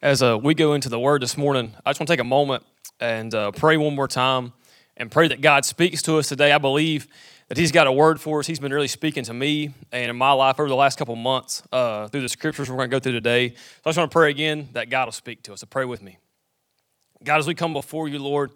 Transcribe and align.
As 0.00 0.22
uh, 0.22 0.38
we 0.40 0.54
go 0.54 0.74
into 0.74 0.88
the 0.88 0.98
Word 0.98 1.22
this 1.22 1.36
morning, 1.36 1.74
I 1.84 1.90
just 1.90 1.98
want 1.98 2.06
to 2.06 2.12
take 2.12 2.20
a 2.20 2.24
moment 2.24 2.64
and 3.00 3.34
uh, 3.34 3.50
pray 3.50 3.76
one 3.76 3.96
more 3.96 4.06
time 4.06 4.52
and 4.96 5.10
pray 5.10 5.26
that 5.26 5.40
God 5.40 5.64
speaks 5.64 6.02
to 6.02 6.18
us 6.18 6.28
today. 6.28 6.52
I 6.52 6.58
believe 6.58 7.08
that 7.48 7.58
He's 7.58 7.72
got 7.72 7.88
a 7.88 7.92
word 7.92 8.20
for 8.20 8.38
us. 8.38 8.46
He's 8.46 8.60
been 8.60 8.72
really 8.72 8.86
speaking 8.86 9.24
to 9.24 9.34
me 9.34 9.74
and 9.90 10.08
in 10.08 10.16
my 10.16 10.30
life 10.30 10.60
over 10.60 10.68
the 10.68 10.76
last 10.76 11.00
couple 11.00 11.16
months 11.16 11.64
uh, 11.72 12.06
through 12.06 12.20
the 12.20 12.28
scriptures 12.28 12.70
we're 12.70 12.76
going 12.76 12.88
to 12.88 12.94
go 12.94 13.00
through 13.00 13.14
today. 13.14 13.48
So 13.48 13.56
I 13.86 13.88
just 13.88 13.98
want 13.98 14.08
to 14.08 14.14
pray 14.14 14.30
again 14.30 14.68
that 14.74 14.88
God 14.88 15.06
will 15.06 15.12
speak 15.12 15.42
to 15.42 15.52
us. 15.52 15.62
So 15.62 15.66
pray 15.66 15.84
with 15.84 16.00
me. 16.00 16.18
God, 17.24 17.40
as 17.40 17.48
we 17.48 17.56
come 17.56 17.72
before 17.72 18.06
you, 18.06 18.20
Lord, 18.20 18.52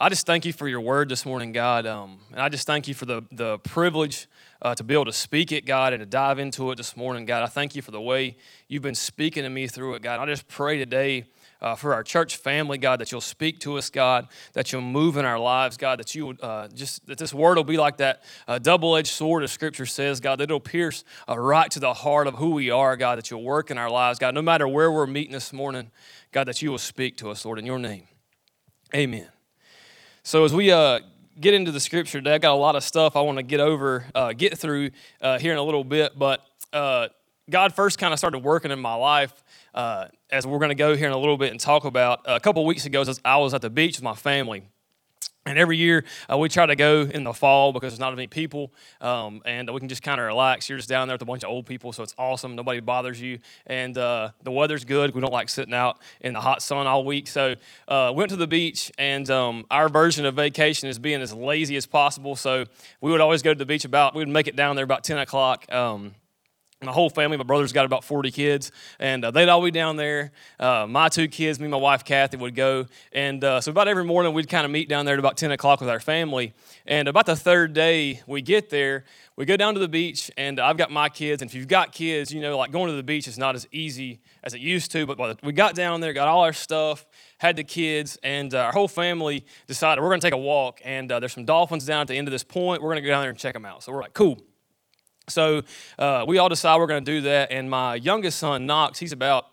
I 0.00 0.08
just 0.08 0.26
thank 0.26 0.44
you 0.44 0.52
for 0.52 0.68
your 0.68 0.80
word 0.80 1.08
this 1.08 1.26
morning, 1.26 1.50
God. 1.50 1.84
Um, 1.84 2.20
and 2.30 2.40
I 2.40 2.48
just 2.48 2.68
thank 2.68 2.86
you 2.86 2.94
for 2.94 3.04
the, 3.04 3.24
the 3.32 3.58
privilege 3.58 4.28
uh, 4.62 4.72
to 4.76 4.84
be 4.84 4.94
able 4.94 5.06
to 5.06 5.12
speak 5.12 5.50
it, 5.50 5.66
God, 5.66 5.92
and 5.92 6.00
to 6.00 6.06
dive 6.06 6.38
into 6.38 6.70
it 6.70 6.76
this 6.76 6.96
morning, 6.96 7.26
God. 7.26 7.42
I 7.42 7.46
thank 7.46 7.74
you 7.74 7.82
for 7.82 7.90
the 7.90 8.00
way 8.00 8.36
you've 8.68 8.84
been 8.84 8.94
speaking 8.94 9.42
to 9.42 9.48
me 9.48 9.66
through 9.66 9.94
it, 9.94 10.02
God. 10.02 10.20
I 10.20 10.26
just 10.26 10.46
pray 10.46 10.78
today 10.78 11.24
uh, 11.60 11.74
for 11.74 11.94
our 11.94 12.04
church 12.04 12.36
family, 12.36 12.78
God, 12.78 13.00
that 13.00 13.10
you'll 13.10 13.20
speak 13.20 13.58
to 13.60 13.76
us, 13.76 13.90
God, 13.90 14.28
that 14.52 14.70
you'll 14.70 14.82
move 14.82 15.16
in 15.16 15.24
our 15.24 15.38
lives, 15.38 15.76
God, 15.76 15.98
that 15.98 16.14
you 16.14 16.36
uh, 16.42 16.68
just 16.68 17.04
that 17.08 17.18
this 17.18 17.34
word 17.34 17.56
will 17.56 17.64
be 17.64 17.76
like 17.76 17.96
that 17.96 18.22
uh, 18.46 18.60
double-edged 18.60 19.10
sword, 19.10 19.42
as 19.42 19.50
Scripture 19.50 19.86
says, 19.86 20.20
God, 20.20 20.38
that 20.38 20.44
it'll 20.44 20.60
pierce 20.60 21.02
uh, 21.28 21.36
right 21.36 21.68
to 21.72 21.80
the 21.80 21.92
heart 21.92 22.28
of 22.28 22.34
who 22.34 22.50
we 22.50 22.70
are, 22.70 22.96
God, 22.96 23.18
that 23.18 23.32
you'll 23.32 23.42
work 23.42 23.72
in 23.72 23.78
our 23.78 23.90
lives, 23.90 24.20
God, 24.20 24.32
no 24.32 24.42
matter 24.42 24.68
where 24.68 24.92
we're 24.92 25.08
meeting 25.08 25.32
this 25.32 25.52
morning, 25.52 25.90
God, 26.30 26.44
that 26.44 26.62
you 26.62 26.70
will 26.70 26.78
speak 26.78 27.16
to 27.16 27.30
us, 27.30 27.44
Lord, 27.44 27.58
in 27.58 27.66
your 27.66 27.80
name. 27.80 28.04
Amen. 28.94 29.26
So 30.28 30.44
as 30.44 30.52
we 30.52 30.70
uh, 30.70 31.00
get 31.40 31.54
into 31.54 31.72
the 31.72 31.80
scripture 31.80 32.18
today, 32.18 32.34
I 32.34 32.38
got 32.38 32.52
a 32.52 32.60
lot 32.60 32.76
of 32.76 32.84
stuff 32.84 33.16
I 33.16 33.22
want 33.22 33.38
to 33.38 33.42
get 33.42 33.60
over, 33.60 34.04
uh, 34.14 34.34
get 34.34 34.58
through 34.58 34.90
uh, 35.22 35.38
here 35.38 35.52
in 35.52 35.58
a 35.58 35.62
little 35.62 35.84
bit. 35.84 36.18
But 36.18 36.44
uh, 36.70 37.08
God 37.48 37.72
first 37.72 37.98
kind 37.98 38.12
of 38.12 38.18
started 38.18 38.40
working 38.40 38.70
in 38.70 38.78
my 38.78 38.92
life, 38.92 39.32
uh, 39.72 40.08
as 40.30 40.46
we're 40.46 40.58
going 40.58 40.68
to 40.68 40.74
go 40.74 40.94
here 40.94 41.06
in 41.06 41.14
a 41.14 41.18
little 41.18 41.38
bit 41.38 41.50
and 41.50 41.58
talk 41.58 41.86
about. 41.86 42.20
A 42.26 42.40
couple 42.40 42.66
weeks 42.66 42.84
ago, 42.84 43.00
as 43.00 43.18
I 43.24 43.38
was 43.38 43.54
at 43.54 43.62
the 43.62 43.70
beach 43.70 43.96
with 43.96 44.02
my 44.02 44.14
family. 44.14 44.64
And 45.48 45.58
every 45.58 45.78
year 45.78 46.04
uh, 46.30 46.36
we 46.36 46.48
try 46.48 46.66
to 46.66 46.76
go 46.76 47.02
in 47.02 47.24
the 47.24 47.32
fall 47.32 47.72
because 47.72 47.92
there's 47.92 48.00
not 48.00 48.12
as 48.12 48.16
many 48.16 48.26
people, 48.26 48.70
um, 49.00 49.40
and 49.46 49.72
we 49.72 49.80
can 49.80 49.88
just 49.88 50.02
kind 50.02 50.20
of 50.20 50.26
relax. 50.26 50.68
You're 50.68 50.78
just 50.78 50.90
down 50.90 51.08
there 51.08 51.14
with 51.14 51.22
a 51.22 51.26
bunch 51.26 51.42
of 51.42 51.50
old 51.50 51.64
people, 51.64 51.92
so 51.92 52.02
it's 52.02 52.14
awesome. 52.18 52.54
Nobody 52.54 52.80
bothers 52.80 53.20
you, 53.20 53.38
and 53.66 53.96
uh, 53.96 54.30
the 54.42 54.50
weather's 54.50 54.84
good. 54.84 55.14
We 55.14 55.22
don't 55.22 55.32
like 55.32 55.48
sitting 55.48 55.72
out 55.72 55.98
in 56.20 56.34
the 56.34 56.40
hot 56.40 56.60
sun 56.62 56.86
all 56.86 57.04
week. 57.04 57.28
So 57.28 57.54
uh, 57.88 58.12
went 58.14 58.30
to 58.30 58.36
the 58.36 58.46
beach, 58.46 58.92
and 58.98 59.28
um, 59.30 59.64
our 59.70 59.88
version 59.88 60.26
of 60.26 60.34
vacation 60.34 60.88
is 60.88 60.98
being 60.98 61.22
as 61.22 61.32
lazy 61.32 61.76
as 61.76 61.86
possible. 61.86 62.36
So 62.36 62.66
we 63.00 63.10
would 63.10 63.22
always 63.22 63.40
go 63.40 63.54
to 63.54 63.58
the 63.58 63.66
beach 63.66 63.86
about. 63.86 64.14
We 64.14 64.20
would 64.20 64.28
make 64.28 64.48
it 64.48 64.56
down 64.56 64.76
there 64.76 64.84
about 64.84 65.02
10 65.02 65.16
o'clock. 65.18 65.72
Um, 65.72 66.14
my 66.80 66.92
whole 66.92 67.10
family, 67.10 67.36
my 67.36 67.42
brother's 67.42 67.72
got 67.72 67.84
about 67.86 68.04
40 68.04 68.30
kids, 68.30 68.70
and 69.00 69.24
uh, 69.24 69.32
they'd 69.32 69.48
all 69.48 69.62
be 69.62 69.72
down 69.72 69.96
there. 69.96 70.30
Uh, 70.60 70.86
my 70.88 71.08
two 71.08 71.26
kids, 71.26 71.58
me 71.58 71.64
and 71.64 71.72
my 71.72 71.78
wife 71.78 72.04
Kathy, 72.04 72.36
would 72.36 72.54
go. 72.54 72.86
And 73.12 73.42
uh, 73.42 73.60
so 73.60 73.72
about 73.72 73.88
every 73.88 74.04
morning, 74.04 74.32
we'd 74.32 74.48
kind 74.48 74.64
of 74.64 74.70
meet 74.70 74.88
down 74.88 75.04
there 75.04 75.14
at 75.14 75.18
about 75.18 75.36
10 75.36 75.50
o'clock 75.50 75.80
with 75.80 75.90
our 75.90 75.98
family. 75.98 76.52
And 76.86 77.08
about 77.08 77.26
the 77.26 77.34
third 77.34 77.72
day 77.72 78.22
we 78.28 78.42
get 78.42 78.70
there, 78.70 79.04
we 79.34 79.44
go 79.44 79.56
down 79.56 79.74
to 79.74 79.80
the 79.80 79.88
beach, 79.88 80.30
and 80.36 80.60
I've 80.60 80.76
got 80.76 80.92
my 80.92 81.08
kids. 81.08 81.42
And 81.42 81.50
if 81.50 81.54
you've 81.56 81.66
got 81.66 81.90
kids, 81.90 82.32
you 82.32 82.40
know, 82.40 82.56
like 82.56 82.70
going 82.70 82.88
to 82.90 82.96
the 82.96 83.02
beach 83.02 83.26
is 83.26 83.38
not 83.38 83.56
as 83.56 83.66
easy 83.72 84.20
as 84.44 84.54
it 84.54 84.60
used 84.60 84.92
to. 84.92 85.04
But 85.04 85.42
we 85.42 85.52
got 85.52 85.74
down 85.74 86.00
there, 86.00 86.12
got 86.12 86.28
all 86.28 86.44
our 86.44 86.52
stuff, 86.52 87.06
had 87.38 87.56
the 87.56 87.64
kids, 87.64 88.18
and 88.22 88.54
uh, 88.54 88.58
our 88.58 88.72
whole 88.72 88.88
family 88.88 89.44
decided 89.66 90.00
we're 90.00 90.10
going 90.10 90.20
to 90.20 90.26
take 90.26 90.34
a 90.34 90.36
walk. 90.36 90.80
And 90.84 91.10
uh, 91.10 91.18
there's 91.18 91.32
some 91.32 91.44
dolphins 91.44 91.86
down 91.86 92.02
at 92.02 92.06
the 92.06 92.16
end 92.16 92.28
of 92.28 92.32
this 92.32 92.44
point. 92.44 92.82
We're 92.82 92.90
going 92.90 93.02
to 93.02 93.06
go 93.06 93.10
down 93.10 93.22
there 93.22 93.30
and 93.30 93.38
check 93.38 93.54
them 93.54 93.64
out. 93.64 93.82
So 93.82 93.90
we're 93.90 94.02
like, 94.02 94.14
cool. 94.14 94.38
So 95.30 95.62
uh, 95.98 96.24
we 96.26 96.38
all 96.38 96.48
decide 96.48 96.78
we're 96.78 96.86
going 96.86 97.04
to 97.04 97.10
do 97.10 97.20
that. 97.22 97.50
And 97.50 97.70
my 97.70 97.94
youngest 97.96 98.38
son, 98.38 98.66
Knox, 98.66 98.98
he's 98.98 99.12
about 99.12 99.46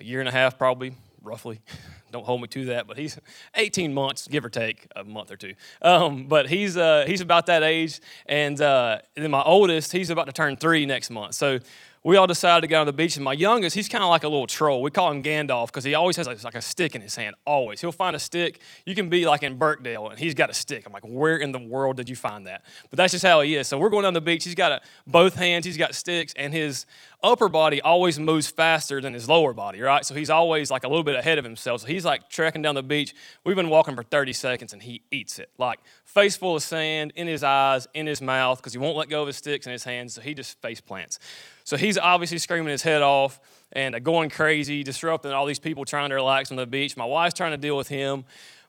a 0.00 0.04
year 0.04 0.20
and 0.20 0.28
a 0.28 0.32
half, 0.32 0.58
probably, 0.58 0.94
roughly. 1.22 1.60
Don't 2.12 2.24
hold 2.24 2.40
me 2.40 2.48
to 2.48 2.66
that, 2.66 2.86
but 2.86 2.96
he's 2.96 3.18
18 3.56 3.92
months, 3.92 4.28
give 4.28 4.44
or 4.44 4.48
take 4.48 4.86
a 4.94 5.02
month 5.02 5.30
or 5.30 5.36
two. 5.36 5.54
Um, 5.82 6.28
but 6.28 6.48
he's 6.48 6.76
uh, 6.76 7.04
he's 7.06 7.20
about 7.20 7.46
that 7.46 7.62
age, 7.64 8.00
and, 8.26 8.58
uh, 8.60 9.00
and 9.16 9.24
then 9.24 9.30
my 9.30 9.42
oldest, 9.42 9.90
he's 9.92 10.08
about 10.08 10.26
to 10.26 10.32
turn 10.32 10.56
three 10.56 10.86
next 10.86 11.10
month. 11.10 11.34
So 11.34 11.58
we 12.06 12.16
all 12.16 12.28
decided 12.28 12.60
to 12.60 12.68
go 12.68 12.78
on 12.78 12.86
the 12.86 12.92
beach. 12.92 13.16
And 13.16 13.24
my 13.24 13.32
youngest, 13.32 13.74
he's 13.74 13.88
kind 13.88 14.04
of 14.04 14.10
like 14.10 14.22
a 14.22 14.28
little 14.28 14.46
troll. 14.46 14.80
We 14.80 14.92
call 14.92 15.10
him 15.10 15.24
Gandalf 15.24 15.66
because 15.66 15.82
he 15.82 15.96
always 15.96 16.16
has 16.18 16.28
like, 16.28 16.42
like 16.44 16.54
a 16.54 16.62
stick 16.62 16.94
in 16.94 17.00
his 17.02 17.16
hand, 17.16 17.34
always. 17.44 17.80
He'll 17.80 17.90
find 17.90 18.14
a 18.14 18.20
stick. 18.20 18.60
You 18.84 18.94
can 18.94 19.08
be 19.08 19.26
like 19.26 19.42
in 19.42 19.58
Birkdale 19.58 20.10
and 20.10 20.16
he's 20.16 20.32
got 20.32 20.48
a 20.48 20.54
stick. 20.54 20.84
I'm 20.86 20.92
like, 20.92 21.02
where 21.02 21.36
in 21.36 21.50
the 21.50 21.58
world 21.58 21.96
did 21.96 22.08
you 22.08 22.14
find 22.14 22.46
that? 22.46 22.64
But 22.90 22.98
that's 22.98 23.10
just 23.10 23.24
how 23.24 23.40
he 23.40 23.56
is. 23.56 23.66
So 23.66 23.76
we're 23.76 23.88
going 23.88 24.04
down 24.04 24.14
the 24.14 24.20
beach. 24.20 24.44
He's 24.44 24.54
got 24.54 24.70
a, 24.70 24.80
both 25.08 25.34
hands, 25.34 25.66
he's 25.66 25.76
got 25.76 25.96
sticks, 25.96 26.32
and 26.36 26.52
his 26.52 26.86
upper 27.26 27.48
body 27.48 27.80
always 27.82 28.18
moves 28.18 28.48
faster 28.48 29.00
than 29.00 29.12
his 29.14 29.28
lower 29.28 29.52
body, 29.52 29.80
right? 29.80 30.04
So 30.04 30.14
he's 30.14 30.30
always 30.30 30.70
like 30.70 30.84
a 30.84 30.88
little 30.88 31.04
bit 31.04 31.16
ahead 31.16 31.38
of 31.38 31.44
himself. 31.44 31.82
So 31.82 31.86
he's 31.86 32.04
like 32.04 32.28
trekking 32.28 32.62
down 32.62 32.74
the 32.74 32.82
beach. 32.82 33.14
We've 33.44 33.56
been 33.56 33.68
walking 33.68 33.94
for 33.94 34.02
30 34.02 34.32
seconds 34.32 34.72
and 34.72 34.82
he 34.82 35.02
eats 35.10 35.38
it. 35.38 35.50
Like 35.58 35.80
face 36.04 36.36
full 36.36 36.56
of 36.56 36.62
sand 36.62 37.12
in 37.16 37.26
his 37.26 37.42
eyes, 37.42 37.88
in 37.94 38.06
his 38.06 38.22
mouth, 38.22 38.58
because 38.58 38.72
he 38.72 38.78
won't 38.78 38.96
let 38.96 39.08
go 39.08 39.22
of 39.22 39.26
his 39.26 39.36
sticks 39.36 39.66
in 39.66 39.72
his 39.72 39.84
hands. 39.84 40.14
So 40.14 40.20
he 40.20 40.34
just 40.34 40.60
face 40.62 40.80
plants. 40.80 41.18
So 41.64 41.76
he's 41.76 41.98
obviously 41.98 42.38
screaming 42.38 42.70
his 42.70 42.82
head 42.82 43.02
off 43.02 43.40
and 43.72 43.94
uh, 43.94 43.98
going 43.98 44.30
crazy, 44.30 44.82
disrupting 44.82 45.32
all 45.32 45.46
these 45.46 45.58
people 45.58 45.84
trying 45.84 46.10
to 46.10 46.14
relax 46.14 46.50
on 46.50 46.56
the 46.56 46.66
beach. 46.66 46.96
My 46.96 47.04
wife's 47.04 47.34
trying 47.34 47.52
to 47.52 47.56
deal 47.56 47.76
with 47.76 47.88
him. 47.88 48.24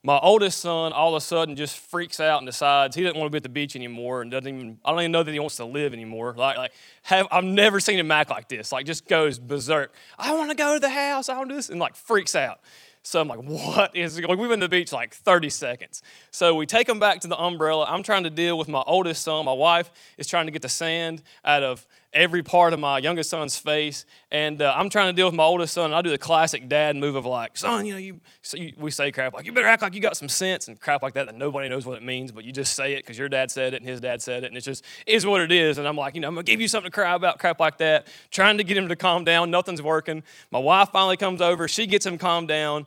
My 0.08 0.20
oldest 0.20 0.62
son 0.62 0.94
all 0.94 1.14
of 1.14 1.18
a 1.18 1.20
sudden 1.20 1.58
just 1.58 1.78
freaks 1.78 2.22
out 2.22 2.38
and 2.38 2.46
decides 2.46 2.96
he 2.96 3.04
doesn't 3.04 3.20
want 3.20 3.28
to 3.28 3.30
be 3.30 3.36
at 3.36 3.44
the 3.44 3.50
beach 3.50 3.76
anymore 3.76 4.22
and 4.22 4.32
doesn't 4.32 4.48
even, 4.48 4.80
I 4.86 4.92
don't 4.92 5.02
even 5.02 5.12
know 5.12 5.22
that 5.22 5.34
he 5.34 5.38
wants 5.38 5.58
to 5.58 5.66
live 5.66 5.92
anymore. 5.92 6.34
Like, 6.38 6.56
like 6.56 6.72
have, 7.02 7.28
I've 7.30 7.44
never 7.44 7.82
seen 7.82 8.00
him 8.00 8.10
act 8.10 8.30
like 8.30 8.48
this. 8.48 8.72
Like, 8.72 8.86
just 8.86 9.06
goes 9.10 9.38
berserk. 9.38 9.94
I 10.18 10.34
want 10.34 10.50
to 10.50 10.56
go 10.56 10.76
to 10.76 10.80
the 10.80 10.88
house. 10.88 11.28
I 11.28 11.36
want 11.36 11.50
to 11.50 11.56
do 11.56 11.58
this. 11.58 11.68
And 11.68 11.82
like 11.82 11.98
freaks 11.98 12.36
out. 12.36 12.62
So 13.04 13.20
I'm 13.20 13.28
like, 13.28 13.40
what 13.40 13.98
is 13.98 14.18
like 14.18 14.38
we've 14.38 14.50
been 14.50 14.62
to 14.62 14.66
the 14.66 14.70
beach 14.70 14.94
like 14.94 15.14
30 15.14 15.50
seconds. 15.50 16.02
So 16.32 16.56
we 16.56 16.66
take 16.66 16.88
him 16.88 17.00
back 17.00 17.20
to 17.22 17.28
the 17.28 17.38
umbrella. 17.38 17.86
I'm 17.90 18.02
trying 18.02 18.24
to 18.24 18.30
deal 18.30 18.58
with 18.58 18.70
my 18.70 18.84
oldest 18.88 19.24
son. 19.24 19.44
My 19.44 19.54
wife 19.54 19.92
is 20.18 20.28
trying 20.28 20.46
to 20.46 20.52
get 20.54 20.62
the 20.62 20.70
sand 20.70 21.22
out 21.44 21.64
of 21.64 21.86
every 22.14 22.42
part 22.42 22.74
of 22.74 22.80
my 22.80 23.00
youngest 23.00 23.30
son's 23.30 23.58
face. 23.58 24.06
And 24.32 24.62
uh, 24.62 24.74
I'm 24.76 24.90
trying 24.90 25.08
to 25.08 25.14
deal 25.14 25.28
with 25.28 25.36
my 25.36 25.44
oldest 25.44 25.74
son. 25.74 25.94
I 25.94 26.02
do 26.02 26.10
the 26.10 26.18
classic 26.18 26.68
dad 26.68 26.96
move 26.96 27.16
of 27.16 27.26
like, 27.26 27.58
son, 27.58 27.86
you 27.86 27.94
know, 27.94 28.00
you, 28.00 28.20
so 28.42 28.58
you, 28.58 28.74
we 28.78 28.92
say 28.92 29.12
crap 29.12 29.34
like, 29.34 29.46
you 29.46 29.52
better 29.52 29.68
act 29.68 29.82
like 29.82 29.94
you 29.94 30.02
got 30.02 30.18
some 30.18 30.30
sense 30.30 30.68
and 30.68 30.80
crap 30.80 31.04
like 31.04 31.14
that 31.14 31.28
that 31.28 31.36
nobody 31.36 31.70
knows 31.70 31.86
what 31.86 31.98
it 31.98 32.04
means, 32.04 32.32
but 32.32 32.44
you 32.44 32.52
just 32.52 32.76
say 32.76 32.94
it 32.94 32.98
because 32.98 33.18
your 33.18 33.30
dad 33.30 33.52
said 33.52 33.74
it 33.74 33.78
and 33.78 33.86
his 33.90 34.02
dad 34.02 34.22
said 34.22 34.44
it. 34.44 34.48
And 34.48 34.58
it 34.58 34.62
just 34.62 34.84
is 35.06 35.26
what 35.26 35.42
it 35.42 35.52
is. 35.52 35.78
And 35.78 35.88
I'm 35.88 35.98
like, 35.98 36.16
you 36.16 36.22
know, 36.22 36.28
I'm 36.30 36.36
to 36.36 36.44
give 36.44 36.62
you 36.62 36.68
something 36.68 36.90
to 36.90 36.94
cry 36.94 37.14
about, 37.14 37.40
crap 37.40 37.60
like 37.60 37.78
that, 37.80 38.08
trying 38.32 38.58
to 38.58 38.64
get 38.64 38.78
him 38.78 38.88
to 38.90 38.96
calm 38.96 39.24
down. 39.24 39.52
Nothing's 39.52 39.82
working. 39.82 40.24
My 40.52 40.60
wife 40.60 40.90
finally 40.92 41.18
comes 41.18 41.42
over. 41.42 41.68
She 41.68 41.88
gets 41.88 42.06
him 42.06 42.18
calmed 42.18 42.48
down 42.48 42.86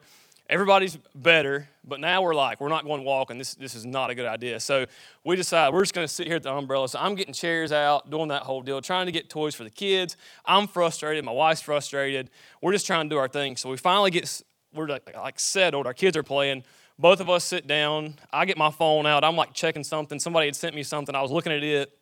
everybody's 0.50 0.98
better, 1.14 1.68
but 1.86 2.00
now 2.00 2.20
we're 2.20 2.34
like, 2.34 2.60
we're 2.60 2.68
not 2.68 2.84
going 2.84 3.04
walking. 3.04 3.38
This, 3.38 3.54
this 3.54 3.76
is 3.76 3.86
not 3.86 4.10
a 4.10 4.14
good 4.16 4.26
idea. 4.26 4.58
So 4.58 4.84
we 5.24 5.36
decide 5.36 5.72
we're 5.72 5.82
just 5.82 5.94
going 5.94 6.06
to 6.06 6.12
sit 6.12 6.26
here 6.26 6.36
at 6.36 6.42
the 6.42 6.52
umbrella. 6.52 6.88
So 6.88 6.98
I'm 6.98 7.14
getting 7.14 7.32
chairs 7.32 7.70
out, 7.70 8.10
doing 8.10 8.28
that 8.28 8.42
whole 8.42 8.60
deal, 8.60 8.82
trying 8.82 9.06
to 9.06 9.12
get 9.12 9.30
toys 9.30 9.54
for 9.54 9.62
the 9.62 9.70
kids. 9.70 10.16
I'm 10.44 10.66
frustrated. 10.66 11.24
My 11.24 11.32
wife's 11.32 11.62
frustrated. 11.62 12.30
We're 12.60 12.72
just 12.72 12.86
trying 12.86 13.08
to 13.08 13.14
do 13.14 13.18
our 13.18 13.28
thing. 13.28 13.56
So 13.56 13.70
we 13.70 13.76
finally 13.76 14.10
get, 14.10 14.42
we're 14.74 14.88
like, 14.88 15.14
like 15.16 15.38
settled. 15.38 15.86
Our 15.86 15.94
kids 15.94 16.16
are 16.16 16.24
playing. 16.24 16.64
Both 16.98 17.20
of 17.20 17.30
us 17.30 17.44
sit 17.44 17.68
down. 17.68 18.16
I 18.32 18.44
get 18.44 18.58
my 18.58 18.72
phone 18.72 19.06
out. 19.06 19.22
I'm 19.22 19.36
like 19.36 19.54
checking 19.54 19.84
something. 19.84 20.18
Somebody 20.18 20.48
had 20.48 20.56
sent 20.56 20.74
me 20.74 20.82
something. 20.82 21.14
I 21.14 21.22
was 21.22 21.30
looking 21.30 21.52
at 21.52 21.62
it 21.62 21.96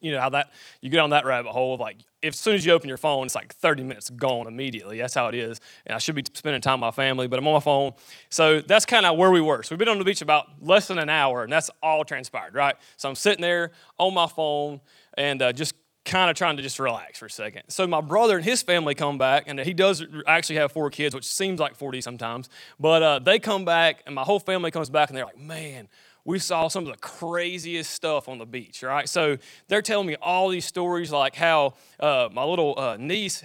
you 0.00 0.12
know 0.12 0.20
how 0.20 0.28
that 0.30 0.52
you 0.80 0.90
get 0.90 1.00
on 1.00 1.10
that 1.10 1.24
rabbit 1.24 1.50
hole 1.50 1.74
of 1.74 1.80
like 1.80 1.98
if, 2.22 2.34
as 2.34 2.40
soon 2.40 2.54
as 2.54 2.66
you 2.66 2.72
open 2.72 2.88
your 2.88 2.98
phone 2.98 3.26
it's 3.26 3.34
like 3.34 3.54
30 3.54 3.84
minutes 3.84 4.10
gone 4.10 4.46
immediately. 4.46 4.98
That's 4.98 5.14
how 5.14 5.28
it 5.28 5.34
is. 5.34 5.60
And 5.86 5.94
i 5.94 5.98
should 5.98 6.14
be 6.14 6.24
spending 6.34 6.60
time 6.60 6.80
with 6.80 6.86
my 6.86 6.90
family 6.90 7.28
but 7.28 7.38
i'm 7.38 7.46
on 7.46 7.54
my 7.54 7.60
phone. 7.60 7.92
So 8.30 8.60
that's 8.60 8.84
kind 8.84 9.06
of 9.06 9.16
where 9.16 9.30
we 9.30 9.40
were. 9.40 9.62
So 9.62 9.74
we've 9.74 9.78
been 9.78 9.88
on 9.88 9.98
the 9.98 10.04
beach 10.04 10.22
about 10.22 10.46
less 10.60 10.88
than 10.88 10.98
an 10.98 11.08
hour 11.08 11.42
and 11.42 11.52
that's 11.52 11.70
all 11.82 12.04
transpired 12.04 12.54
right? 12.54 12.76
So 12.96 13.08
i'm 13.08 13.14
sitting 13.14 13.42
there 13.42 13.72
on 13.98 14.14
my 14.14 14.26
phone 14.26 14.80
and 15.16 15.40
uh, 15.42 15.52
just 15.52 15.74
kind 16.08 16.30
of 16.30 16.36
trying 16.36 16.56
to 16.56 16.62
just 16.62 16.78
relax 16.78 17.18
for 17.18 17.26
a 17.26 17.30
second. 17.30 17.62
So 17.68 17.86
my 17.86 18.00
brother 18.00 18.36
and 18.36 18.44
his 18.44 18.62
family 18.62 18.94
come 18.94 19.18
back 19.18 19.44
and 19.46 19.60
he 19.60 19.74
does 19.74 20.04
actually 20.26 20.56
have 20.56 20.72
four 20.72 20.90
kids 20.90 21.14
which 21.14 21.26
seems 21.26 21.60
like 21.60 21.76
40 21.76 22.00
sometimes. 22.00 22.48
But 22.80 23.02
uh, 23.02 23.18
they 23.18 23.38
come 23.38 23.64
back 23.64 24.02
and 24.06 24.14
my 24.14 24.22
whole 24.22 24.40
family 24.40 24.70
comes 24.70 24.90
back 24.90 25.10
and 25.10 25.16
they're 25.16 25.26
like 25.26 25.38
man 25.38 25.88
we 26.28 26.38
saw 26.38 26.68
some 26.68 26.84
of 26.84 26.92
the 26.92 26.98
craziest 26.98 27.90
stuff 27.90 28.28
on 28.28 28.36
the 28.36 28.44
beach, 28.44 28.82
right? 28.82 29.08
So 29.08 29.38
they're 29.66 29.80
telling 29.80 30.06
me 30.06 30.14
all 30.20 30.50
these 30.50 30.66
stories 30.66 31.10
like 31.10 31.34
how 31.34 31.72
uh, 31.98 32.28
my 32.30 32.44
little 32.44 32.78
uh, 32.78 32.98
niece 32.98 33.42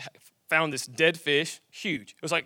found 0.49 0.73
this 0.73 0.85
dead 0.85 1.17
fish, 1.17 1.61
huge. 1.71 2.11
It 2.11 2.21
was 2.21 2.33
like 2.33 2.45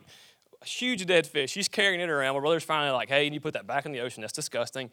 a 0.62 0.66
huge 0.66 1.04
dead 1.08 1.26
fish. 1.26 1.50
She's 1.50 1.68
carrying 1.68 2.02
it 2.02 2.10
around. 2.12 2.36
My 2.36 2.42
brother's 2.42 2.64
finally 2.64 2.92
like, 2.92 3.10
hey, 3.10 3.28
you 3.28 3.40
put 3.40 3.56
that 3.56 3.66
back 3.66 3.88
in 3.88 3.92
the 3.92 4.00
ocean. 4.02 4.22
That's 4.22 4.32
disgusting. 4.32 4.92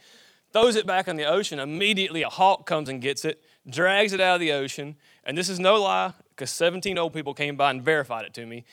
Throws 0.54 0.76
it 0.76 0.86
back 0.86 1.08
in 1.08 1.16
the 1.16 1.26
ocean. 1.26 1.58
Immediately, 1.58 2.22
a 2.22 2.30
hawk 2.30 2.64
comes 2.64 2.88
and 2.88 3.02
gets 3.02 3.26
it, 3.26 3.42
drags 3.68 4.14
it 4.14 4.22
out 4.22 4.36
of 4.36 4.40
the 4.40 4.52
ocean. 4.52 4.96
And 5.24 5.36
this 5.36 5.50
is 5.50 5.60
no 5.60 5.78
lie, 5.82 6.14
because 6.30 6.52
17 6.52 6.96
old 6.96 7.12
people 7.12 7.34
came 7.34 7.54
by 7.54 7.70
and 7.70 7.82
verified 7.82 8.24
it 8.24 8.32
to 8.32 8.46
me. 8.46 8.64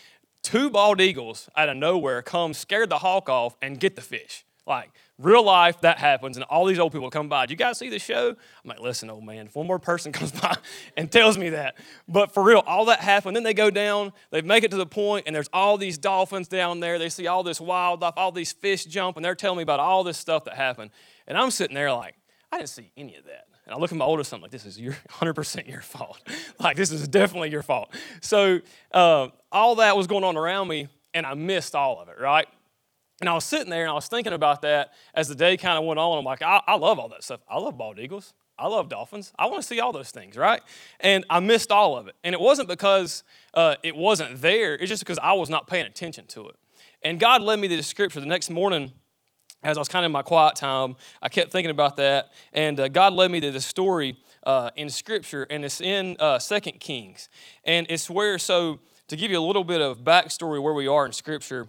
Two 0.42 0.70
bald 0.70 1.02
eagles 1.02 1.50
out 1.58 1.68
of 1.68 1.76
nowhere 1.76 2.22
come, 2.22 2.54
scared 2.54 2.90
the 2.90 3.00
hawk 3.00 3.28
off, 3.28 3.58
and 3.62 3.78
get 3.78 3.98
the 3.98 4.02
fish. 4.02 4.46
Like 4.68 4.92
real 5.18 5.44
life, 5.44 5.82
that 5.82 5.98
happens, 5.98 6.38
and 6.38 6.44
all 6.46 6.66
these 6.66 6.80
old 6.80 6.92
people 6.92 7.10
come 7.10 7.30
by. 7.30 7.46
Do 7.46 7.52
you 7.52 7.58
guys 7.58 7.78
see 7.78 7.90
the 7.90 8.00
show? 8.00 8.30
I'm 8.30 8.70
like, 8.70 8.80
listen, 8.80 9.10
old 9.10 9.24
man, 9.24 9.48
if 9.48 9.56
one 9.56 9.68
more 9.68 9.80
person 9.80 10.12
comes 10.12 10.32
by 10.32 10.56
and 10.96 11.12
tells 11.12 11.38
me 11.38 11.50
that. 11.50 11.78
But 12.08 12.34
for 12.34 12.44
real, 12.44 12.64
all 12.66 12.86
that 12.86 13.00
happened. 13.00 13.36
Then 13.36 13.44
they 13.44 13.54
go 13.54 13.70
down, 13.70 14.14
they 14.30 14.42
make 14.42 14.64
it 14.64 14.72
to 14.72 14.78
the 14.78 14.86
point, 14.86 15.26
and 15.28 15.36
there's 15.36 15.50
all 15.52 15.78
these 15.78 15.98
dolphins 15.98 16.48
down 16.48 16.80
there. 16.80 17.00
They 17.00 17.10
see 17.10 17.28
all 17.28 17.44
this 17.44 17.60
wildlife, 17.60 18.14
all 18.18 18.32
these 18.32 18.52
fish 18.52 18.86
jump, 18.86 19.18
and 19.18 19.26
they're 19.26 19.36
telling 19.36 19.58
me 19.58 19.64
about 19.64 19.80
all 19.80 20.04
this 20.04 20.18
stuff 20.18 20.46
that 20.46 20.56
happened. 20.56 20.92
And 21.28 21.38
I'm 21.38 21.52
sitting 21.52 21.76
there 21.76 21.92
like, 21.94 22.16
I 22.52 22.58
didn't 22.58 22.70
see 22.70 22.92
any 22.98 23.16
of 23.16 23.26
that. 23.26 23.48
And 23.66 23.76
I 23.76 23.78
look 23.78 23.92
at 23.92 23.98
my 23.98 24.06
oldest 24.06 24.30
son, 24.30 24.42
like, 24.42 24.52
this 24.52 24.66
is 24.66 24.80
your 24.80 24.94
100% 25.10 25.68
your 25.68 25.82
fault. 25.82 26.20
like, 26.60 26.78
this 26.78 26.92
is 26.92 27.08
definitely 27.08 27.50
your 27.50 27.64
fault. 27.64 27.94
So, 28.22 28.60
uh, 28.92 29.28
all 29.52 29.76
that 29.76 29.96
was 29.96 30.08
going 30.08 30.24
on 30.24 30.38
around 30.38 30.68
me, 30.68 30.88
and 31.14 31.26
I 31.26 31.34
missed 31.34 31.76
all 31.76 32.00
of 32.00 32.10
it, 32.10 32.20
right? 32.20 32.48
And 33.22 33.30
I 33.30 33.34
was 33.34 33.46
sitting 33.46 33.70
there 33.70 33.84
and 33.84 33.92
I 33.92 33.94
was 33.94 34.08
thinking 34.08 34.34
about 34.34 34.64
that 34.64 34.94
as 35.14 35.28
the 35.30 35.36
day 35.36 35.56
kind 35.56 35.78
of 35.78 35.86
went 35.86 36.00
on. 36.00 36.18
I'm 36.18 36.26
like, 36.26 36.42
I, 36.42 36.62
I 36.68 36.76
love 36.76 36.98
all 37.00 37.08
that 37.10 37.24
stuff. 37.24 37.40
I 37.48 37.60
love 37.60 37.78
bald 37.78 38.00
eagles. 38.00 38.34
I 38.58 38.68
love 38.68 38.90
dolphins. 38.90 39.32
I 39.40 39.46
want 39.46 39.62
to 39.62 39.68
see 39.68 39.80
all 39.80 39.92
those 39.92 40.12
things, 40.12 40.36
right? 40.36 40.62
And 41.00 41.24
I 41.30 41.40
missed 41.40 41.72
all 41.72 41.98
of 41.98 42.08
it. 42.08 42.16
And 42.24 42.34
it 42.34 42.42
wasn't 42.42 42.68
because 42.68 43.24
uh, 43.54 43.76
it 43.84 43.96
wasn't 43.96 44.42
there, 44.42 44.76
it's 44.76 44.90
just 44.90 45.02
because 45.02 45.20
I 45.20 45.34
was 45.34 45.50
not 45.50 45.68
paying 45.68 45.86
attention 45.86 46.26
to 46.28 46.50
it. 46.50 46.56
And 47.04 47.20
God 47.20 47.42
led 47.42 47.60
me 47.60 47.68
to 47.68 47.76
the 47.76 47.84
scripture 47.84 48.20
the 48.20 48.26
next 48.26 48.50
morning 48.50 48.92
as 49.64 49.78
I 49.78 49.82
was 49.82 49.88
kind 49.88 50.04
of 50.06 50.10
in 50.10 50.14
my 50.14 50.22
quiet 50.22 50.56
time. 50.56 50.96
I 51.22 51.30
kept 51.30 51.52
thinking 51.52 51.72
about 51.72 51.98
that. 51.98 52.32
And 52.54 52.80
uh, 52.80 52.88
God 52.88 53.14
led 53.14 53.32
me 53.32 53.40
to 53.40 53.52
the 53.52 53.62
story 53.62 54.18
uh, 54.44 54.72
in 54.76 54.90
scripture, 54.90 55.46
and 55.50 55.64
it's 55.64 55.82
in 55.82 56.16
uh, 56.20 56.40
Second 56.40 56.80
Kings. 56.80 57.30
And 57.64 57.86
it's 57.90 58.10
where, 58.10 58.40
so 58.40 58.80
to 59.08 59.16
give 59.16 59.32
you 59.32 59.40
a 59.40 59.46
little 59.46 59.64
bit 59.64 59.82
of 59.82 60.00
backstory 60.00 60.62
where 60.62 60.74
we 60.74 60.88
are 60.88 61.06
in 61.06 61.12
scripture, 61.12 61.68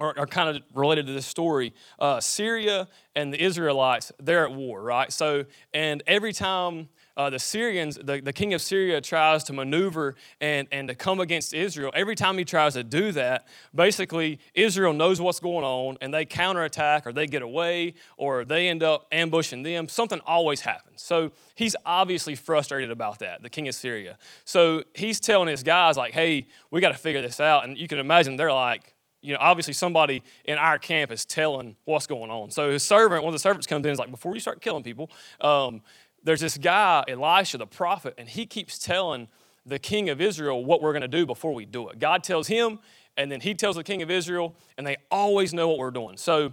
are, 0.00 0.14
are 0.18 0.26
kind 0.26 0.56
of 0.56 0.62
related 0.74 1.06
to 1.06 1.12
this 1.12 1.26
story. 1.26 1.74
Uh, 1.98 2.20
Syria 2.20 2.88
and 3.14 3.32
the 3.32 3.42
Israelites, 3.42 4.10
they're 4.18 4.44
at 4.46 4.52
war, 4.52 4.82
right? 4.82 5.12
So, 5.12 5.44
and 5.74 6.02
every 6.06 6.32
time 6.32 6.88
uh, 7.16 7.28
the 7.28 7.38
Syrians, 7.38 7.98
the, 8.02 8.20
the 8.20 8.32
king 8.32 8.54
of 8.54 8.62
Syria 8.62 9.00
tries 9.00 9.44
to 9.44 9.52
maneuver 9.52 10.14
and, 10.40 10.66
and 10.72 10.88
to 10.88 10.94
come 10.94 11.20
against 11.20 11.52
Israel, 11.52 11.90
every 11.94 12.14
time 12.14 12.38
he 12.38 12.44
tries 12.44 12.74
to 12.74 12.84
do 12.84 13.12
that, 13.12 13.46
basically 13.74 14.38
Israel 14.54 14.92
knows 14.92 15.20
what's 15.20 15.40
going 15.40 15.64
on 15.64 15.98
and 16.00 16.14
they 16.14 16.24
counterattack 16.24 17.06
or 17.06 17.12
they 17.12 17.26
get 17.26 17.42
away 17.42 17.94
or 18.16 18.44
they 18.44 18.68
end 18.68 18.82
up 18.82 19.06
ambushing 19.12 19.62
them. 19.62 19.88
Something 19.88 20.20
always 20.24 20.62
happens. 20.62 21.02
So 21.02 21.32
he's 21.56 21.76
obviously 21.84 22.36
frustrated 22.36 22.90
about 22.90 23.18
that, 23.18 23.42
the 23.42 23.50
king 23.50 23.68
of 23.68 23.74
Syria. 23.74 24.16
So 24.44 24.84
he's 24.94 25.20
telling 25.20 25.48
his 25.48 25.62
guys, 25.62 25.96
like, 25.96 26.12
hey, 26.14 26.46
we 26.70 26.80
got 26.80 26.92
to 26.92 26.98
figure 26.98 27.20
this 27.20 27.40
out. 27.40 27.64
And 27.64 27.76
you 27.76 27.88
can 27.88 27.98
imagine 27.98 28.36
they're 28.36 28.52
like, 28.52 28.89
you 29.22 29.32
know, 29.32 29.38
obviously 29.40 29.74
somebody 29.74 30.22
in 30.44 30.58
our 30.58 30.78
camp 30.78 31.10
is 31.10 31.24
telling 31.24 31.76
what's 31.84 32.06
going 32.06 32.30
on. 32.30 32.50
So 32.50 32.70
his 32.70 32.82
servant, 32.82 33.22
one 33.22 33.30
of 33.30 33.34
the 33.34 33.38
servants 33.38 33.66
comes 33.66 33.84
in 33.84 33.92
is 33.92 33.98
like, 33.98 34.10
before 34.10 34.34
you 34.34 34.40
start 34.40 34.60
killing 34.60 34.82
people, 34.82 35.10
um, 35.40 35.82
there's 36.22 36.40
this 36.40 36.58
guy, 36.58 37.04
Elisha, 37.08 37.58
the 37.58 37.66
prophet, 37.66 38.14
and 38.18 38.28
he 38.28 38.46
keeps 38.46 38.78
telling 38.78 39.28
the 39.66 39.78
king 39.78 40.08
of 40.08 40.20
Israel 40.20 40.64
what 40.64 40.82
we're 40.82 40.92
going 40.92 41.02
to 41.02 41.08
do 41.08 41.26
before 41.26 41.54
we 41.54 41.66
do 41.66 41.88
it. 41.88 41.98
God 41.98 42.24
tells 42.24 42.46
him, 42.46 42.78
and 43.16 43.30
then 43.30 43.40
he 43.40 43.54
tells 43.54 43.76
the 43.76 43.84
king 43.84 44.02
of 44.02 44.10
Israel, 44.10 44.54
and 44.78 44.86
they 44.86 44.96
always 45.10 45.52
know 45.52 45.68
what 45.68 45.78
we're 45.78 45.90
doing. 45.90 46.16
So 46.16 46.52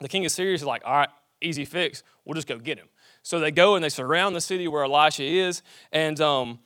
the 0.00 0.08
king 0.08 0.24
of 0.24 0.32
Syria 0.32 0.54
is 0.54 0.64
like, 0.64 0.82
all 0.84 0.92
right, 0.92 1.08
easy 1.40 1.64
fix. 1.64 2.02
We'll 2.24 2.34
just 2.34 2.48
go 2.48 2.58
get 2.58 2.78
him. 2.78 2.88
So 3.22 3.38
they 3.40 3.50
go 3.50 3.74
and 3.74 3.84
they 3.84 3.88
surround 3.88 4.34
the 4.34 4.40
city 4.40 4.68
where 4.68 4.84
Elisha 4.84 5.24
is, 5.24 5.62
and 5.92 6.20
um, 6.20 6.58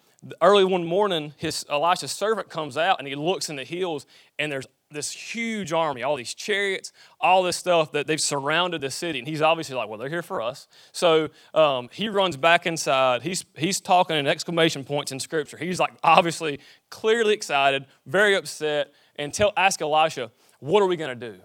early 0.43 0.64
one 0.64 0.84
morning, 0.84 1.34
his 1.37 1.64
Elisha's 1.69 2.12
servant 2.12 2.49
comes 2.50 2.76
out 2.76 2.99
and 2.99 3.08
he 3.08 3.14
looks 3.14 3.49
in 3.49 3.56
the 3.56 3.64
hills, 3.64 4.06
and 4.38 4.50
there's 4.52 4.66
this 4.90 5.12
huge 5.12 5.72
army, 5.72 6.02
all 6.02 6.16
these 6.16 6.34
chariots, 6.34 6.92
all 7.20 7.42
this 7.42 7.56
stuff 7.56 7.92
that 7.92 8.06
they've 8.06 8.20
surrounded 8.20 8.81
the 8.81 8.90
city. 8.90 9.20
And 9.20 9.28
he's 9.28 9.40
obviously 9.40 9.76
like, 9.76 9.88
well, 9.88 9.98
they're 9.98 10.08
here 10.08 10.22
for 10.22 10.42
us. 10.42 10.66
So 10.92 11.28
um, 11.54 11.88
he 11.92 12.08
runs 12.08 12.37
back 12.37 12.66
inside. 12.66 13.22
He's, 13.22 13.44
he's 13.56 13.81
talking 13.81 14.16
in 14.16 14.26
exclamation 14.26 14.84
points 14.84 15.12
in 15.12 15.20
scripture. 15.20 15.56
He's 15.56 15.78
like, 15.78 15.92
obviously, 16.02 16.60
clearly 16.90 17.34
excited, 17.34 17.87
very 18.06 18.34
upset, 18.34 18.92
and 19.16 19.32
tell, 19.32 19.52
ask 19.56 19.81
Elisha, 19.81 20.32
what 20.58 20.82
are 20.82 20.87
we 20.87 20.96
going 20.96 21.19
to 21.19 21.31
do? 21.32 21.38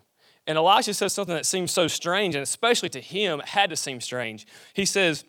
And 0.47 0.57
Elisha 0.57 0.93
says 0.93 1.13
something 1.13 1.35
that 1.35 1.45
seems 1.45 1.71
so 1.71 1.87
strange, 1.87 2.35
and 2.35 2.43
especially 2.43 2.89
to 2.89 3.01
him, 3.01 3.39
it 3.39 3.47
had 3.47 3.69
to 3.69 3.75
seem 3.75 4.01
strange. 4.01 4.45
He 4.73 4.85
says, 4.85 5.23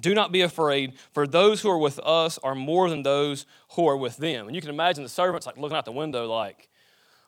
do 0.00 0.14
not 0.14 0.32
be 0.32 0.40
afraid, 0.40 0.94
for 1.12 1.26
those 1.26 1.60
who 1.60 1.70
are 1.70 1.78
with 1.78 2.00
us 2.00 2.38
are 2.38 2.54
more 2.54 2.90
than 2.90 3.02
those 3.02 3.46
who 3.72 3.86
are 3.86 3.96
with 3.96 4.16
them. 4.16 4.46
And 4.46 4.54
you 4.54 4.60
can 4.60 4.70
imagine 4.70 5.02
the 5.02 5.08
servants 5.08 5.46
like 5.46 5.56
looking 5.56 5.76
out 5.76 5.84
the 5.84 5.92
window, 5.92 6.26
like, 6.26 6.68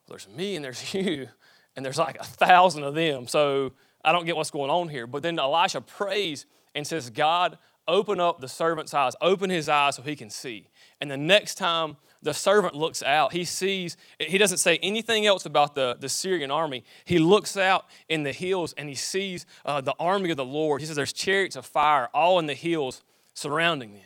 there's 0.08 0.29
me 0.29 0.56
and 0.56 0.64
there's 0.64 0.94
you, 0.94 1.29
and 1.75 1.85
there's 1.85 1.99
like 1.99 2.19
a 2.19 2.25
thousand 2.25 2.85
of 2.85 2.94
them. 2.94 3.26
So 3.26 3.73
I 4.05 4.12
don't 4.12 4.25
get 4.25 4.37
what's 4.37 4.50
going 4.50 4.70
on 4.70 4.88
here. 4.88 5.06
But 5.06 5.23
then 5.23 5.38
Elisha 5.38 5.81
prays 5.81 6.47
and 6.75 6.87
says, 6.87 7.11
God, 7.11 7.58
open 7.88 8.20
up 8.20 8.41
the 8.41 8.49
servant's 8.49 8.94
eyes, 8.94 9.14
open 9.20 9.50
his 9.50 9.69
eyes 9.69 9.97
so 9.97 10.03
he 10.03 10.17
can 10.17 10.31
see. 10.31 10.69
And 11.00 11.11
the 11.11 11.17
next 11.17 11.56
time 11.56 11.97
the 12.23 12.35
servant 12.35 12.75
looks 12.75 13.03
out, 13.03 13.32
he 13.32 13.44
sees, 13.44 13.97
he 14.19 14.38
doesn't 14.38 14.58
say 14.58 14.79
anything 14.82 15.26
else 15.26 15.47
about 15.47 15.75
the, 15.75 15.97
the 15.99 16.09
Syrian 16.09 16.50
army. 16.50 16.85
He 17.05 17.19
looks 17.19 17.56
out 17.56 17.87
in 18.09 18.23
the 18.23 18.32
hills 18.32 18.75
and 18.76 18.88
he 18.88 18.94
sees 18.94 19.47
uh, 19.64 19.81
the 19.81 19.94
army 19.99 20.31
of 20.31 20.37
the 20.37 20.44
Lord. 20.44 20.81
He 20.81 20.87
says 20.87 20.97
there's 20.97 21.12
chariots 21.12 21.56
of 21.56 21.67
fire 21.67 22.09
all 22.14 22.38
in 22.38 22.47
the 22.47 22.55
hills 22.55 23.02
surrounding 23.35 23.93
them. 23.93 24.02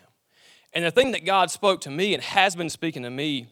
And 0.73 0.85
the 0.85 0.91
thing 0.91 1.13
that 1.13 1.25
God 1.25 1.51
spoke 1.51 1.81
to 1.83 1.91
me 1.91 2.15
and 2.15 2.23
has 2.23 2.55
been 2.55 2.71
speaking 2.71 3.03
to 3.03 3.11
me 3.11 3.49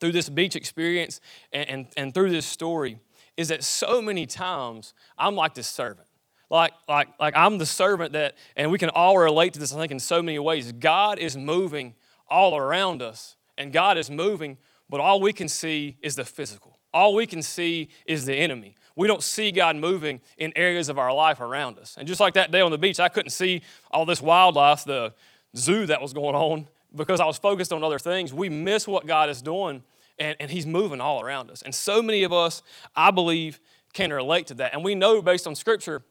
through 0.00 0.12
this 0.12 0.28
beach 0.28 0.56
experience 0.56 1.20
and, 1.52 1.68
and, 1.68 1.86
and 1.96 2.14
through 2.14 2.30
this 2.30 2.46
story 2.46 2.98
is 3.36 3.48
that 3.48 3.64
so 3.64 4.00
many 4.00 4.26
times 4.26 4.94
I'm 5.18 5.34
like 5.34 5.54
this 5.54 5.66
servant. 5.66 6.06
Like, 6.50 6.72
like, 6.88 7.08
like 7.18 7.34
I'm 7.36 7.58
the 7.58 7.66
servant 7.66 8.12
that, 8.12 8.36
and 8.56 8.70
we 8.70 8.78
can 8.78 8.90
all 8.90 9.18
relate 9.18 9.54
to 9.54 9.58
this, 9.58 9.72
I 9.72 9.76
think, 9.76 9.92
in 9.92 9.98
so 9.98 10.22
many 10.22 10.38
ways. 10.38 10.70
God 10.72 11.18
is 11.18 11.36
moving 11.36 11.94
all 12.28 12.56
around 12.56 13.02
us, 13.02 13.36
and 13.58 13.72
God 13.72 13.98
is 13.98 14.10
moving, 14.10 14.58
but 14.88 15.00
all 15.00 15.20
we 15.20 15.32
can 15.32 15.48
see 15.48 15.96
is 16.00 16.16
the 16.16 16.24
physical. 16.24 16.78
All 16.92 17.14
we 17.14 17.26
can 17.26 17.42
see 17.42 17.88
is 18.06 18.24
the 18.24 18.34
enemy. 18.34 18.76
We 18.94 19.08
don't 19.08 19.22
see 19.22 19.50
God 19.50 19.74
moving 19.74 20.20
in 20.38 20.52
areas 20.54 20.88
of 20.88 20.98
our 20.98 21.12
life 21.12 21.40
around 21.40 21.78
us. 21.78 21.96
And 21.98 22.06
just 22.06 22.20
like 22.20 22.34
that 22.34 22.52
day 22.52 22.60
on 22.60 22.70
the 22.70 22.78
beach, 22.78 23.00
I 23.00 23.08
couldn't 23.08 23.30
see 23.30 23.62
all 23.90 24.06
this 24.06 24.22
wildlife, 24.22 24.84
the 24.84 25.12
zoo 25.56 25.86
that 25.86 26.00
was 26.00 26.12
going 26.12 26.36
on 26.36 26.68
because 26.94 27.20
I 27.20 27.26
was 27.26 27.38
focused 27.38 27.72
on 27.72 27.82
other 27.82 27.98
things, 27.98 28.32
we 28.32 28.48
miss 28.48 28.86
what 28.86 29.06
God 29.06 29.28
is 29.28 29.42
doing 29.42 29.82
and, 30.18 30.36
and 30.40 30.50
He's 30.50 30.66
moving 30.66 31.00
all 31.00 31.20
around 31.20 31.50
us. 31.50 31.62
And 31.62 31.74
so 31.74 32.02
many 32.02 32.22
of 32.22 32.32
us, 32.32 32.62
I 32.94 33.10
believe, 33.10 33.60
can 33.92 34.12
relate 34.12 34.46
to 34.48 34.54
that. 34.54 34.74
And 34.74 34.84
we 34.84 34.94
know 34.94 35.22
based 35.22 35.46
on 35.46 35.54
Scripture 35.54 36.02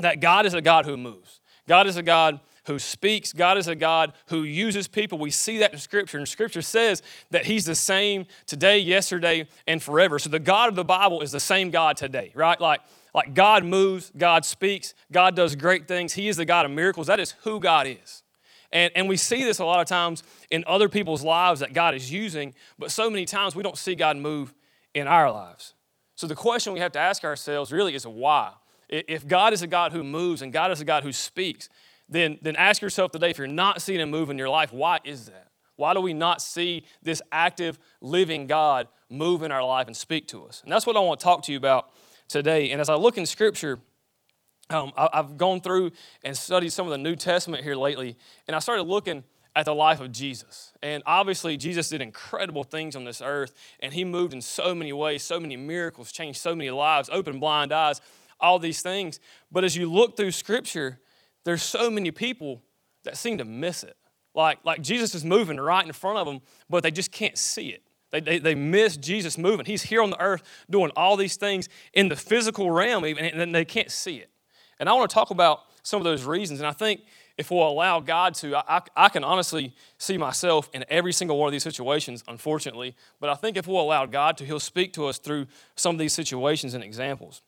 that 0.00 0.20
God 0.20 0.46
is 0.46 0.54
a 0.54 0.60
God 0.60 0.86
who 0.86 0.96
moves. 0.96 1.40
God 1.68 1.86
is 1.86 1.96
a 1.96 2.02
God 2.02 2.40
who 2.66 2.78
speaks. 2.78 3.32
God 3.32 3.58
is 3.58 3.68
a 3.68 3.74
God 3.74 4.12
who 4.26 4.42
uses 4.42 4.86
people. 4.86 5.18
We 5.18 5.30
see 5.30 5.58
that 5.58 5.72
in 5.72 5.78
Scripture. 5.78 6.18
And 6.18 6.28
Scripture 6.28 6.62
says 6.62 7.02
that 7.30 7.46
He's 7.46 7.64
the 7.64 7.74
same 7.74 8.26
today, 8.46 8.78
yesterday, 8.78 9.48
and 9.66 9.82
forever. 9.82 10.18
So 10.18 10.28
the 10.28 10.38
God 10.38 10.68
of 10.68 10.74
the 10.74 10.84
Bible 10.84 11.20
is 11.20 11.32
the 11.32 11.40
same 11.40 11.70
God 11.70 11.96
today, 11.96 12.32
right? 12.34 12.60
Like, 12.60 12.80
like 13.14 13.34
God 13.34 13.64
moves, 13.64 14.10
God 14.16 14.44
speaks, 14.44 14.94
God 15.10 15.36
does 15.36 15.54
great 15.54 15.86
things. 15.86 16.14
He 16.14 16.28
is 16.28 16.36
the 16.36 16.44
God 16.44 16.64
of 16.64 16.72
miracles. 16.72 17.08
That 17.08 17.20
is 17.20 17.32
who 17.42 17.60
God 17.60 17.86
is. 17.86 18.21
And, 18.72 18.90
and 18.94 19.08
we 19.08 19.16
see 19.16 19.44
this 19.44 19.58
a 19.58 19.64
lot 19.64 19.80
of 19.80 19.86
times 19.86 20.22
in 20.50 20.64
other 20.66 20.88
people's 20.88 21.22
lives 21.22 21.60
that 21.60 21.72
God 21.74 21.94
is 21.94 22.10
using, 22.10 22.54
but 22.78 22.90
so 22.90 23.10
many 23.10 23.26
times 23.26 23.54
we 23.54 23.62
don't 23.62 23.76
see 23.76 23.94
God 23.94 24.16
move 24.16 24.54
in 24.94 25.06
our 25.06 25.30
lives. 25.30 25.74
So 26.14 26.26
the 26.26 26.34
question 26.34 26.72
we 26.72 26.80
have 26.80 26.92
to 26.92 26.98
ask 26.98 27.24
ourselves 27.24 27.72
really 27.72 27.94
is 27.94 28.06
why? 28.06 28.52
If 28.88 29.26
God 29.26 29.52
is 29.52 29.62
a 29.62 29.66
God 29.66 29.92
who 29.92 30.04
moves 30.04 30.42
and 30.42 30.52
God 30.52 30.70
is 30.70 30.80
a 30.80 30.84
God 30.84 31.02
who 31.02 31.12
speaks, 31.12 31.68
then, 32.08 32.38
then 32.42 32.56
ask 32.56 32.82
yourself 32.82 33.10
today 33.10 33.30
if 33.30 33.38
you're 33.38 33.46
not 33.46 33.80
seeing 33.80 34.00
Him 34.00 34.10
move 34.10 34.30
in 34.30 34.38
your 34.38 34.48
life, 34.48 34.72
why 34.72 35.00
is 35.04 35.26
that? 35.26 35.48
Why 35.76 35.94
do 35.94 36.00
we 36.00 36.12
not 36.12 36.42
see 36.42 36.84
this 37.02 37.22
active, 37.32 37.78
living 38.00 38.46
God 38.46 38.88
move 39.08 39.42
in 39.42 39.50
our 39.50 39.64
life 39.64 39.86
and 39.86 39.96
speak 39.96 40.28
to 40.28 40.44
us? 40.44 40.62
And 40.62 40.70
that's 40.70 40.86
what 40.86 40.96
I 40.96 41.00
want 41.00 41.20
to 41.20 41.24
talk 41.24 41.42
to 41.44 41.52
you 41.52 41.58
about 41.58 41.90
today. 42.28 42.70
And 42.70 42.80
as 42.80 42.88
I 42.88 42.94
look 42.94 43.16
in 43.16 43.26
Scripture, 43.26 43.80
um, 44.70 44.92
I, 44.96 45.08
have 45.12 45.36
gone 45.36 45.60
through 45.60 45.92
and 46.24 46.36
studied 46.36 46.70
some 46.70 46.86
of 46.86 46.92
the 46.92 46.98
New 46.98 47.16
Testament 47.16 47.62
here 47.62 47.76
lately, 47.76 48.16
and 48.46 48.56
I 48.56 48.58
started 48.58 48.84
looking 48.84 49.24
at 49.54 49.66
the 49.66 49.74
life 49.74 50.00
of 50.00 50.12
Jesus. 50.12 50.72
And 50.82 51.02
obviously, 51.04 51.56
Jesus 51.56 51.88
did 51.90 52.00
incredible 52.00 52.64
things 52.64 52.96
on 52.96 53.04
this 53.04 53.20
earth, 53.20 53.54
and 53.80 53.92
he 53.92 54.04
moved 54.04 54.32
in 54.32 54.40
so 54.40 54.74
many 54.74 54.92
ways, 54.92 55.22
so 55.22 55.38
many 55.38 55.56
miracles, 55.56 56.10
changed 56.10 56.40
so 56.40 56.54
many 56.54 56.70
lives, 56.70 57.10
opened 57.12 57.40
blind 57.40 57.72
eyes, 57.72 58.00
all 58.40 58.58
these 58.58 58.82
things. 58.82 59.20
But 59.50 59.64
as 59.64 59.76
you 59.76 59.90
look 59.90 60.16
through 60.16 60.30
Scripture, 60.30 61.00
there's 61.44 61.62
so 61.62 61.90
many 61.90 62.10
people 62.10 62.62
that 63.04 63.16
seem 63.16 63.38
to 63.38 63.44
miss 63.44 63.84
it. 63.84 63.96
Like, 64.34 64.58
like 64.64 64.80
Jesus 64.80 65.14
is 65.14 65.24
moving 65.24 65.58
right 65.58 65.84
in 65.84 65.92
front 65.92 66.18
of 66.18 66.26
them, 66.26 66.40
but 66.70 66.82
they 66.82 66.90
just 66.90 67.12
can't 67.12 67.36
see 67.36 67.68
it. 67.68 67.82
They, 68.10 68.20
they, 68.20 68.38
they 68.38 68.54
miss 68.54 68.96
Jesus 68.96 69.36
moving. 69.36 69.66
He's 69.66 69.82
here 69.82 70.02
on 70.02 70.10
the 70.10 70.20
earth 70.20 70.42
doing 70.70 70.90
all 70.96 71.16
these 71.16 71.36
things 71.36 71.68
in 71.92 72.08
the 72.08 72.16
physical 72.16 72.70
realm, 72.70 73.04
even, 73.06 73.24
and 73.24 73.54
they 73.54 73.64
can't 73.64 73.90
see 73.90 74.16
it. 74.16 74.31
And 74.82 74.88
I 74.88 74.94
want 74.94 75.08
to 75.08 75.14
talk 75.14 75.30
about 75.30 75.66
some 75.84 76.00
of 76.00 76.04
those 76.04 76.24
reasons. 76.24 76.58
And 76.58 76.66
I 76.66 76.72
think 76.72 77.02
if 77.38 77.52
we'll 77.52 77.68
allow 77.68 78.00
God 78.00 78.34
to, 78.34 78.56
I, 78.56 78.82
I, 78.96 79.08
can 79.10 79.22
honestly 79.22 79.76
see 79.96 80.18
myself 80.18 80.68
in 80.74 80.84
every 80.88 81.12
single 81.12 81.38
one 81.38 81.46
of 81.46 81.52
these 81.52 81.62
situations, 81.62 82.24
unfortunately. 82.26 82.96
But 83.20 83.30
I 83.30 83.36
think 83.36 83.56
if 83.56 83.68
we'll 83.68 83.80
allow 83.80 84.06
God 84.06 84.36
to, 84.38 84.44
He'll 84.44 84.58
speak 84.58 84.92
to 84.94 85.06
us 85.06 85.18
through 85.18 85.46
some 85.76 85.94
of 85.94 86.00
these 86.00 86.12
situations 86.12 86.74
and 86.74 86.82
examples. 86.82 87.42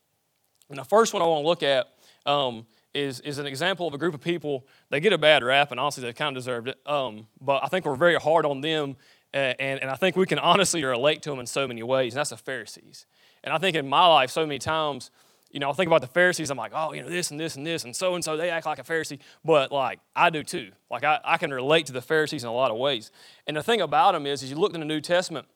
And 0.70 0.78
the 0.78 0.84
first 0.84 1.12
one 1.12 1.22
I 1.22 1.26
want 1.26 1.42
to 1.42 1.48
look 1.48 1.64
at 1.64 1.88
um, 2.24 2.66
is, 2.94 3.18
is 3.18 3.38
an 3.38 3.46
example 3.46 3.88
of 3.88 3.94
a 3.94 3.98
group 3.98 4.14
of 4.14 4.20
people. 4.20 4.64
They 4.90 5.00
get 5.00 5.12
a 5.12 5.18
bad 5.18 5.42
rap, 5.42 5.72
and 5.72 5.80
honestly, 5.80 6.04
they 6.04 6.12
kind 6.12 6.36
of 6.36 6.40
deserved 6.40 6.68
it. 6.68 6.78
Um, 6.86 7.26
but 7.40 7.64
I 7.64 7.66
think 7.66 7.84
we're 7.84 7.96
very 7.96 8.14
hard 8.14 8.46
on 8.46 8.60
them, 8.60 8.94
and, 9.32 9.56
and, 9.58 9.82
and 9.82 9.90
I 9.90 9.96
think 9.96 10.14
we 10.14 10.26
can 10.26 10.38
honestly 10.38 10.84
relate 10.84 11.22
to 11.22 11.30
them 11.30 11.40
in 11.40 11.46
so 11.46 11.66
many 11.66 11.82
ways, 11.82 12.12
and 12.12 12.20
that's 12.20 12.30
the 12.30 12.36
Pharisees. 12.36 13.06
And 13.42 13.52
I 13.52 13.58
think 13.58 13.74
in 13.74 13.88
my 13.88 14.06
life, 14.06 14.30
so 14.30 14.46
many 14.46 14.60
times, 14.60 15.10
you 15.54 15.60
know, 15.60 15.70
I 15.70 15.72
think 15.72 15.86
about 15.86 16.00
the 16.00 16.08
Pharisees, 16.08 16.50
I'm 16.50 16.58
like, 16.58 16.72
oh, 16.74 16.92
you 16.92 17.00
know, 17.00 17.08
this 17.08 17.30
and 17.30 17.38
this 17.38 17.54
and 17.54 17.64
this, 17.64 17.84
and 17.84 17.94
so 17.94 18.16
and 18.16 18.24
so, 18.24 18.36
they 18.36 18.50
act 18.50 18.66
like 18.66 18.80
a 18.80 18.82
Pharisee. 18.82 19.20
But 19.44 19.70
like, 19.70 20.00
I 20.14 20.28
do 20.28 20.42
too. 20.42 20.72
Like, 20.90 21.04
I, 21.04 21.20
I 21.24 21.36
can 21.36 21.52
relate 21.52 21.86
to 21.86 21.92
the 21.92 22.02
Pharisees 22.02 22.42
in 22.42 22.48
a 22.48 22.52
lot 22.52 22.72
of 22.72 22.76
ways. 22.76 23.12
And 23.46 23.56
the 23.56 23.62
thing 23.62 23.80
about 23.80 24.12
them 24.14 24.26
is, 24.26 24.42
as 24.42 24.50
you 24.50 24.56
look 24.56 24.74
in 24.74 24.80
the 24.80 24.86
New 24.86 25.00
Testament, 25.00 25.46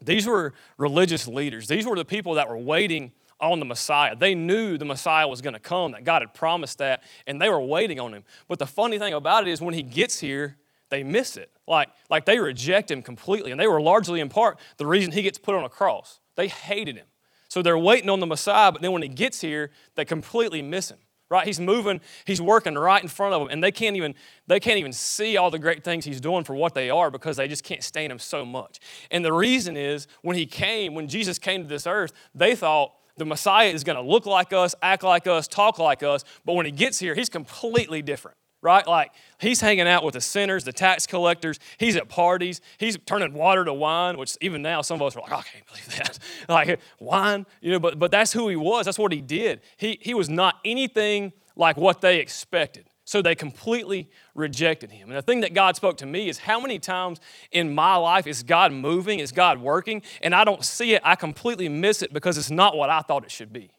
these 0.00 0.26
were 0.26 0.54
religious 0.78 1.28
leaders. 1.28 1.68
These 1.68 1.84
were 1.84 1.94
the 1.94 2.06
people 2.06 2.34
that 2.34 2.48
were 2.48 2.56
waiting 2.56 3.12
on 3.38 3.58
the 3.58 3.66
Messiah. 3.66 4.16
They 4.16 4.34
knew 4.34 4.78
the 4.78 4.86
Messiah 4.86 5.28
was 5.28 5.42
going 5.42 5.52
to 5.52 5.60
come, 5.60 5.92
that 5.92 6.04
God 6.04 6.22
had 6.22 6.32
promised 6.32 6.78
that, 6.78 7.02
and 7.26 7.38
they 7.38 7.50
were 7.50 7.60
waiting 7.60 8.00
on 8.00 8.14
him. 8.14 8.24
But 8.48 8.58
the 8.58 8.66
funny 8.66 8.98
thing 8.98 9.12
about 9.12 9.46
it 9.46 9.50
is 9.50 9.60
when 9.60 9.74
he 9.74 9.82
gets 9.82 10.20
here, 10.20 10.56
they 10.88 11.02
miss 11.02 11.36
it. 11.36 11.50
Like, 11.66 11.90
like 12.08 12.24
they 12.24 12.38
reject 12.38 12.90
him 12.90 13.02
completely. 13.02 13.50
And 13.50 13.60
they 13.60 13.66
were 13.66 13.80
largely 13.80 14.20
in 14.20 14.30
part 14.30 14.58
the 14.78 14.86
reason 14.86 15.12
he 15.12 15.20
gets 15.20 15.36
put 15.36 15.54
on 15.54 15.64
a 15.64 15.68
cross. 15.68 16.18
They 16.34 16.48
hated 16.48 16.96
him. 16.96 17.04
So 17.48 17.62
they're 17.62 17.78
waiting 17.78 18.10
on 18.10 18.20
the 18.20 18.26
Messiah, 18.26 18.70
but 18.70 18.82
then 18.82 18.92
when 18.92 19.02
he 19.02 19.08
gets 19.08 19.40
here, 19.40 19.70
they 19.94 20.04
completely 20.04 20.62
miss 20.62 20.90
him. 20.90 20.98
Right? 21.30 21.46
He's 21.46 21.60
moving, 21.60 22.00
he's 22.24 22.40
working 22.40 22.74
right 22.74 23.02
in 23.02 23.08
front 23.08 23.34
of 23.34 23.42
them, 23.42 23.50
and 23.50 23.62
they 23.62 23.70
can't 23.70 23.96
even 23.96 24.14
they 24.46 24.58
can't 24.58 24.78
even 24.78 24.94
see 24.94 25.36
all 25.36 25.50
the 25.50 25.58
great 25.58 25.84
things 25.84 26.06
he's 26.06 26.22
doing 26.22 26.42
for 26.42 26.54
what 26.54 26.72
they 26.72 26.88
are 26.88 27.10
because 27.10 27.36
they 27.36 27.48
just 27.48 27.64
can't 27.64 27.82
stand 27.82 28.10
him 28.10 28.18
so 28.18 28.46
much. 28.46 28.78
And 29.10 29.22
the 29.22 29.32
reason 29.32 29.76
is 29.76 30.06
when 30.22 30.36
he 30.36 30.46
came, 30.46 30.94
when 30.94 31.06
Jesus 31.06 31.38
came 31.38 31.62
to 31.62 31.68
this 31.68 31.86
earth, 31.86 32.14
they 32.34 32.54
thought 32.54 32.94
the 33.18 33.26
Messiah 33.26 33.68
is 33.68 33.84
going 33.84 33.96
to 33.96 34.02
look 34.02 34.24
like 34.24 34.54
us, 34.54 34.74
act 34.80 35.02
like 35.02 35.26
us, 35.26 35.46
talk 35.46 35.78
like 35.78 36.02
us, 36.02 36.24
but 36.46 36.54
when 36.54 36.64
he 36.64 36.72
gets 36.72 36.98
here, 36.98 37.14
he's 37.14 37.28
completely 37.28 38.00
different 38.00 38.38
right? 38.62 38.86
Like 38.86 39.12
he's 39.40 39.60
hanging 39.60 39.86
out 39.86 40.04
with 40.04 40.14
the 40.14 40.20
sinners, 40.20 40.64
the 40.64 40.72
tax 40.72 41.06
collectors. 41.06 41.58
He's 41.78 41.96
at 41.96 42.08
parties. 42.08 42.60
He's 42.78 42.98
turning 43.06 43.32
water 43.34 43.64
to 43.64 43.72
wine, 43.72 44.18
which 44.18 44.36
even 44.40 44.62
now 44.62 44.82
some 44.82 45.00
of 45.00 45.06
us 45.06 45.16
are 45.16 45.20
like, 45.20 45.32
oh, 45.32 45.36
I 45.36 45.42
can't 45.42 45.66
believe 45.66 45.96
that. 45.96 46.18
like 46.48 46.80
wine, 46.98 47.46
you 47.60 47.72
know, 47.72 47.80
but, 47.80 47.98
but 47.98 48.10
that's 48.10 48.32
who 48.32 48.48
he 48.48 48.56
was. 48.56 48.84
That's 48.84 48.98
what 48.98 49.12
he 49.12 49.20
did. 49.20 49.60
He, 49.76 49.98
he 50.00 50.14
was 50.14 50.28
not 50.28 50.56
anything 50.64 51.32
like 51.56 51.76
what 51.76 52.00
they 52.00 52.18
expected. 52.18 52.86
So 53.04 53.22
they 53.22 53.34
completely 53.34 54.10
rejected 54.34 54.90
him. 54.90 55.08
And 55.08 55.16
the 55.16 55.22
thing 55.22 55.40
that 55.40 55.54
God 55.54 55.76
spoke 55.76 55.96
to 55.98 56.06
me 56.06 56.28
is 56.28 56.36
how 56.36 56.60
many 56.60 56.78
times 56.78 57.20
in 57.50 57.74
my 57.74 57.96
life 57.96 58.26
is 58.26 58.42
God 58.42 58.70
moving, 58.70 59.18
is 59.18 59.32
God 59.32 59.62
working, 59.62 60.02
and 60.20 60.34
I 60.34 60.44
don't 60.44 60.62
see 60.62 60.92
it, 60.92 61.00
I 61.02 61.16
completely 61.16 61.70
miss 61.70 62.02
it 62.02 62.12
because 62.12 62.36
it's 62.36 62.50
not 62.50 62.76
what 62.76 62.90
I 62.90 63.00
thought 63.00 63.24
it 63.24 63.30
should 63.30 63.50
be. 63.50 63.70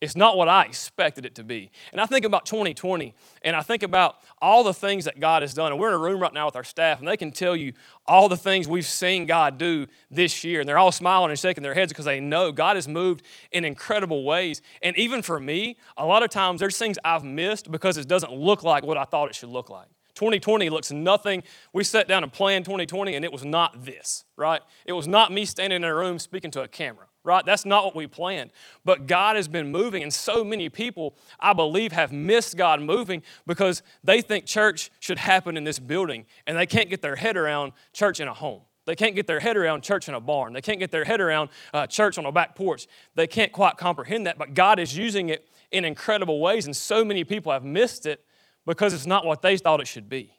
It's 0.00 0.14
not 0.14 0.36
what 0.36 0.48
I 0.48 0.64
expected 0.64 1.26
it 1.26 1.34
to 1.36 1.44
be. 1.44 1.72
And 1.90 2.00
I 2.00 2.06
think 2.06 2.24
about 2.24 2.46
2020, 2.46 3.14
and 3.42 3.56
I 3.56 3.62
think 3.62 3.82
about 3.82 4.18
all 4.40 4.62
the 4.62 4.72
things 4.72 5.06
that 5.06 5.18
God 5.18 5.42
has 5.42 5.54
done. 5.54 5.72
And 5.72 5.80
we're 5.80 5.88
in 5.88 5.94
a 5.94 5.98
room 5.98 6.20
right 6.20 6.32
now 6.32 6.46
with 6.46 6.54
our 6.54 6.62
staff, 6.62 7.00
and 7.00 7.08
they 7.08 7.16
can 7.16 7.32
tell 7.32 7.56
you 7.56 7.72
all 8.06 8.28
the 8.28 8.36
things 8.36 8.68
we've 8.68 8.86
seen 8.86 9.26
God 9.26 9.58
do 9.58 9.88
this 10.08 10.44
year. 10.44 10.60
And 10.60 10.68
they're 10.68 10.78
all 10.78 10.92
smiling 10.92 11.30
and 11.30 11.38
shaking 11.38 11.64
their 11.64 11.74
heads 11.74 11.92
because 11.92 12.04
they 12.04 12.20
know 12.20 12.52
God 12.52 12.76
has 12.76 12.86
moved 12.86 13.24
in 13.50 13.64
incredible 13.64 14.22
ways. 14.22 14.62
And 14.82 14.96
even 14.96 15.20
for 15.20 15.40
me, 15.40 15.76
a 15.96 16.06
lot 16.06 16.22
of 16.22 16.30
times 16.30 16.60
there's 16.60 16.78
things 16.78 16.96
I've 17.04 17.24
missed 17.24 17.70
because 17.70 17.96
it 17.96 18.06
doesn't 18.06 18.32
look 18.32 18.62
like 18.62 18.84
what 18.84 18.96
I 18.96 19.04
thought 19.04 19.28
it 19.28 19.34
should 19.34 19.50
look 19.50 19.68
like. 19.68 19.88
2020 20.14 20.70
looks 20.70 20.92
nothing. 20.92 21.42
We 21.72 21.82
sat 21.82 22.06
down 22.06 22.22
and 22.22 22.32
planned 22.32 22.64
2020, 22.66 23.14
and 23.14 23.24
it 23.24 23.32
was 23.32 23.44
not 23.44 23.84
this, 23.84 24.24
right? 24.36 24.62
It 24.84 24.92
was 24.92 25.08
not 25.08 25.32
me 25.32 25.44
standing 25.44 25.78
in 25.78 25.84
a 25.84 25.94
room 25.94 26.20
speaking 26.20 26.50
to 26.52 26.62
a 26.62 26.68
camera 26.68 27.06
right? 27.28 27.44
That's 27.44 27.64
not 27.64 27.84
what 27.84 27.94
we 27.94 28.06
planned. 28.06 28.50
But 28.84 29.06
God 29.06 29.36
has 29.36 29.46
been 29.46 29.70
moving, 29.70 30.02
and 30.02 30.12
so 30.12 30.42
many 30.42 30.68
people, 30.68 31.14
I 31.38 31.52
believe, 31.52 31.92
have 31.92 32.10
missed 32.10 32.56
God 32.56 32.80
moving 32.80 33.22
because 33.46 33.82
they 34.02 34.22
think 34.22 34.46
church 34.46 34.90
should 34.98 35.18
happen 35.18 35.56
in 35.56 35.64
this 35.64 35.78
building, 35.78 36.26
and 36.46 36.56
they 36.56 36.66
can't 36.66 36.88
get 36.88 37.02
their 37.02 37.16
head 37.16 37.36
around 37.36 37.72
church 37.92 38.18
in 38.18 38.26
a 38.26 38.34
home. 38.34 38.62
They 38.86 38.96
can't 38.96 39.14
get 39.14 39.26
their 39.26 39.40
head 39.40 39.58
around 39.58 39.82
church 39.82 40.08
in 40.08 40.14
a 40.14 40.20
barn. 40.20 40.54
They 40.54 40.62
can't 40.62 40.78
get 40.78 40.90
their 40.90 41.04
head 41.04 41.20
around 41.20 41.50
uh, 41.74 41.86
church 41.86 42.16
on 42.16 42.24
a 42.24 42.32
back 42.32 42.56
porch. 42.56 42.86
They 43.14 43.26
can't 43.26 43.52
quite 43.52 43.76
comprehend 43.76 44.26
that, 44.26 44.38
but 44.38 44.54
God 44.54 44.78
is 44.78 44.96
using 44.96 45.28
it 45.28 45.46
in 45.70 45.84
incredible 45.84 46.40
ways, 46.40 46.64
and 46.64 46.74
so 46.74 47.04
many 47.04 47.22
people 47.22 47.52
have 47.52 47.64
missed 47.64 48.06
it 48.06 48.24
because 48.64 48.94
it's 48.94 49.06
not 49.06 49.26
what 49.26 49.42
they 49.42 49.58
thought 49.58 49.80
it 49.80 49.86
should 49.86 50.08
be. 50.08 50.32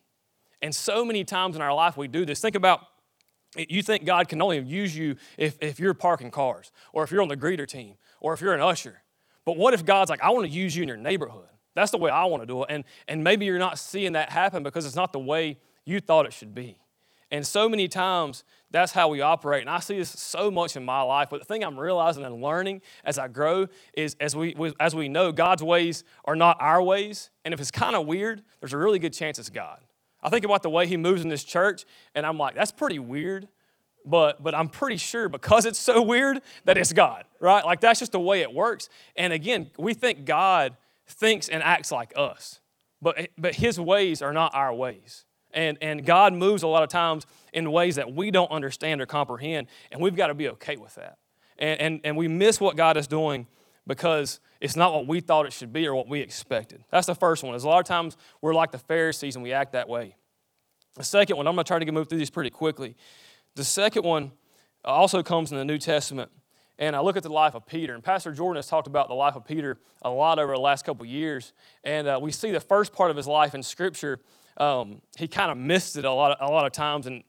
And 0.62 0.74
so 0.75 1.05
many 1.05 1.24
times 1.24 1.55
in 1.55 1.62
our 1.62 1.74
life 1.74 1.96
we 1.96 2.08
do 2.08 2.25
this. 2.25 2.41
Think 2.41 2.55
about 2.55 2.81
you 3.58 3.82
think 3.82 4.06
God 4.06 4.27
can 4.27 4.41
only 4.41 4.60
use 4.60 4.96
you 4.96 5.15
if, 5.38 5.58
if 5.62 5.79
you're 5.79 5.94
parking 5.94 6.32
cars, 6.32 6.72
or 6.94 7.03
if 7.03 7.12
you're 7.12 7.22
on 7.22 7.27
the 7.27 7.38
greeter 7.38 7.68
team, 7.68 7.96
or 8.20 8.34
if 8.34 8.41
you're 8.41 8.53
an 8.53 8.62
usher. 8.62 9.01
But 9.46 9.58
what 9.58 9.74
if 9.74 9.86
God's 9.86 10.10
like, 10.10 10.22
I 10.22 10.29
want 10.29 10.46
to 10.46 10.51
use 10.51 10.75
you 10.75 10.84
in 10.84 10.88
your 10.88 10.98
neighborhood? 10.98 11.48
That's 11.75 11.91
the 11.91 11.98
way 11.98 12.12
I 12.12 12.25
want 12.25 12.44
to 12.44 12.48
do 12.48 12.63
it. 12.63 12.68
And, 12.70 12.84
and 13.08 13.24
maybe 13.24 13.46
you're 13.46 13.60
not 13.60 13.79
seeing 13.79 14.13
that 14.13 14.29
happen 14.29 14.63
because 14.63 14.86
it's 14.86 14.96
not 14.96 15.13
the 15.13 15.20
way 15.20 15.58
you 15.86 16.00
thought 16.00 16.25
it 16.25 16.34
should 16.34 16.53
be. 16.53 16.77
And 17.32 17.46
so 17.46 17.70
many 17.70 17.88
times, 17.88 18.44
that's 18.72 18.91
how 18.91 19.08
we 19.08 19.22
operate. 19.22 19.62
And 19.62 19.70
I 19.70 19.79
see 19.79 19.98
this 19.98 20.10
so 20.10 20.50
much 20.50 20.75
in 20.75 20.84
my 20.84 21.01
life. 21.01 21.29
But 21.29 21.39
the 21.39 21.46
thing 21.46 21.63
I'm 21.63 21.79
realizing 21.79 22.24
and 22.24 22.41
learning 22.41 22.82
as 23.03 23.20
I 23.20 23.27
grow 23.27 23.68
is 23.94 24.15
as 24.20 24.36
we, 24.36 24.56
as 24.79 24.96
we 24.96 25.10
know, 25.10 25.32
God's 25.32 25.63
ways 25.63 26.03
are 26.25 26.36
not 26.36 26.58
our 26.60 26.82
ways. 26.82 27.29
And 27.46 27.53
if 27.53 27.60
it's 27.60 27.72
kind 27.72 27.96
of 27.96 28.08
weird, 28.08 28.44
there's 28.60 28.74
a 28.74 28.77
really 28.77 29.00
good 29.00 29.13
chance 29.13 29.38
it's 29.38 29.50
God. 29.50 29.79
I 30.22 30.30
think 30.30 30.46
about 30.46 30.64
the 30.64 30.70
way 30.70 30.88
he 30.88 30.98
moves 30.98 31.22
in 31.22 31.30
this 31.30 31.44
church, 31.44 31.86
and 32.16 32.26
I'm 32.26 32.38
like, 32.38 32.56
that's 32.56 32.72
pretty 32.72 33.00
weird. 33.00 33.48
But, 34.06 34.42
but 34.42 34.56
I'm 34.56 34.70
pretty 34.70 34.96
sure 34.96 35.28
because 35.28 35.66
it's 35.66 35.78
so 35.78 36.02
weird 36.02 36.42
that 36.64 36.78
it's 36.78 36.94
God, 36.94 37.26
right? 37.42 37.64
Like 37.64 37.82
that's 37.82 38.00
just 38.00 38.14
the 38.14 38.20
way 38.20 38.42
it 38.42 38.52
works. 38.52 38.88
And 39.18 39.34
again, 39.34 39.70
we 39.78 39.94
think 39.94 40.26
God 40.26 40.78
thinks 41.06 41.50
and 41.50 41.62
acts 41.62 41.92
like 41.92 42.14
us, 42.16 42.62
but, 43.02 43.28
but 43.38 43.56
his 43.56 43.78
ways 43.78 44.22
are 44.22 44.32
not 44.32 44.56
our 44.56 44.74
ways. 44.74 45.26
And, 45.52 45.78
and 45.82 46.06
God 46.06 46.34
moves 46.34 46.64
a 46.64 46.68
lot 46.68 46.82
of 46.82 46.90
times 46.90 47.26
in 47.52 47.70
ways 47.72 47.96
that 47.96 48.14
we 48.14 48.32
don't 48.32 48.50
understand 48.52 49.02
or 49.02 49.06
comprehend, 49.06 49.68
and 49.92 50.02
we've 50.02 50.16
got 50.16 50.28
to 50.28 50.34
be 50.34 50.48
okay 50.50 50.78
with 50.78 50.96
that. 50.96 51.18
And, 51.58 51.82
and, 51.82 52.02
and 52.06 52.18
we 52.18 52.28
miss 52.30 52.62
what 52.62 52.78
God 52.78 52.96
is 52.96 53.06
doing 53.06 53.48
because 53.88 54.40
it's 54.62 54.76
not 54.76 54.94
what 54.94 55.08
we 55.08 55.20
thought 55.20 55.46
it 55.46 55.54
should 55.54 55.74
be 55.74 55.88
or 55.88 55.96
what 55.96 56.08
we 56.08 56.20
expected. 56.20 56.84
That's 56.92 57.08
the 57.08 57.16
first 57.16 57.44
one. 57.44 57.56
Is 57.56 57.64
a 57.64 57.68
lot 57.68 57.80
of 57.80 57.86
times 57.86 58.18
we're 58.42 58.54
like 58.54 58.72
the 58.72 58.78
Pharisees 58.78 59.36
and 59.36 59.44
we 59.44 59.54
act 59.54 59.74
that 59.74 59.90
way. 59.90 60.16
The 60.96 61.04
second 61.04 61.38
one, 61.38 61.48
I'm 61.48 61.56
going 61.56 61.64
to 61.64 61.68
try 61.68 61.80
to 61.80 61.92
move 61.92 62.10
through 62.10 62.18
these 62.18 62.30
pretty 62.30 62.50
quickly. 62.50 62.96
The 63.56 63.64
second 63.64 64.04
one 64.04 64.32
also 64.84 65.24
comes 65.24 65.52
in 65.52 65.58
the 65.58 65.66
New 65.66 65.78
Testament. 65.78 66.32
And 66.78 66.96
I 66.96 67.02
look 67.02 67.18
at 67.18 67.24
the 67.24 67.30
life 67.30 67.56
of 67.56 67.66
Peter, 67.66 67.94
and 67.94 68.02
Pastor 68.02 68.32
Jordan 68.32 68.56
has 68.56 68.68
talked 68.68 68.88
about 68.88 69.10
the 69.10 69.14
life 69.14 69.36
of 69.36 69.44
Peter 69.44 69.78
a 70.02 70.10
lot 70.10 70.40
over 70.40 70.54
the 70.54 70.62
last 70.62 70.86
couple 70.86 71.06
years. 71.06 71.52
And 71.84 72.08
uh, 72.08 72.20
we 72.22 72.32
see 72.32 72.52
the 72.52 72.62
first 72.62 72.94
part 72.94 73.12
of 73.12 73.18
his 73.18 73.28
life 73.28 73.54
in 73.54 73.62
Scripture. 73.62 74.20
Um, 74.56 75.02
he 75.18 75.28
kind 75.28 75.52
of 75.52 75.58
missed 75.58 75.98
it 75.98 76.06
a 76.06 76.12
lot, 76.12 76.32
of, 76.32 76.50
a 76.50 76.50
lot 76.50 76.66
of 76.66 76.72
times, 76.72 77.06
and 77.06 77.24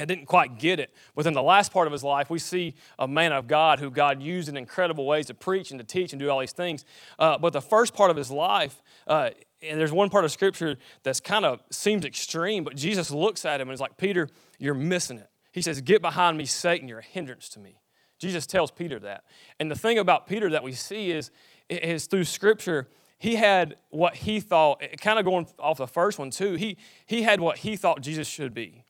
I 0.00 0.04
didn't 0.04 0.26
quite 0.26 0.58
get 0.58 0.78
it. 0.80 0.94
Within 1.14 1.34
the 1.34 1.42
last 1.42 1.72
part 1.72 1.86
of 1.86 1.92
his 1.92 2.04
life, 2.04 2.30
we 2.30 2.38
see 2.38 2.74
a 2.98 3.08
man 3.08 3.32
of 3.32 3.46
God 3.46 3.80
who 3.80 3.90
God 3.90 4.22
used 4.22 4.48
in 4.48 4.56
incredible 4.56 5.06
ways 5.06 5.26
to 5.26 5.34
preach 5.34 5.70
and 5.70 5.78
to 5.80 5.84
teach 5.84 6.12
and 6.12 6.20
do 6.20 6.30
all 6.30 6.40
these 6.40 6.52
things. 6.52 6.84
Uh, 7.18 7.38
but 7.38 7.52
the 7.52 7.60
first 7.60 7.94
part 7.94 8.10
of 8.10 8.16
his 8.16 8.30
life, 8.30 8.82
uh, 9.06 9.30
and 9.62 9.78
there's 9.78 9.92
one 9.92 10.10
part 10.10 10.24
of 10.24 10.30
Scripture 10.30 10.76
that's 11.02 11.20
kind 11.20 11.44
of 11.44 11.60
seems 11.70 12.04
extreme, 12.04 12.64
but 12.64 12.76
Jesus 12.76 13.10
looks 13.10 13.44
at 13.44 13.60
him 13.60 13.68
and 13.68 13.74
is 13.74 13.80
like, 13.80 13.96
Peter, 13.96 14.28
you're 14.58 14.74
missing 14.74 15.18
it. 15.18 15.30
He 15.52 15.62
says, 15.62 15.80
Get 15.80 16.02
behind 16.02 16.38
me, 16.38 16.44
Satan, 16.44 16.88
you're 16.88 17.00
a 17.00 17.04
hindrance 17.04 17.48
to 17.50 17.60
me. 17.60 17.80
Jesus 18.18 18.46
tells 18.46 18.70
Peter 18.70 18.98
that. 19.00 19.24
And 19.60 19.70
the 19.70 19.76
thing 19.76 19.98
about 19.98 20.26
Peter 20.26 20.50
that 20.50 20.62
we 20.62 20.72
see 20.72 21.10
is, 21.10 21.30
is 21.68 22.06
through 22.06 22.24
Scripture, 22.24 22.88
he 23.18 23.36
had 23.36 23.76
what 23.90 24.14
he 24.14 24.40
thought, 24.40 24.82
kind 25.00 25.18
of 25.18 25.24
going 25.24 25.46
off 25.58 25.78
the 25.78 25.86
first 25.86 26.18
one 26.18 26.30
too, 26.30 26.54
he, 26.54 26.76
he 27.06 27.22
had 27.22 27.40
what 27.40 27.58
he 27.58 27.76
thought 27.76 28.00
Jesus 28.00 28.28
should 28.28 28.54
be. 28.54 28.84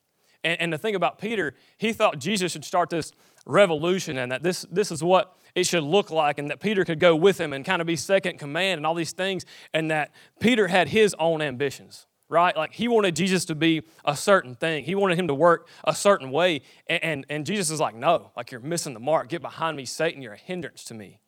And, 0.44 0.60
and 0.60 0.72
the 0.72 0.78
thing 0.78 0.94
about 0.94 1.18
Peter, 1.18 1.54
he 1.76 1.92
thought 1.92 2.18
Jesus 2.18 2.52
should 2.52 2.64
start 2.64 2.90
this 2.90 3.12
revolution 3.46 4.18
and 4.18 4.30
that 4.32 4.42
this, 4.42 4.66
this 4.70 4.90
is 4.90 5.02
what 5.02 5.36
it 5.54 5.66
should 5.66 5.82
look 5.82 6.10
like, 6.10 6.38
and 6.38 6.50
that 6.50 6.60
Peter 6.60 6.84
could 6.84 7.00
go 7.00 7.16
with 7.16 7.40
him 7.40 7.52
and 7.52 7.64
kind 7.64 7.80
of 7.80 7.86
be 7.86 7.96
second 7.96 8.38
command 8.38 8.78
and 8.78 8.86
all 8.86 8.94
these 8.94 9.12
things, 9.12 9.44
and 9.72 9.90
that 9.90 10.12
Peter 10.38 10.68
had 10.68 10.88
his 10.88 11.14
own 11.18 11.42
ambitions 11.42 12.06
right? 12.28 12.56
Like 12.56 12.72
he 12.72 12.88
wanted 12.88 13.16
Jesus 13.16 13.44
to 13.46 13.54
be 13.54 13.82
a 14.04 14.16
certain 14.16 14.54
thing. 14.54 14.84
He 14.84 14.94
wanted 14.94 15.18
him 15.18 15.28
to 15.28 15.34
work 15.34 15.68
a 15.84 15.94
certain 15.94 16.30
way. 16.30 16.60
And, 16.86 17.02
and, 17.02 17.26
and, 17.28 17.46
Jesus 17.46 17.70
is 17.70 17.80
like, 17.80 17.94
no, 17.94 18.32
like 18.36 18.50
you're 18.50 18.60
missing 18.60 18.94
the 18.94 19.00
mark. 19.00 19.28
Get 19.28 19.40
behind 19.40 19.76
me, 19.76 19.84
Satan. 19.84 20.20
You're 20.20 20.34
a 20.34 20.38
hindrance 20.38 20.84
to 20.84 20.94
me. 20.94 21.20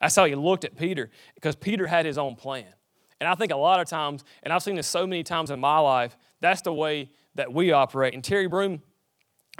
That's 0.00 0.16
how 0.16 0.24
he 0.24 0.34
looked 0.34 0.64
at 0.64 0.76
Peter 0.76 1.10
because 1.34 1.56
Peter 1.56 1.86
had 1.86 2.06
his 2.06 2.18
own 2.18 2.36
plan. 2.36 2.66
And 3.20 3.28
I 3.28 3.34
think 3.34 3.50
a 3.52 3.56
lot 3.56 3.80
of 3.80 3.88
times, 3.88 4.24
and 4.42 4.52
I've 4.52 4.62
seen 4.62 4.76
this 4.76 4.86
so 4.86 5.06
many 5.06 5.22
times 5.22 5.50
in 5.50 5.58
my 5.58 5.78
life, 5.78 6.16
that's 6.40 6.62
the 6.62 6.72
way 6.72 7.10
that 7.36 7.52
we 7.52 7.72
operate. 7.72 8.14
And 8.14 8.22
Terry 8.22 8.46
Broom 8.46 8.82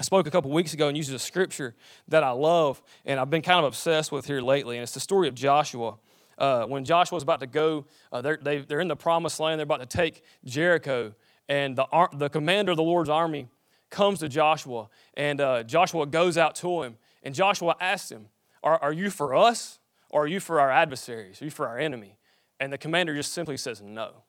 spoke 0.01 0.27
a 0.27 0.31
couple 0.31 0.51
weeks 0.51 0.73
ago 0.73 0.87
and 0.87 0.97
uses 0.97 1.13
a 1.13 1.19
scripture 1.19 1.75
that 2.07 2.23
I 2.23 2.31
love 2.31 2.81
and 3.05 3.19
I've 3.19 3.29
been 3.29 3.41
kind 3.41 3.59
of 3.59 3.65
obsessed 3.65 4.11
with 4.11 4.27
here 4.27 4.41
lately. 4.41 4.77
And 4.77 4.83
it's 4.83 4.93
the 4.93 4.99
story 4.99 5.27
of 5.27 5.35
Joshua. 5.35 5.95
Uh, 6.37 6.65
when 6.65 6.85
Joshua's 6.85 7.23
about 7.23 7.39
to 7.39 7.47
go, 7.47 7.85
uh, 8.11 8.21
they're, 8.21 8.37
they, 8.39 8.63
are 8.69 8.79
in 8.79 8.87
the 8.87 8.95
promised 8.95 9.39
land, 9.39 9.59
they're 9.59 9.63
about 9.63 9.79
to 9.79 9.97
take 9.97 10.23
Jericho. 10.45 11.15
And 11.49 11.75
the, 11.75 11.87
the 12.13 12.29
commander 12.29 12.71
of 12.71 12.77
the 12.77 12.83
Lord's 12.83 13.09
army 13.09 13.47
comes 13.89 14.19
to 14.19 14.29
Joshua, 14.29 14.89
and 15.15 15.39
uh, 15.39 15.63
Joshua 15.63 16.05
goes 16.05 16.37
out 16.37 16.55
to 16.55 16.83
him. 16.83 16.97
And 17.23 17.33
Joshua 17.33 17.75
asks 17.79 18.11
him, 18.11 18.27
are, 18.63 18.77
are 18.81 18.93
you 18.93 19.09
for 19.09 19.35
us 19.35 19.79
or 20.09 20.23
are 20.23 20.27
you 20.27 20.39
for 20.39 20.59
our 20.59 20.71
adversaries? 20.71 21.41
Are 21.41 21.45
you 21.45 21.51
for 21.51 21.67
our 21.67 21.79
enemy? 21.79 22.17
And 22.59 22.71
the 22.71 22.77
commander 22.77 23.15
just 23.15 23.33
simply 23.33 23.57
says 23.57 23.81
no. 23.81 24.23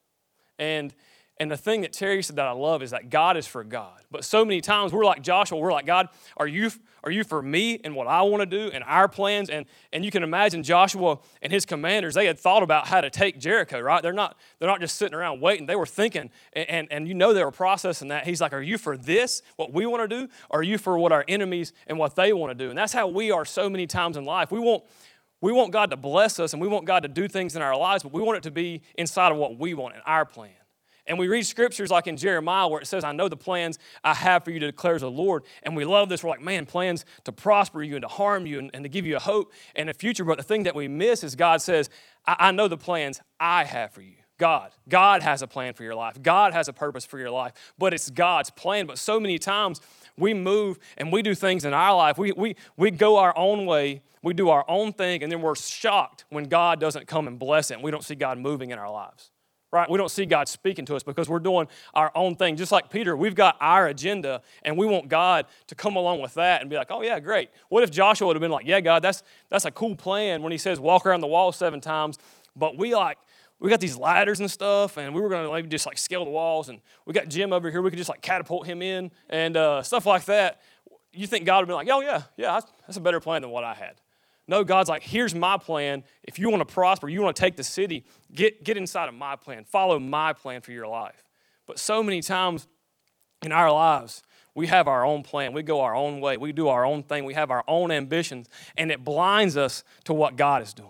And 0.59 0.95
and 1.41 1.51
the 1.51 1.57
thing 1.57 1.83
that 1.83 1.93
Terry 1.93 2.23
said 2.23 2.37
that 2.37 2.47
I 2.47 2.53
love 2.53 2.83
is 2.83 2.91
that 2.91 3.11
God 3.11 3.37
is 3.37 3.47
for 3.47 3.63
God. 3.63 4.01
But 4.11 4.25
so 4.25 4.45
many 4.45 4.61
times 4.61 4.93
we're 4.93 5.05
like 5.05 5.23
Joshua, 5.23 5.59
we're 5.59 5.73
like, 5.73 5.87
God, 5.87 6.09
are 6.37 6.49
you, 6.49 6.71
are 7.05 7.13
you 7.13 7.23
for 7.23 7.41
me 7.41 7.81
and 7.85 7.95
what 7.95 8.09
I 8.09 8.23
want 8.23 8.41
to 8.41 8.47
do 8.47 8.73
and 8.73 8.83
our 8.85 9.07
plans? 9.07 9.49
And, 9.49 9.67
and 9.93 10.05
you 10.05 10.11
can 10.11 10.25
imagine 10.25 10.65
Joshua 10.65 11.19
and 11.41 11.53
his 11.53 11.65
commanders, 11.65 12.15
they 12.15 12.27
had 12.27 12.41
thought 12.41 12.65
about 12.65 12.89
how 12.89 13.01
to 13.01 13.09
take 13.09 13.39
Jericho, 13.39 13.79
right? 13.79 14.03
They're 14.03 14.13
not, 14.13 14.37
they're 14.59 14.69
not 14.69 14.81
just 14.81 14.97
sitting 14.97 15.15
around 15.15 15.41
waiting. 15.41 15.67
They 15.67 15.77
were 15.77 15.87
thinking, 15.87 16.31
and, 16.55 16.69
and, 16.69 16.89
and 16.91 17.09
you 17.09 17.15
know 17.15 17.33
they 17.33 17.45
were 17.45 17.53
processing 17.53 18.09
that. 18.09 18.27
He's 18.27 18.41
like, 18.41 18.53
Are 18.53 18.63
you 18.63 18.77
for 18.77 18.97
this, 18.97 19.43
what 19.57 19.73
we 19.73 19.87
want 19.87 20.09
to 20.11 20.23
do? 20.23 20.29
Or 20.51 20.61
are 20.61 20.65
you 20.65 20.77
for 20.77 20.99
what 20.99 21.13
our 21.13 21.25
enemies 21.29 21.73
and 21.87 21.99
what 21.99 22.17
they 22.17 22.33
want 22.33 22.51
to 22.51 22.65
do? 22.65 22.71
And 22.71 22.79
that's 22.79 22.93
how 22.93 23.07
we 23.07 23.31
are 23.31 23.45
so 23.45 23.71
many 23.71 23.87
times 23.87 24.17
in 24.17 24.25
life. 24.25 24.51
We 24.51 24.59
want, 24.59 24.83
we 25.41 25.53
want 25.53 25.71
God 25.73 25.91
to 25.91 25.97
bless 25.97 26.41
us 26.41 26.53
and 26.53 26.61
we 26.61 26.67
want 26.67 26.85
God 26.85 27.05
to 27.05 27.09
do 27.09 27.29
things 27.29 27.55
in 27.55 27.63
our 27.63 27.77
lives, 27.77 28.03
but 28.03 28.13
we 28.13 28.23
want 28.23 28.39
it 28.39 28.43
to 28.43 28.51
be 28.51 28.83
inside 28.97 29.31
of 29.31 29.39
what 29.39 29.57
we 29.57 29.73
want 29.75 29.95
and 29.95 30.03
our 30.05 30.25
plan. 30.25 30.51
And 31.09 31.19
we 31.19 31.27
read 31.27 31.47
scriptures 31.47 31.91
like 31.91 32.07
in 32.07 32.17
Jeremiah 32.17 32.69
where 32.69 32.81
it 32.81 32.87
says, 32.87 33.03
I 33.03 33.13
know 33.13 33.29
the 33.29 33.37
plans 33.37 33.79
I 34.05 34.15
have 34.15 34.45
for 34.45 34.51
you, 34.51 34.61
to 34.61 34.67
declares 34.67 35.01
the 35.01 35.11
Lord. 35.11 35.43
And 35.63 35.75
we 35.75 35.85
love 35.85 36.11
this. 36.11 36.23
We're 36.23 36.31
like, 36.31 36.43
man, 36.43 36.67
plans 36.67 37.05
to 37.25 37.33
prosper 37.33 37.83
you 37.83 37.97
and 37.97 38.03
to 38.03 38.09
harm 38.09 38.47
you 38.47 38.59
and, 38.59 38.71
and 38.75 38.85
to 38.85 38.89
give 38.89 39.07
you 39.07 39.17
a 39.17 39.21
hope 39.21 39.53
and 39.75 39.89
a 39.89 39.95
future. 39.95 40.25
But 40.25 40.37
the 40.37 40.45
thing 40.45 40.65
that 40.65 40.75
we 40.75 40.87
miss 40.87 41.25
is 41.25 41.35
God 41.35 41.63
says, 41.63 41.89
I, 42.27 42.37
I 42.39 42.53
know 42.53 42.69
the 42.69 42.77
plans 42.77 43.21
I 43.41 43.65
have 43.65 43.93
for 43.93 44.03
you. 44.03 44.17
God. 44.37 44.71
God 44.89 45.23
has 45.23 45.43
a 45.43 45.49
plan 45.49 45.75
for 45.75 45.83
your 45.83 45.97
life. 45.97 46.23
God 46.23 46.53
has 46.53 46.69
a 46.69 46.73
purpose 46.73 47.05
for 47.05 47.19
your 47.19 47.31
life, 47.31 47.53
but 47.77 47.93
it's 47.93 48.09
God's 48.09 48.51
plan. 48.51 48.87
But 48.87 48.99
so 48.99 49.19
many 49.19 49.39
times 49.39 49.81
we 50.17 50.33
move 50.33 50.79
and 50.97 51.11
we 51.13 51.23
do 51.23 51.35
things 51.35 51.65
in 51.65 51.75
our 51.75 51.97
life. 51.97 52.19
We, 52.19 52.33
we, 52.33 52.55
we 52.77 52.93
go 52.93 53.17
our 53.17 53.37
own 53.37 53.67
way, 53.67 54.03
we 54.23 54.35
do 54.35 54.51
our 54.51 54.65
own 54.69 54.93
thing, 54.93 55.25
and 55.25 55.33
then 55.33 55.43
we're 55.43 55.57
shocked 55.57 56.25
when 56.29 56.45
God 56.45 56.79
doesn't 56.79 57.09
come 57.09 57.27
and 57.27 57.37
bless 57.37 57.73
it 57.73 57.75
and 57.75 57.83
we 57.83 57.91
don't 57.91 58.05
see 58.05 58.15
God 58.15 58.39
moving 58.39 58.71
in 58.71 58.79
our 58.79 58.91
lives 58.91 59.33
right? 59.71 59.89
We 59.91 59.99
don't 59.99 60.11
see 60.11 60.27
God 60.27 60.49
speaking 60.49 60.85
to 60.87 60.97
us 60.97 61.03
because 61.03 61.29
we're 61.29 61.39
doing 61.39 61.69
our 61.95 62.11
own 62.15 62.37
thing. 62.37 62.57
Just 62.57 62.73
like 62.73 62.91
Peter, 62.91 63.17
we've 63.17 63.35
got 63.35 63.57
our 63.61 63.87
agenda 63.89 64.43
and 64.65 64.77
we 64.77 64.87
want 64.87 65.09
God 65.09 65.47
to 65.67 65.75
come 65.75 65.97
along 65.97 66.21
with 66.21 66.35
that 66.35 66.61
and 66.61 66.71
be 66.71 66.77
like, 66.77 66.89
oh, 66.91 67.03
yeah, 67.03 67.21
great. 67.21 67.51
What 67.69 67.83
if 67.83 67.91
Joshua 67.91 68.27
would 68.27 68.37
have 68.37 68.41
been 68.41 68.51
like, 68.51 68.67
yeah, 68.67 68.81
God, 68.81 69.03
that's, 69.03 69.23
that's 69.51 69.65
a 69.65 69.71
cool 69.71 69.95
plan 69.95 70.43
when 70.43 70.53
he 70.53 70.59
says 70.59 70.81
walk 70.81 71.07
around 71.07 71.21
the 71.21 71.27
wall 71.27 71.53
seven 71.53 71.81
times, 71.81 72.19
but 72.57 72.79
we 72.79 72.95
like, 72.95 73.19
we 73.61 73.69
got 73.69 73.81
these 73.81 73.97
ladders 73.97 74.41
and 74.41 74.51
stuff, 74.51 74.97
and 74.99 75.13
we 75.13 75.21
were 75.21 75.31
to 75.31 75.51
maybe 75.53 75.69
just 75.69 75.85
like 75.85 75.99
scale 75.99 76.25
the 76.25 76.31
walls, 76.31 76.69
and 76.69 76.81
we 77.07 77.13
got 77.13 77.29
Jim 77.29 77.53
over 77.53 77.71
here. 77.71 77.83
We 77.83 77.91
could 77.91 77.99
just 77.99 78.09
like 78.09 78.23
catapult 78.23 78.67
him 78.67 78.83
in 78.83 79.11
and 79.29 79.57
uh, 79.57 79.83
stuff 79.83 80.07
like 80.07 80.27
that. 80.27 80.61
You 81.13 81.27
think 81.27 81.45
God 81.45 81.61
would 81.61 81.69
be 81.69 81.75
like, 81.75 81.89
oh 81.91 82.01
yeah, 82.01 82.23
yeah, 82.37 82.61
that's 82.87 82.97
a 82.97 83.01
better 83.01 83.19
plan 83.19 83.43
than 83.43 83.51
what 83.51 83.65
I 83.65 83.75
had. 83.75 83.97
No, 84.49 84.65
God's 84.65 84.89
like, 84.89 85.03
here's 85.03 85.35
my 85.35 85.59
plan. 85.59 86.03
If 86.25 86.39
you 86.39 86.49
want 86.49 86.67
to 86.67 86.75
prosper, 86.75 87.09
you 87.09 87.21
want 87.21 87.37
to 87.37 87.41
take 87.41 87.55
the 87.55 87.63
city, 87.63 88.05
get, 88.35 88.65
get 88.65 88.79
inside 88.79 89.09
of 89.09 89.15
my 89.15 89.37
plan. 89.37 89.65
Follow 89.65 89.99
my 89.99 90.33
plan 90.33 90.63
for 90.63 90.73
your 90.73 90.89
life. 90.89 91.23
But 91.67 91.79
so 91.79 92.03
many 92.03 92.23
times 92.23 92.67
in 93.43 93.53
our 93.53 93.71
lives, 93.71 94.23
we 94.55 94.67
have 94.69 94.89
our 94.89 95.05
own 95.05 95.23
plan. 95.23 95.53
We 95.53 95.63
go 95.63 95.83
our 95.83 95.95
own 95.95 96.21
way. 96.21 96.39
We 96.39 96.53
do 96.53 96.69
our 96.69 96.87
own 96.87 97.03
thing. 97.03 97.25
We 97.25 97.35
have 97.35 97.51
our 97.51 97.63
own 97.69 97.93
ambitions, 97.93 98.49
and 98.77 98.91
it 98.91 99.05
blinds 99.05 99.59
us 99.59 99.85
to 100.05 100.15
what 100.15 100.37
God 100.37 100.63
is 100.63 100.73
doing. 100.73 100.89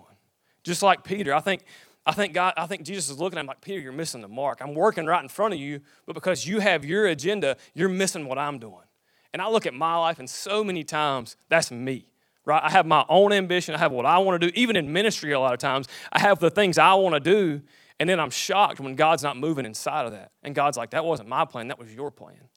Just 0.63 0.81
like 0.81 1.03
Peter, 1.03 1.33
I 1.33 1.41
think, 1.41 1.65
I 2.05 2.13
think 2.13 2.33
God, 2.33 2.53
I 2.55 2.65
think 2.65 2.83
Jesus 2.83 3.09
is 3.09 3.19
looking 3.19 3.37
at 3.37 3.41
him 3.41 3.47
like, 3.47 3.61
Peter, 3.61 3.81
you're 3.81 3.91
missing 3.91 4.21
the 4.21 4.29
mark. 4.29 4.61
I'm 4.61 4.73
working 4.73 5.05
right 5.05 5.21
in 5.21 5.29
front 5.29 5.53
of 5.53 5.59
you, 5.59 5.81
but 6.05 6.13
because 6.13 6.47
you 6.47 6.61
have 6.61 6.85
your 6.85 7.07
agenda, 7.07 7.57
you're 7.73 7.89
missing 7.89 8.25
what 8.25 8.37
I'm 8.37 8.57
doing. 8.57 8.85
And 9.33 9.41
I 9.41 9.49
look 9.49 9.65
at 9.65 9.73
my 9.73 9.97
life, 9.97 10.17
and 10.17 10.29
so 10.29 10.63
many 10.63 10.85
times 10.85 11.35
that's 11.49 11.71
me 11.71 12.08
right? 12.49 12.61
I 12.63 12.71
have 12.71 12.85
my 12.85 13.05
own 13.07 13.31
ambition. 13.31 13.75
I 13.75 13.77
have 13.77 13.91
what 13.91 14.05
I 14.05 14.17
want 14.17 14.41
to 14.41 14.47
do. 14.47 14.59
Even 14.59 14.75
in 14.75 14.91
ministry, 14.91 15.31
a 15.31 15.39
lot 15.39 15.53
of 15.53 15.59
times, 15.59 15.87
I 16.11 16.19
have 16.19 16.39
the 16.39 16.49
things 16.49 16.77
I 16.77 16.93
want 16.95 17.13
to 17.13 17.19
do, 17.19 17.61
and 17.99 18.09
then 18.09 18.19
I'm 18.19 18.31
shocked 18.31 18.79
when 18.79 18.95
God's 18.95 19.23
not 19.23 19.37
moving 19.37 19.65
inside 19.65 20.05
of 20.05 20.11
that. 20.11 20.31
And 20.43 20.53
God's 20.55 20.77
like, 20.77 20.89
that 20.91 21.05
wasn't 21.05 21.29
my 21.29 21.45
plan, 21.45 21.67
that 21.69 21.79
was 21.79 21.93
your 21.93 22.11
plan. 22.11 22.49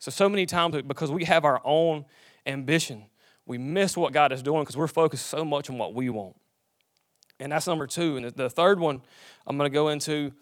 So, 0.00 0.10
so 0.10 0.28
many 0.28 0.46
times, 0.46 0.74
because 0.86 1.10
we 1.10 1.24
have 1.24 1.44
our 1.44 1.60
own 1.64 2.06
ambition, 2.46 3.04
we 3.46 3.58
miss 3.58 3.96
what 3.96 4.12
God 4.12 4.32
is 4.32 4.42
doing 4.42 4.62
because 4.62 4.76
we're 4.76 4.86
focused 4.86 5.26
so 5.26 5.44
much 5.44 5.70
on 5.70 5.78
what 5.78 5.94
we 5.94 6.10
want. 6.10 6.36
And 7.38 7.52
that's 7.52 7.66
number 7.66 7.86
two. 7.86 8.16
And 8.16 8.26
the 8.26 8.50
third 8.50 8.80
one 8.80 9.02
I'm 9.46 9.56
going 9.56 9.70
to 9.70 9.74
go 9.74 9.88
into 9.88 10.32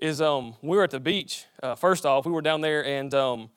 is 0.00 0.20
um, 0.20 0.56
we 0.62 0.76
were 0.76 0.84
at 0.84 0.90
the 0.90 1.00
beach. 1.00 1.46
Uh, 1.62 1.74
first 1.74 2.04
off, 2.04 2.26
we 2.26 2.32
were 2.32 2.42
down 2.42 2.60
there, 2.60 2.84
and 2.84 3.12
um, 3.14 3.50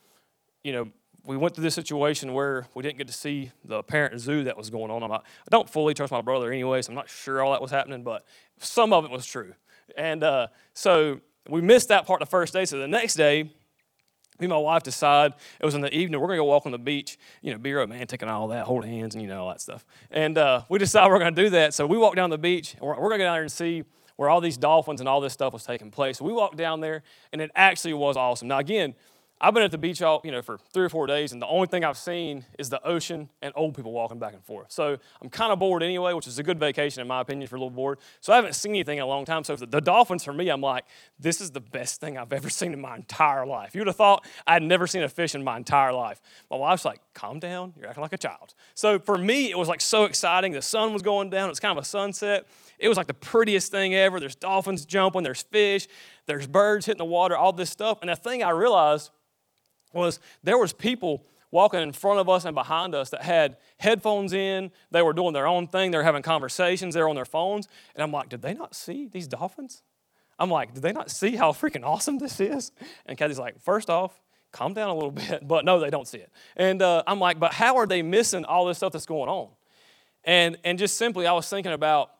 you 0.63 0.71
know, 0.71 0.89
we 1.29 1.37
went 1.37 1.53
through 1.53 1.63
this 1.63 1.75
situation 1.75 2.33
where 2.33 2.65
we 2.73 2.81
didn't 2.81 2.97
get 2.97 3.05
to 3.05 3.13
see 3.13 3.51
the 3.63 3.75
apparent 3.75 4.19
zoo 4.19 4.45
that 4.45 4.57
was 4.57 4.71
going 4.71 4.89
on. 4.89 5.03
I'm 5.03 5.11
not, 5.11 5.23
I 5.41 5.49
don't 5.51 5.69
fully 5.69 5.93
trust 5.93 6.11
my 6.11 6.21
brother 6.21 6.51
anyway, 6.51 6.81
so 6.81 6.89
I'm 6.89 6.95
not 6.95 7.07
sure 7.07 7.43
all 7.43 7.51
that 7.51 7.61
was 7.61 7.69
happening, 7.69 8.01
but 8.01 8.25
some 8.57 8.91
of 8.91 9.05
it 9.05 9.11
was 9.11 9.27
true. 9.27 9.53
And 9.95 10.23
uh, 10.23 10.47
so 10.73 11.21
we 11.47 11.61
missed 11.61 11.89
that 11.89 12.07
part 12.07 12.19
the 12.19 12.25
first 12.25 12.51
day. 12.51 12.65
So 12.65 12.79
the 12.79 12.87
next 12.87 13.13
day, 13.13 13.43
me 13.43 13.51
and 14.39 14.49
my 14.49 14.57
wife 14.57 14.81
decide 14.81 15.33
it 15.59 15.65
was 15.65 15.75
in 15.75 15.81
the 15.81 15.95
evening. 15.95 16.19
We're 16.19 16.29
gonna 16.29 16.37
go 16.37 16.45
walk 16.45 16.65
on 16.65 16.71
the 16.71 16.79
beach, 16.79 17.19
you 17.43 17.51
know, 17.51 17.59
be 17.59 17.73
romantic 17.73 18.23
and 18.23 18.31
all 18.31 18.47
that, 18.47 18.65
hold 18.65 18.83
hands 18.83 19.13
and 19.13 19.21
you 19.21 19.27
know 19.27 19.43
all 19.43 19.49
that 19.49 19.61
stuff. 19.61 19.85
And 20.09 20.35
uh, 20.35 20.63
we 20.67 20.79
decided 20.79 21.11
we're 21.11 21.19
gonna 21.19 21.29
do 21.29 21.51
that. 21.51 21.75
So 21.75 21.85
we 21.85 21.99
walk 21.99 22.15
down 22.15 22.31
the 22.31 22.39
beach. 22.39 22.73
And 22.73 22.81
we're, 22.81 22.99
we're 22.99 23.09
gonna 23.09 23.19
go 23.19 23.25
down 23.25 23.35
there 23.35 23.43
and 23.43 23.51
see 23.51 23.83
where 24.15 24.31
all 24.31 24.41
these 24.41 24.57
dolphins 24.57 24.99
and 24.99 25.07
all 25.07 25.21
this 25.21 25.33
stuff 25.33 25.53
was 25.53 25.63
taking 25.63 25.91
place. 25.91 26.17
So 26.17 26.25
we 26.25 26.33
walked 26.33 26.57
down 26.57 26.79
there, 26.79 27.03
and 27.31 27.39
it 27.39 27.51
actually 27.55 27.93
was 27.93 28.17
awesome. 28.17 28.47
Now 28.47 28.57
again, 28.57 28.95
I've 29.41 29.53
been 29.53 29.63
at 29.63 29.71
the 29.71 29.77
beach 29.77 30.01
all, 30.01 30.19
you 30.25 30.31
know, 30.31 30.41
for 30.41 30.57
three 30.73 30.83
or 30.83 30.89
four 30.89 31.07
days, 31.07 31.31
and 31.31 31.41
the 31.41 31.47
only 31.47 31.67
thing 31.67 31.85
I've 31.85 31.97
seen 31.97 32.43
is 32.57 32.69
the 32.69 32.85
ocean 32.85 33.29
and 33.41 33.53
old 33.55 33.73
people 33.73 33.93
walking 33.93 34.19
back 34.19 34.33
and 34.33 34.43
forth. 34.43 34.71
So 34.71 34.97
I'm 35.21 35.29
kind 35.29 35.53
of 35.53 35.59
bored 35.59 35.81
anyway, 35.81 36.11
which 36.11 36.27
is 36.27 36.39
a 36.39 36.43
good 36.43 36.59
vacation 36.59 37.01
in 37.01 37.07
my 37.07 37.21
opinion 37.21 37.47
for 37.47 37.55
a 37.55 37.59
little 37.59 37.69
bored. 37.69 37.99
So 38.19 38.33
I 38.33 38.35
haven't 38.35 38.55
seen 38.55 38.71
anything 38.71 38.97
in 38.97 39.03
a 39.03 39.07
long 39.07 39.23
time. 39.23 39.45
So 39.45 39.55
the, 39.55 39.79
dolphins 39.79 40.25
for 40.25 40.33
me, 40.33 40.49
I'm 40.49 40.59
like, 40.59 40.83
this 41.19 41.39
is 41.39 41.51
the 41.51 41.61
best 41.61 42.01
thing 42.01 42.17
I've 42.17 42.33
ever 42.33 42.49
seen 42.49 42.73
in 42.73 42.81
my 42.81 42.97
entire 42.97 43.45
life. 43.45 43.73
You 43.73 43.79
would 43.79 43.87
have 43.87 43.95
thought 43.95 44.25
I'd 44.45 44.61
never 44.61 44.87
seen 44.87 45.03
a 45.03 45.09
fish 45.09 45.35
in 45.35 45.43
my 45.43 45.55
entire 45.55 45.93
life. 45.93 46.21
My 46.51 46.57
wife's 46.57 46.83
like, 46.83 46.99
calm 47.13 47.39
down, 47.39 47.73
you're 47.77 47.87
acting 47.87 48.01
like 48.01 48.13
a 48.13 48.17
child. 48.17 48.53
So 48.75 48.99
for 48.99 49.17
me, 49.17 49.51
it 49.51 49.57
was 49.57 49.69
like 49.69 49.79
so 49.79 50.03
exciting. 50.03 50.51
The 50.51 50.61
sun 50.61 50.91
was 50.91 51.01
going 51.01 51.29
down. 51.29 51.49
It's 51.49 51.61
kind 51.61 51.77
of 51.77 51.81
a 51.81 51.87
sunset. 51.87 52.45
It 52.77 52.89
was 52.89 52.97
like 52.97 53.07
the 53.07 53.13
prettiest 53.13 53.71
thing 53.71 53.95
ever. 53.95 54.19
There's 54.19 54.35
dolphins 54.35 54.85
jumping. 54.85 55.23
There's 55.23 55.43
fish. 55.43 55.87
There's 56.25 56.45
birds 56.45 56.85
hitting 56.85 56.97
the 56.97 57.05
water. 57.05 57.37
All 57.37 57.53
this 57.53 57.69
stuff. 57.69 57.99
And 58.01 58.09
the 58.09 58.15
thing 58.17 58.43
I 58.43 58.49
realized 58.49 59.11
was 59.93 60.19
there 60.43 60.57
was 60.57 60.73
people 60.73 61.25
walking 61.51 61.81
in 61.81 61.91
front 61.91 62.19
of 62.19 62.29
us 62.29 62.45
and 62.45 62.53
behind 62.53 62.93
us 62.93 63.09
that 63.09 63.23
had 63.23 63.57
headphones 63.77 64.33
in. 64.33 64.71
They 64.91 65.01
were 65.01 65.13
doing 65.13 65.33
their 65.33 65.47
own 65.47 65.67
thing. 65.67 65.91
They 65.91 65.97
were 65.97 66.03
having 66.03 66.21
conversations. 66.21 66.93
They 66.93 67.01
were 67.01 67.09
on 67.09 67.15
their 67.15 67.25
phones. 67.25 67.67
And 67.95 68.03
I'm 68.03 68.11
like, 68.11 68.29
did 68.29 68.41
they 68.41 68.53
not 68.53 68.75
see 68.75 69.07
these 69.07 69.27
dolphins? 69.27 69.81
I'm 70.37 70.49
like, 70.49 70.73
did 70.73 70.83
they 70.83 70.91
not 70.91 71.11
see 71.11 71.35
how 71.35 71.51
freaking 71.51 71.83
awesome 71.83 72.17
this 72.17 72.39
is? 72.39 72.71
And 73.05 73.17
Kathy's 73.17 73.39
like, 73.39 73.59
first 73.59 73.89
off, 73.89 74.21
calm 74.51 74.73
down 74.73 74.89
a 74.89 74.93
little 74.93 75.11
bit. 75.29 75.47
But 75.47 75.65
no, 75.65 75.79
they 75.79 75.89
don't 75.89 76.07
see 76.07 76.19
it. 76.19 76.31
And 76.55 76.81
uh, 76.81 77.03
I'm 77.07 77.19
like, 77.19 77.39
but 77.39 77.53
how 77.53 77.77
are 77.77 77.87
they 77.87 78.01
missing 78.01 78.45
all 78.45 78.65
this 78.65 78.77
stuff 78.77 78.93
that's 78.93 79.05
going 79.05 79.29
on? 79.29 79.49
And, 80.23 80.57
and 80.63 80.77
just 80.77 80.97
simply, 80.97 81.25
I 81.27 81.33
was 81.33 81.49
thinking 81.49 81.71
about 81.71 82.11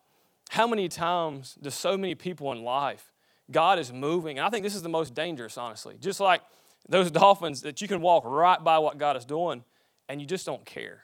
how 0.50 0.68
many 0.68 0.90
times 0.90 1.58
do 1.62 1.70
so 1.70 1.98
many 1.98 2.16
people 2.16 2.52
in 2.52 2.64
life, 2.64 3.12
God 3.52 3.78
is 3.80 3.94
moving. 3.94 4.40
And 4.40 4.46
I 4.46 4.50
think 4.50 4.64
this 4.64 4.76
is 4.76 4.82
the 4.82 4.90
most 4.90 5.14
dangerous, 5.14 5.58
honestly. 5.58 5.96
Just 6.00 6.20
like 6.20 6.42
those 6.90 7.12
dolphins 7.12 7.62
that 7.62 7.82
you 7.82 7.88
can 7.88 8.02
walk 8.02 8.24
right 8.26 8.62
by 8.62 8.80
what 8.80 8.98
God 8.98 9.16
is 9.16 9.24
doing 9.24 9.64
and 10.10 10.20
you 10.20 10.28
just 10.28 10.46
don't 10.46 10.66
care. 10.66 11.04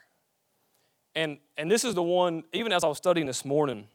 And, 1.14 1.38
and 1.56 1.70
this 1.70 1.84
is 1.84 1.94
the 1.94 2.02
one, 2.02 2.44
even 2.52 2.72
as 2.72 2.84
I 2.84 2.88
was 2.88 2.98
studying 2.98 3.26
this 3.26 3.44
morning, 3.44 3.86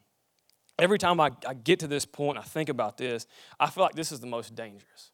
every 0.80 0.98
time 0.98 1.20
I, 1.20 1.32
I 1.46 1.54
get 1.54 1.80
to 1.80 1.88
this 1.88 2.06
point, 2.06 2.40
I 2.40 2.42
think 2.42 2.70
about 2.70 2.98
this, 2.98 3.28
I 3.60 3.70
feel 3.70 3.84
like 3.84 3.94
this 3.94 4.12
is 4.12 4.22
the 4.22 4.28
most 4.28 4.56
dangerous. 4.56 5.12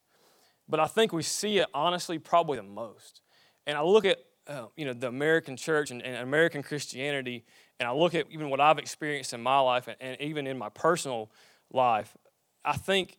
But 0.70 0.80
I 0.80 0.86
think 0.86 1.12
we 1.12 1.24
see 1.24 1.58
it 1.58 1.68
honestly 1.74 2.20
probably 2.20 2.58
the 2.58 2.64
most. 2.64 3.22
And 3.66 3.78
I 3.78 3.82
look 3.82 4.06
at 4.06 4.20
uh, 4.48 4.68
you 4.78 4.86
know 4.86 4.94
the 4.94 5.08
American 5.08 5.58
church 5.58 5.92
and, 5.92 6.02
and, 6.02 6.16
American 6.16 6.64
Christianity, 6.64 7.44
and 7.80 7.88
I 7.88 7.92
look 7.92 8.16
at 8.16 8.28
even 8.32 8.50
what 8.50 8.62
I've 8.62 8.78
experienced 8.78 9.34
in 9.34 9.42
my 9.42 9.60
life 9.60 9.88
and, 9.88 9.98
and 10.00 10.22
even 10.22 10.48
in 10.48 10.58
my 10.58 10.70
personal 10.70 11.30
life. 11.72 12.16
I 12.64 12.78
think 12.78 13.18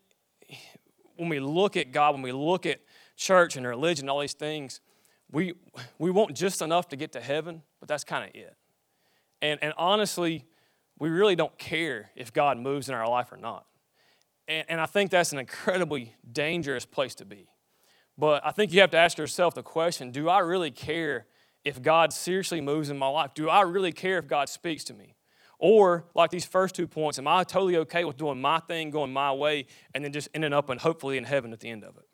when 1.16 1.28
we 1.28 1.40
look 1.40 1.76
at 1.76 1.92
God, 1.92 2.14
when 2.14 2.22
we 2.22 2.32
look 2.32 2.64
at 2.64 2.80
church 3.18 3.56
and 3.56 3.66
religion 3.66 4.04
and 4.04 4.10
all 4.10 4.20
these 4.20 4.32
things, 4.32 4.80
we, 5.30 5.52
we 5.98 6.10
want 6.10 6.34
just 6.34 6.62
enough 6.62 6.88
to 6.88 6.96
get 6.96 7.12
to 7.12 7.20
heaven, 7.20 7.62
but 7.80 7.88
that's 7.88 8.04
kind 8.04 8.24
of 8.24 8.34
it. 8.34 8.56
And, 9.42 9.58
and 9.60 9.74
honestly, 9.76 10.46
we 10.98 11.10
really 11.10 11.36
don't 11.36 11.56
care 11.58 12.10
if 12.16 12.32
God 12.32 12.56
moves 12.58 12.88
in 12.88 12.94
our 12.94 13.08
life 13.08 13.30
or 13.30 13.36
not. 13.36 13.66
And, 14.46 14.64
and 14.70 14.80
I 14.80 14.86
think 14.86 15.10
that's 15.10 15.32
an 15.32 15.38
incredibly 15.38 16.14
dangerous 16.32 16.86
place 16.86 17.14
to 17.16 17.26
be. 17.26 17.48
But 18.16 18.44
I 18.44 18.52
think 18.52 18.72
you 18.72 18.80
have 18.80 18.90
to 18.92 18.96
ask 18.96 19.18
yourself 19.18 19.54
the 19.54 19.62
question 19.62 20.10
do 20.10 20.28
I 20.28 20.38
really 20.38 20.70
care 20.70 21.26
if 21.64 21.82
God 21.82 22.12
seriously 22.12 22.60
moves 22.60 22.88
in 22.88 22.98
my 22.98 23.08
life? 23.08 23.34
Do 23.34 23.48
I 23.48 23.60
really 23.62 23.92
care 23.92 24.18
if 24.18 24.26
God 24.26 24.48
speaks 24.48 24.84
to 24.84 24.94
me? 24.94 25.14
Or, 25.60 26.06
like 26.14 26.30
these 26.30 26.44
first 26.44 26.76
two 26.76 26.86
points, 26.86 27.18
am 27.18 27.26
I 27.26 27.42
totally 27.42 27.76
okay 27.78 28.04
with 28.04 28.16
doing 28.16 28.40
my 28.40 28.60
thing, 28.60 28.90
going 28.90 29.12
my 29.12 29.32
way, 29.32 29.66
and 29.92 30.04
then 30.04 30.12
just 30.12 30.28
ending 30.32 30.52
up 30.52 30.70
and 30.70 30.80
hopefully 30.80 31.18
in 31.18 31.24
heaven 31.24 31.52
at 31.52 31.58
the 31.58 31.68
end 31.68 31.82
of 31.82 31.96
it? 31.96 32.07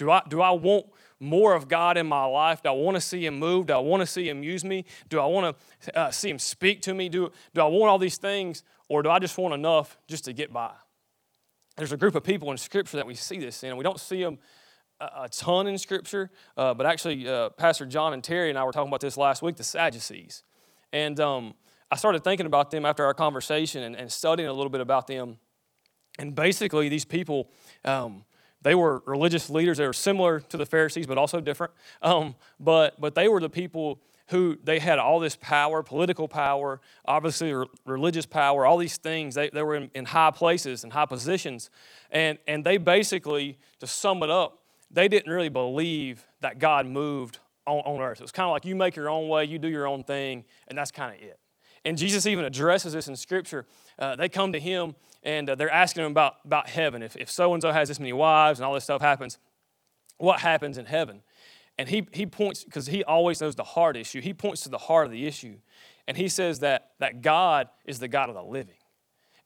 Do 0.00 0.10
I, 0.10 0.22
do 0.26 0.40
I 0.40 0.50
want 0.52 0.86
more 1.20 1.54
of 1.54 1.68
God 1.68 1.98
in 1.98 2.06
my 2.06 2.24
life? 2.24 2.62
Do 2.62 2.70
I 2.70 2.72
want 2.72 2.94
to 2.94 3.02
see 3.02 3.26
Him 3.26 3.38
move? 3.38 3.66
Do 3.66 3.74
I 3.74 3.78
want 3.78 4.00
to 4.00 4.06
see 4.06 4.26
Him 4.26 4.42
use 4.42 4.64
me? 4.64 4.86
Do 5.10 5.20
I 5.20 5.26
want 5.26 5.54
to 5.82 5.98
uh, 5.98 6.10
see 6.10 6.30
Him 6.30 6.38
speak 6.38 6.80
to 6.82 6.94
me? 6.94 7.10
Do, 7.10 7.30
do 7.52 7.60
I 7.60 7.66
want 7.66 7.90
all 7.90 7.98
these 7.98 8.16
things? 8.16 8.64
Or 8.88 9.02
do 9.02 9.10
I 9.10 9.18
just 9.18 9.36
want 9.36 9.52
enough 9.52 9.98
just 10.08 10.24
to 10.24 10.32
get 10.32 10.54
by? 10.54 10.72
There's 11.76 11.92
a 11.92 11.98
group 11.98 12.14
of 12.14 12.24
people 12.24 12.50
in 12.50 12.56
Scripture 12.56 12.96
that 12.96 13.06
we 13.06 13.14
see 13.14 13.38
this 13.38 13.62
in. 13.62 13.68
And 13.68 13.76
we 13.76 13.84
don't 13.84 14.00
see 14.00 14.24
them 14.24 14.38
a, 15.00 15.24
a 15.24 15.28
ton 15.28 15.66
in 15.66 15.76
Scripture, 15.76 16.30
uh, 16.56 16.72
but 16.72 16.86
actually, 16.86 17.28
uh, 17.28 17.50
Pastor 17.50 17.84
John 17.84 18.14
and 18.14 18.24
Terry 18.24 18.48
and 18.48 18.58
I 18.58 18.64
were 18.64 18.72
talking 18.72 18.88
about 18.88 19.02
this 19.02 19.18
last 19.18 19.42
week 19.42 19.56
the 19.56 19.62
Sadducees. 19.62 20.44
And 20.94 21.20
um, 21.20 21.52
I 21.90 21.96
started 21.96 22.24
thinking 22.24 22.46
about 22.46 22.70
them 22.70 22.86
after 22.86 23.04
our 23.04 23.12
conversation 23.12 23.82
and, 23.82 23.94
and, 23.94 24.10
studying 24.10 24.48
a 24.48 24.52
little 24.54 24.70
bit 24.70 24.80
about 24.80 25.08
them. 25.08 25.36
And 26.18 26.34
basically, 26.34 26.88
these 26.88 27.04
people, 27.04 27.50
um, 27.84 28.24
they 28.62 28.74
were 28.74 29.02
religious 29.06 29.48
leaders. 29.50 29.78
They 29.78 29.86
were 29.86 29.92
similar 29.92 30.40
to 30.40 30.56
the 30.56 30.66
Pharisees, 30.66 31.06
but 31.06 31.18
also 31.18 31.40
different. 31.40 31.72
Um, 32.02 32.34
but, 32.58 33.00
but 33.00 33.14
they 33.14 33.28
were 33.28 33.40
the 33.40 33.50
people 33.50 34.00
who 34.28 34.56
they 34.62 34.78
had 34.78 34.98
all 34.98 35.18
this 35.18 35.36
power, 35.36 35.82
political 35.82 36.28
power, 36.28 36.80
obviously 37.04 37.52
religious 37.84 38.26
power, 38.26 38.64
all 38.64 38.76
these 38.76 38.96
things. 38.96 39.34
They, 39.34 39.50
they 39.50 39.62
were 39.62 39.74
in, 39.74 39.90
in 39.94 40.04
high 40.04 40.30
places 40.30 40.84
and 40.84 40.92
high 40.92 41.06
positions. 41.06 41.68
And, 42.10 42.38
and 42.46 42.64
they 42.64 42.76
basically, 42.76 43.58
to 43.80 43.86
sum 43.86 44.22
it 44.22 44.30
up, 44.30 44.58
they 44.90 45.08
didn't 45.08 45.32
really 45.32 45.48
believe 45.48 46.24
that 46.40 46.58
God 46.58 46.86
moved 46.86 47.38
on, 47.66 47.78
on 47.80 48.00
earth. 48.00 48.20
It 48.20 48.24
was 48.24 48.32
kind 48.32 48.46
of 48.46 48.52
like 48.52 48.64
you 48.64 48.76
make 48.76 48.94
your 48.94 49.08
own 49.10 49.28
way, 49.28 49.44
you 49.44 49.58
do 49.58 49.68
your 49.68 49.86
own 49.86 50.04
thing, 50.04 50.44
and 50.68 50.78
that's 50.78 50.90
kind 50.90 51.14
of 51.14 51.22
it. 51.22 51.38
And 51.84 51.96
Jesus 51.96 52.26
even 52.26 52.44
addresses 52.44 52.92
this 52.92 53.08
in 53.08 53.16
Scripture. 53.16 53.66
Uh, 53.98 54.14
they 54.14 54.28
come 54.28 54.52
to 54.52 54.60
him 54.60 54.94
and 55.22 55.50
uh, 55.50 55.54
they're 55.54 55.70
asking 55.70 56.04
him 56.04 56.10
about, 56.10 56.36
about 56.44 56.68
heaven. 56.68 57.02
If 57.02 57.30
so 57.30 57.52
and 57.52 57.62
so 57.62 57.72
has 57.72 57.88
this 57.88 58.00
many 58.00 58.12
wives 58.12 58.58
and 58.58 58.66
all 58.66 58.74
this 58.74 58.84
stuff 58.84 59.02
happens, 59.02 59.38
what 60.18 60.40
happens 60.40 60.78
in 60.78 60.86
heaven? 60.86 61.22
And 61.78 61.88
he, 61.88 62.06
he 62.12 62.26
points, 62.26 62.64
because 62.64 62.86
he 62.86 63.04
always 63.04 63.40
knows 63.40 63.54
the 63.54 63.64
heart 63.64 63.96
issue, 63.96 64.20
he 64.20 64.34
points 64.34 64.62
to 64.62 64.68
the 64.68 64.78
heart 64.78 65.06
of 65.06 65.12
the 65.12 65.26
issue. 65.26 65.56
And 66.06 66.16
he 66.16 66.28
says 66.28 66.60
that, 66.60 66.90
that 66.98 67.22
God 67.22 67.68
is 67.84 67.98
the 68.00 68.08
God 68.08 68.28
of 68.28 68.34
the 68.34 68.42
living. 68.42 68.74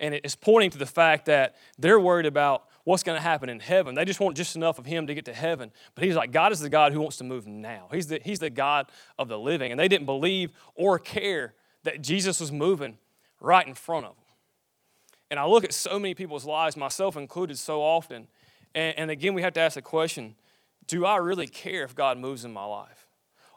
And 0.01 0.15
it's 0.15 0.35
pointing 0.35 0.71
to 0.71 0.79
the 0.79 0.87
fact 0.87 1.27
that 1.27 1.55
they're 1.79 2.01
worried 2.01 2.27
about 2.27 2.65
what's 2.83 3.05
going 3.05 3.17
to 3.17 3.23
happen 3.23 3.49
in 3.49 3.61
heaven. 3.61 3.95
They 3.95 4.05
just 4.05 4.19
want 4.19 4.37
just 4.37 4.57
enough 4.57 4.79
of 4.79 4.87
him 4.87 5.07
to 5.07 5.15
get 5.15 5.25
to 5.27 5.33
heaven. 5.33 5.71
But 5.95 6.05
he's 6.05 6.17
like, 6.17 6.33
God 6.33 6.51
is 6.51 6.59
the 6.61 6.69
God 6.69 6.93
who 6.93 7.01
wants 7.01 7.19
to 7.19 7.25
move 7.25 7.47
now. 7.47 7.89
He's 7.93 8.09
the, 8.09 8.21
he's 8.23 8.41
the 8.41 8.51
God 8.51 8.91
of 9.19 9.29
the 9.29 9.39
living. 9.39 9.71
And 9.71 9.79
they 9.79 9.89
didn't 9.89 10.07
believe 10.07 10.51
or 10.75 10.99
care 10.99 11.55
that 11.85 12.03
Jesus 12.03 12.41
was 12.41 12.51
moving 12.51 12.99
right 13.41 13.67
in 13.67 13.75
front 13.75 14.07
of 14.07 14.17
them. 14.17 14.24
And 15.35 15.41
I 15.41 15.47
look 15.47 15.65
at 15.65 15.75
so 15.75 15.99
many 15.99 16.15
people's 16.15 16.45
lives, 16.45 16.77
myself 16.77 17.17
included, 17.17 17.59
so 17.59 17.83
often. 17.83 18.29
And, 18.73 18.97
and 18.97 19.11
again, 19.11 19.35
we 19.35 19.43
have 19.43 19.53
to 19.55 19.61
ask 19.61 19.75
the 19.75 19.83
question 19.83 20.37
do 20.87 21.05
I 21.05 21.17
really 21.17 21.49
care 21.49 21.83
if 21.83 21.93
God 21.93 22.19
moves 22.19 22.45
in 22.45 22.53
my 22.53 22.65
life? 22.65 23.09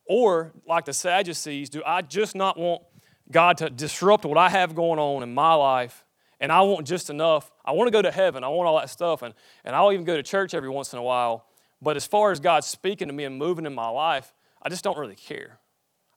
Or, 0.07 0.53
like 0.67 0.85
the 0.85 0.93
Sadducees, 0.93 1.69
do 1.69 1.83
I 1.85 2.01
just 2.01 2.33
not 2.33 2.57
want 2.57 2.81
God 3.29 3.59
to 3.59 3.69
disrupt 3.69 4.25
what 4.25 4.39
I 4.39 4.49
have 4.49 4.73
going 4.73 4.97
on 4.97 5.21
in 5.21 5.35
my 5.35 5.53
life 5.53 6.03
and 6.39 6.51
I 6.51 6.61
want 6.61 6.87
just 6.87 7.11
enough. 7.11 7.51
I 7.63 7.73
want 7.73 7.89
to 7.89 7.91
go 7.91 8.01
to 8.01 8.09
heaven. 8.09 8.43
I 8.43 8.47
want 8.47 8.67
all 8.67 8.79
that 8.79 8.89
stuff. 8.89 9.21
And, 9.21 9.35
and 9.63 9.75
I'll 9.75 9.91
even 9.91 10.03
go 10.03 10.15
to 10.15 10.23
church 10.23 10.55
every 10.55 10.69
once 10.69 10.93
in 10.93 10.97
a 10.97 11.03
while. 11.03 11.45
But 11.79 11.95
as 11.95 12.07
far 12.07 12.31
as 12.31 12.39
God 12.39 12.63
speaking 12.63 13.07
to 13.07 13.13
me 13.13 13.23
and 13.23 13.37
moving 13.37 13.67
in 13.67 13.75
my 13.75 13.89
life, 13.89 14.33
I 14.63 14.69
just 14.69 14.83
don't 14.83 14.97
really 14.97 15.15
care. 15.15 15.59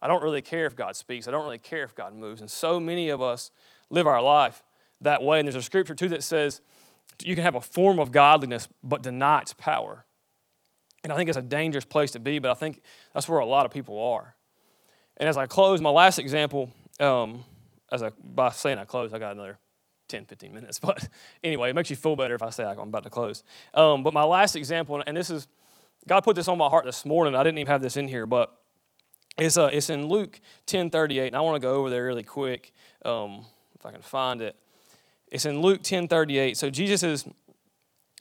I 0.01 0.09
don't 0.09 0.23
really 0.23 0.41
care 0.41 0.65
if 0.65 0.75
God 0.75 0.97
speaks. 0.97 1.29
I 1.29 1.33
don't 1.33 1.45
really 1.45 1.59
care 1.59 1.85
if 1.85 1.95
God 1.95 2.15
moves. 2.15 2.41
And 2.41 2.51
so 2.51 2.81
many 2.81 3.11
of 3.11 3.21
us 3.21 3.51
live 3.91 4.07
our 4.07 4.23
life 4.23 4.63
that 5.01 5.23
way. 5.23 5.41
And 5.41 5.47
there's 5.47 5.57
a 5.57 5.63
scripture 5.63 5.95
too 5.95 6.09
that 6.09 6.23
says 6.23 6.61
you 7.23 7.35
can 7.35 7.45
have 7.45 7.55
a 7.55 7.61
form 7.61 7.99
of 7.99 8.13
godliness 8.13 8.69
but 8.83 9.03
deny 9.03 9.41
its 9.41 9.53
power. 9.53 10.05
And 11.03 11.13
I 11.13 11.17
think 11.17 11.29
it's 11.29 11.39
a 11.39 11.43
dangerous 11.43 11.85
place 11.85 12.11
to 12.13 12.21
be, 12.21 12.39
but 12.39 12.51
I 12.51 12.55
think 12.55 12.83
that's 13.15 13.29
where 13.29 13.39
a 13.39 13.47
lot 13.47 13.65
of 13.65 13.73
people 13.73 14.03
are. 14.03 14.35
And 15.17 15.29
as 15.29 15.37
I 15.37 15.47
close, 15.47 15.81
my 15.81 15.91
last 15.91 16.19
example, 16.19 16.71
um, 16.99 17.45
as 17.91 18.03
I, 18.03 18.11
by 18.23 18.51
saying 18.51 18.79
I 18.79 18.85
close, 18.85 19.13
I 19.13 19.19
got 19.19 19.33
another 19.33 19.59
10, 20.09 20.27
15 20.27 20.53
minutes. 20.53 20.79
But 20.91 21.09
anyway, 21.43 21.71
it 21.71 21.75
makes 21.75 21.91
you 21.91 21.97
feel 21.97 22.17
better 22.17 22.35
if 22.35 22.43
I 22.43 22.51
say 22.51 22.65
I'm 22.65 22.79
about 22.79 23.05
to 23.05 23.11
close. 23.11 23.43
Um, 23.75 24.03
but 24.03 24.13
my 24.13 24.25
last 24.25 24.57
example, 24.57 25.03
and 25.07 25.17
this 25.17 25.31
is, 25.31 25.47
God 26.07 26.21
put 26.21 26.37
this 26.37 26.49
on 26.49 26.59
my 26.59 26.69
heart 26.69 26.85
this 26.85 27.05
morning. 27.05 27.35
I 27.35 27.43
didn't 27.43 27.59
even 27.59 27.71
have 27.71 27.83
this 27.83 27.97
in 27.97 28.09
here, 28.09 28.27
but 28.27 28.55
it's, 29.39 29.57
uh, 29.57 29.71
it's 29.73 29.91
in 29.91 30.07
Luke 30.07 30.41
10 30.67 30.91
38. 30.91 31.29
And 31.29 31.37
I 31.37 31.41
want 31.41 31.57
to 31.57 31.61
go 31.61 31.75
over 31.75 31.91
there 31.91 32.05
really 32.05 32.23
quick 32.23 32.73
um, 33.05 33.45
if 33.75 33.87
I 33.87 33.93
can 33.93 34.03
find 34.03 34.43
it. 34.43 34.57
It's 35.31 35.45
in 35.45 35.61
Luke 35.61 35.83
10 35.83 36.09
38. 36.09 36.57
So 36.57 36.71
Jesus 36.71 37.03
is, 37.03 37.25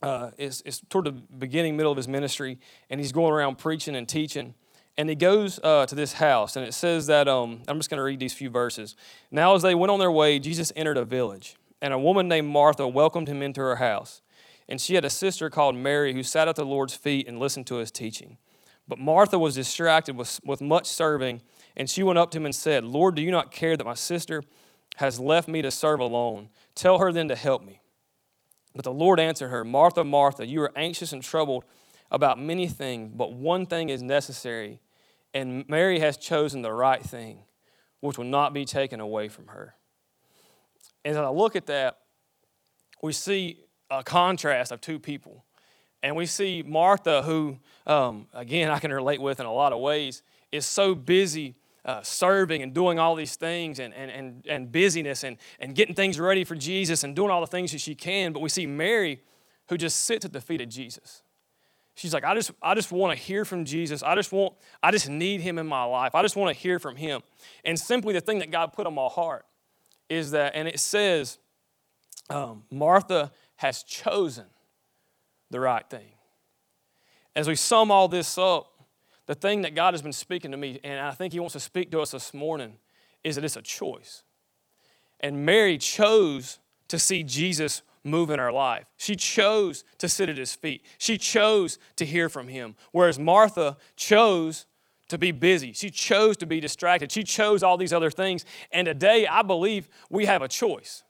uh, 0.01 0.31
is, 0.37 0.61
is 0.61 0.81
toward 0.89 1.05
the 1.05 1.11
beginning, 1.11 1.75
middle 1.75 1.91
of 1.91 1.97
his 1.97 2.07
ministry, 2.07 2.59
and 2.89 2.99
he's 2.99 3.11
going 3.11 3.33
around 3.33 3.57
preaching 3.57 3.95
and 3.95 4.07
teaching. 4.07 4.53
And 4.97 5.07
he 5.09 5.15
goes 5.15 5.59
uh, 5.63 5.85
to 5.85 5.95
this 5.95 6.13
house, 6.13 6.55
and 6.55 6.65
it 6.65 6.73
says 6.73 7.07
that 7.07 7.27
um, 7.27 7.61
I'm 7.67 7.77
just 7.79 7.89
going 7.89 7.99
to 7.99 8.03
read 8.03 8.19
these 8.19 8.33
few 8.33 8.49
verses. 8.49 8.95
Now, 9.31 9.55
as 9.55 9.61
they 9.61 9.73
went 9.73 9.91
on 9.91 9.99
their 9.99 10.11
way, 10.11 10.39
Jesus 10.39 10.73
entered 10.75 10.97
a 10.97 11.05
village 11.05 11.55
and 11.81 11.93
a 11.93 11.99
woman 11.99 12.27
named 12.27 12.47
Martha 12.47 12.87
welcomed 12.87 13.27
him 13.27 13.41
into 13.41 13.61
her 13.61 13.77
house. 13.77 14.21
And 14.67 14.79
she 14.79 14.95
had 14.95 15.05
a 15.05 15.09
sister 15.09 15.49
called 15.49 15.75
Mary 15.75 16.13
who 16.13 16.23
sat 16.23 16.47
at 16.47 16.55
the 16.55 16.65
Lord's 16.65 16.93
feet 16.93 17.27
and 17.27 17.39
listened 17.39 17.67
to 17.67 17.75
his 17.75 17.91
teaching. 17.91 18.37
But 18.87 18.99
Martha 18.99 19.37
was 19.39 19.55
distracted 19.55 20.15
with, 20.15 20.39
with 20.43 20.61
much 20.61 20.87
serving, 20.87 21.41
and 21.77 21.89
she 21.89 22.03
went 22.03 22.19
up 22.19 22.31
to 22.31 22.37
him 22.37 22.45
and 22.45 22.55
said, 22.55 22.83
Lord, 22.83 23.15
do 23.15 23.21
you 23.21 23.31
not 23.31 23.51
care 23.51 23.77
that 23.77 23.85
my 23.85 23.93
sister 23.93 24.43
has 24.99 25.19
left 25.19 25.47
me 25.47 25.61
to 25.61 25.71
serve 25.71 25.99
alone? 25.99 26.49
Tell 26.75 26.99
her 26.99 27.11
then 27.11 27.29
to 27.29 27.35
help 27.35 27.63
me. 27.63 27.81
But 28.75 28.83
the 28.83 28.91
Lord 28.93 29.19
answered 29.19 29.47
her, 29.47 29.63
Martha, 29.63 30.03
Martha, 30.03 30.45
you 30.45 30.61
are 30.61 30.71
anxious 30.75 31.13
and 31.13 31.23
troubled 31.23 31.63
about 32.11 32.39
many 32.39 32.67
things, 32.67 33.11
but 33.15 33.33
one 33.33 33.65
thing 33.65 33.89
is 33.89 34.01
necessary, 34.01 34.81
and 35.33 35.67
Mary 35.69 35.99
has 35.99 36.17
chosen 36.17 36.61
the 36.61 36.73
right 36.73 37.01
thing, 37.01 37.39
which 38.01 38.17
will 38.17 38.25
not 38.25 38.53
be 38.53 38.65
taken 38.65 38.99
away 38.99 39.29
from 39.29 39.47
her. 39.47 39.75
As 41.05 41.15
I 41.15 41.29
look 41.29 41.55
at 41.55 41.67
that, 41.67 41.99
we 43.01 43.13
see 43.13 43.63
a 43.89 44.03
contrast 44.03 44.71
of 44.71 44.81
two 44.81 44.99
people. 44.99 45.45
And 46.03 46.15
we 46.15 46.25
see 46.25 46.61
Martha, 46.65 47.21
who, 47.21 47.57
um, 47.87 48.27
again, 48.33 48.69
I 48.69 48.79
can 48.79 48.91
relate 48.91 49.21
with 49.21 49.39
in 49.39 49.45
a 49.45 49.53
lot 49.53 49.71
of 49.71 49.79
ways, 49.79 50.23
is 50.51 50.65
so 50.65 50.93
busy 50.93 51.55
uh, 51.85 52.01
serving 52.01 52.61
and 52.61 52.73
doing 52.73 52.99
all 52.99 53.15
these 53.15 53.35
things 53.35 53.79
and, 53.79 53.93
and, 53.93 54.11
and, 54.11 54.45
and 54.47 54.71
busyness 54.71 55.23
and, 55.23 55.37
and 55.59 55.75
getting 55.75 55.95
things 55.95 56.19
ready 56.19 56.43
for 56.43 56.55
Jesus 56.55 57.03
and 57.03 57.15
doing 57.15 57.29
all 57.31 57.41
the 57.41 57.47
things 57.47 57.71
that 57.71 57.81
she 57.81 57.95
can. 57.95 58.33
But 58.33 58.41
we 58.41 58.49
see 58.49 58.65
Mary, 58.65 59.21
who 59.69 59.77
just 59.77 60.01
sits 60.01 60.25
at 60.25 60.33
the 60.33 60.41
feet 60.41 60.61
of 60.61 60.69
Jesus. 60.69 61.23
She's 61.95 62.13
like, 62.13 62.23
I 62.23 62.33
just, 62.33 62.51
I 62.61 62.75
just 62.75 62.91
want 62.91 63.17
to 63.17 63.21
hear 63.21 63.43
from 63.43 63.65
Jesus. 63.65 64.03
I 64.03 64.15
just 64.15 64.31
want, 64.31 64.53
I 64.81 64.91
just 64.91 65.09
need 65.09 65.41
him 65.41 65.57
in 65.57 65.67
my 65.67 65.83
life. 65.83 66.15
I 66.15 66.21
just 66.21 66.35
want 66.35 66.55
to 66.55 66.59
hear 66.59 66.79
from 66.79 66.95
him. 66.95 67.21
And 67.65 67.77
simply 67.77 68.13
the 68.13 68.21
thing 68.21 68.39
that 68.39 68.51
God 68.51 68.71
put 68.71 68.87
on 68.87 68.93
my 68.93 69.07
heart 69.07 69.45
is 70.07 70.31
that, 70.31 70.53
and 70.55 70.67
it 70.67 70.79
says, 70.79 71.39
um, 72.29 72.63
Martha 72.71 73.31
has 73.57 73.83
chosen 73.83 74.45
the 75.49 75.59
right 75.59 75.87
thing. 75.89 76.13
As 77.35 77.47
we 77.47 77.55
sum 77.55 77.91
all 77.91 78.07
this 78.07 78.37
up, 78.37 78.71
the 79.29 79.35
thing 79.35 79.61
that 79.61 79.75
God 79.75 79.93
has 79.93 80.01
been 80.01 80.11
speaking 80.11 80.49
to 80.49 80.57
me, 80.57 80.79
and 80.83 80.99
I 80.99 81.11
think 81.11 81.33
He 81.33 81.39
wants 81.39 81.53
to 81.53 81.59
speak 81.59 81.91
to 81.91 82.01
us 82.01 82.09
this 82.09 82.33
morning, 82.33 82.73
is 83.23 83.35
that 83.35 83.45
it's 83.45 83.57
a 83.57 83.61
choice. 83.61 84.23
And 85.19 85.45
Mary 85.45 85.77
chose 85.77 86.57
to 86.87 86.97
see 86.97 87.21
Jesus 87.21 87.83
move 88.03 88.31
in 88.31 88.39
her 88.39 88.51
life. 88.51 88.85
She 88.97 89.15
chose 89.15 89.83
to 89.99 90.09
sit 90.09 90.29
at 90.29 90.37
His 90.37 90.55
feet, 90.55 90.83
she 90.97 91.19
chose 91.19 91.77
to 91.97 92.07
hear 92.07 92.27
from 92.27 92.47
Him. 92.47 92.75
Whereas 92.91 93.19
Martha 93.19 93.77
chose 93.95 94.65
to 95.09 95.19
be 95.19 95.31
busy. 95.31 95.73
She 95.73 95.91
chose 95.91 96.35
to 96.37 96.47
be 96.47 96.59
distracted. 96.59 97.11
She 97.11 97.23
chose 97.23 97.61
all 97.61 97.77
these 97.77 97.93
other 97.93 98.09
things. 98.09 98.45
And 98.71 98.87
today, 98.87 99.27
I 99.27 99.43
believe 99.43 99.89
we 100.09 100.25
have 100.25 100.41
a 100.41 100.47
choice. 100.47 101.03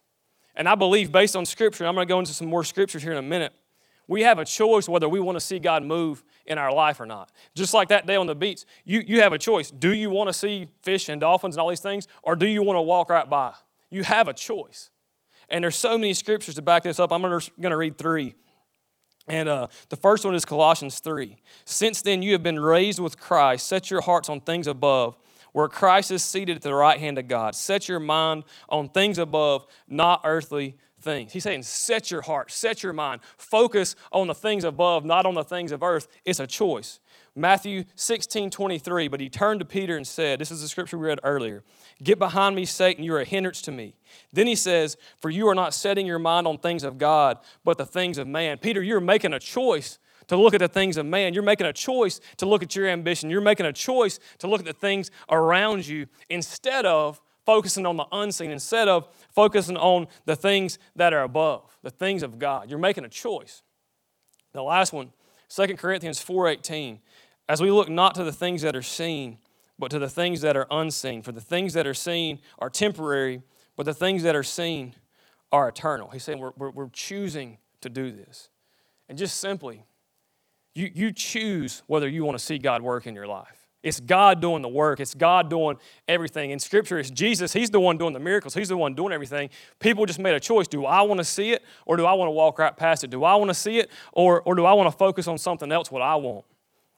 And 0.55 0.67
I 0.67 0.75
believe, 0.75 1.09
based 1.09 1.37
on 1.37 1.45
Scripture, 1.45 1.85
I'm 1.85 1.95
going 1.95 2.05
to 2.05 2.11
go 2.11 2.19
into 2.19 2.33
some 2.33 2.47
more 2.47 2.65
scriptures 2.65 3.01
here 3.01 3.13
in 3.13 3.17
a 3.17 3.21
minute. 3.21 3.53
We 4.09 4.23
have 4.23 4.39
a 4.39 4.45
choice 4.45 4.89
whether 4.89 5.07
we 5.07 5.19
want 5.19 5.35
to 5.35 5.39
see 5.39 5.59
God 5.59 5.83
move 5.83 6.23
in 6.47 6.57
our 6.57 6.73
life 6.73 6.99
or 6.99 7.05
not. 7.05 7.31
Just 7.53 7.75
like 7.75 7.89
that 7.89 8.07
day 8.07 8.15
on 8.15 8.25
the 8.25 8.33
beach, 8.33 8.65
you, 8.83 9.03
you 9.05 9.21
have 9.21 9.33
a 9.33 9.37
choice. 9.37 9.69
Do 9.69 9.93
you 9.93 10.09
want 10.09 10.29
to 10.29 10.33
see 10.33 10.67
fish 10.81 11.09
and 11.09 11.21
dolphins 11.21 11.55
and 11.55 11.61
all 11.61 11.69
these 11.69 11.79
things, 11.79 12.07
or 12.23 12.35
do 12.35 12.47
you 12.47 12.63
want 12.63 12.77
to 12.77 12.81
walk 12.81 13.11
right 13.11 13.29
by? 13.29 13.53
You 13.91 14.03
have 14.03 14.27
a 14.27 14.33
choice. 14.33 14.89
And 15.47 15.63
there's 15.63 15.75
so 15.75 15.95
many 15.95 16.15
scriptures 16.15 16.55
to 16.55 16.63
back 16.63 16.83
this 16.83 16.99
up. 16.99 17.11
I'm 17.11 17.21
going 17.21 17.39
to 17.39 17.77
read 17.77 17.99
three. 17.99 18.33
And 19.27 19.47
uh, 19.47 19.67
the 19.89 19.95
first 19.95 20.25
one 20.25 20.33
is 20.33 20.43
Colossians 20.43 20.99
3. 20.99 21.37
Since 21.65 22.01
then 22.01 22.23
you 22.23 22.31
have 22.31 22.41
been 22.41 22.59
raised 22.59 22.97
with 22.97 23.19
Christ, 23.19 23.67
set 23.67 23.91
your 23.91 24.01
hearts 24.01 24.27
on 24.27 24.41
things 24.41 24.65
above, 24.65 25.19
where 25.51 25.67
Christ 25.67 26.09
is 26.09 26.23
seated 26.23 26.55
at 26.55 26.61
the 26.63 26.73
right 26.73 26.99
hand 26.99 27.19
of 27.19 27.27
God. 27.27 27.53
Set 27.53 27.87
your 27.87 27.99
mind 27.99 28.43
on 28.69 28.89
things 28.89 29.19
above, 29.19 29.67
not 29.87 30.21
earthly 30.23 30.77
things. 30.99 31.33
He's 31.33 31.43
saying, 31.43 31.63
set 31.63 32.11
your 32.11 32.21
heart, 32.21 32.51
set 32.51 32.83
your 32.83 32.93
mind, 32.93 33.21
focus 33.37 33.95
on 34.11 34.27
the 34.27 34.35
things 34.35 34.63
above, 34.63 35.05
not 35.05 35.25
on 35.25 35.33
the 35.33 35.43
things 35.43 35.71
of 35.71 35.83
earth. 35.83 36.07
It's 36.25 36.39
a 36.39 36.47
choice. 36.47 36.99
Matthew 37.35 37.85
16, 37.95 38.49
23. 38.49 39.07
But 39.07 39.19
he 39.19 39.29
turned 39.29 39.59
to 39.61 39.65
Peter 39.65 39.95
and 39.95 40.05
said, 40.05 40.39
This 40.39 40.51
is 40.51 40.61
the 40.61 40.67
scripture 40.67 40.97
we 40.97 41.07
read 41.07 41.19
earlier 41.23 41.63
Get 42.01 42.19
behind 42.19 42.55
me, 42.55 42.65
Satan, 42.65 43.03
you're 43.03 43.19
a 43.19 43.25
hindrance 43.25 43.61
to 43.63 43.71
me. 43.71 43.93
Then 44.31 44.47
he 44.47 44.55
says, 44.55 44.97
For 45.21 45.29
you 45.29 45.47
are 45.47 45.55
not 45.55 45.73
setting 45.73 46.05
your 46.05 46.19
mind 46.19 46.47
on 46.47 46.57
things 46.57 46.83
of 46.83 46.97
God, 46.97 47.39
but 47.63 47.77
the 47.77 47.85
things 47.85 48.17
of 48.17 48.27
man. 48.27 48.57
Peter, 48.57 48.81
you're 48.81 49.01
making 49.01 49.33
a 49.33 49.39
choice 49.39 49.99
to 50.27 50.37
look 50.37 50.53
at 50.53 50.59
the 50.59 50.67
things 50.67 50.97
of 50.97 51.05
man. 51.05 51.33
You're 51.33 51.43
making 51.43 51.67
a 51.67 51.73
choice 51.73 52.21
to 52.37 52.45
look 52.45 52.63
at 52.63 52.75
your 52.75 52.87
ambition. 52.87 53.29
You're 53.29 53.41
making 53.41 53.65
a 53.65 53.73
choice 53.73 54.19
to 54.39 54.47
look 54.47 54.59
at 54.59 54.65
the 54.65 54.73
things 54.73 55.11
around 55.29 55.87
you 55.87 56.07
instead 56.29 56.85
of 56.85 57.19
focusing 57.49 57.87
on 57.87 57.97
the 57.97 58.05
unseen, 58.11 58.51
instead 58.51 58.87
of 58.87 59.07
focusing 59.31 59.75
on 59.75 60.05
the 60.25 60.35
things 60.35 60.77
that 60.95 61.13
are 61.13 61.23
above, 61.23 61.75
the 61.81 61.89
things 61.89 62.21
of 62.21 62.37
God. 62.37 62.69
You're 62.69 62.77
making 62.77 63.05
a 63.05 63.09
choice. 63.09 63.63
The 64.51 64.61
last 64.61 64.93
one, 64.93 65.13
2 65.47 65.75
Corinthians 65.75 66.19
4:18. 66.19 66.99
As 67.47 67.59
we 67.59 67.71
look 67.71 67.89
not 67.89 68.13
to 68.13 68.23
the 68.23 68.31
things 68.31 68.61
that 68.61 68.75
are 68.75 68.83
seen, 68.83 69.39
but 69.79 69.89
to 69.89 69.97
the 69.97 70.07
things 70.07 70.41
that 70.41 70.55
are 70.55 70.67
unseen. 70.69 71.23
For 71.23 71.31
the 71.31 71.41
things 71.41 71.73
that 71.73 71.87
are 71.87 71.95
seen 71.95 72.37
are 72.59 72.69
temporary, 72.69 73.41
but 73.75 73.87
the 73.87 73.95
things 73.95 74.21
that 74.21 74.35
are 74.35 74.43
seen 74.43 74.93
are 75.51 75.69
eternal. 75.69 76.09
He's 76.11 76.23
saying 76.23 76.37
we're, 76.37 76.53
we're, 76.55 76.69
we're 76.69 76.89
choosing 76.89 77.57
to 77.81 77.89
do 77.89 78.11
this. 78.11 78.49
And 79.07 79.17
just 79.17 79.39
simply, 79.39 79.87
you, 80.75 80.91
you 80.93 81.11
choose 81.11 81.81
whether 81.87 82.07
you 82.07 82.23
want 82.23 82.37
to 82.37 82.45
see 82.45 82.59
God 82.59 82.83
work 82.83 83.07
in 83.07 83.15
your 83.15 83.25
life. 83.25 83.58
It's 83.81 83.99
God 83.99 84.41
doing 84.41 84.61
the 84.61 84.67
work. 84.67 84.99
It's 84.99 85.13
God 85.13 85.49
doing 85.49 85.77
everything. 86.07 86.51
In 86.51 86.59
Scripture, 86.59 86.99
it's 86.99 87.09
Jesus. 87.09 87.53
He's 87.53 87.69
the 87.69 87.79
one 87.79 87.97
doing 87.97 88.13
the 88.13 88.19
miracles. 88.19 88.53
He's 88.53 88.67
the 88.67 88.77
one 88.77 88.93
doing 88.93 89.13
everything. 89.13 89.49
People 89.79 90.05
just 90.05 90.19
made 90.19 90.35
a 90.35 90.39
choice. 90.39 90.67
Do 90.67 90.85
I 90.85 91.01
want 91.03 91.19
to 91.19 91.23
see 91.23 91.51
it 91.51 91.63
or 91.85 91.95
do 91.95 92.05
I 92.05 92.13
want 92.13 92.27
to 92.27 92.31
walk 92.31 92.59
right 92.59 92.75
past 92.75 93.05
it? 93.05 93.09
Do 93.09 93.23
I 93.23 93.35
want 93.35 93.49
to 93.49 93.53
see 93.53 93.79
it 93.79 93.89
or, 94.11 94.41
or 94.41 94.55
do 94.55 94.65
I 94.65 94.73
want 94.73 94.91
to 94.91 94.97
focus 94.97 95.27
on 95.27 95.37
something 95.37 95.71
else, 95.71 95.89
what 95.91 96.01
I 96.01 96.15
want? 96.15 96.45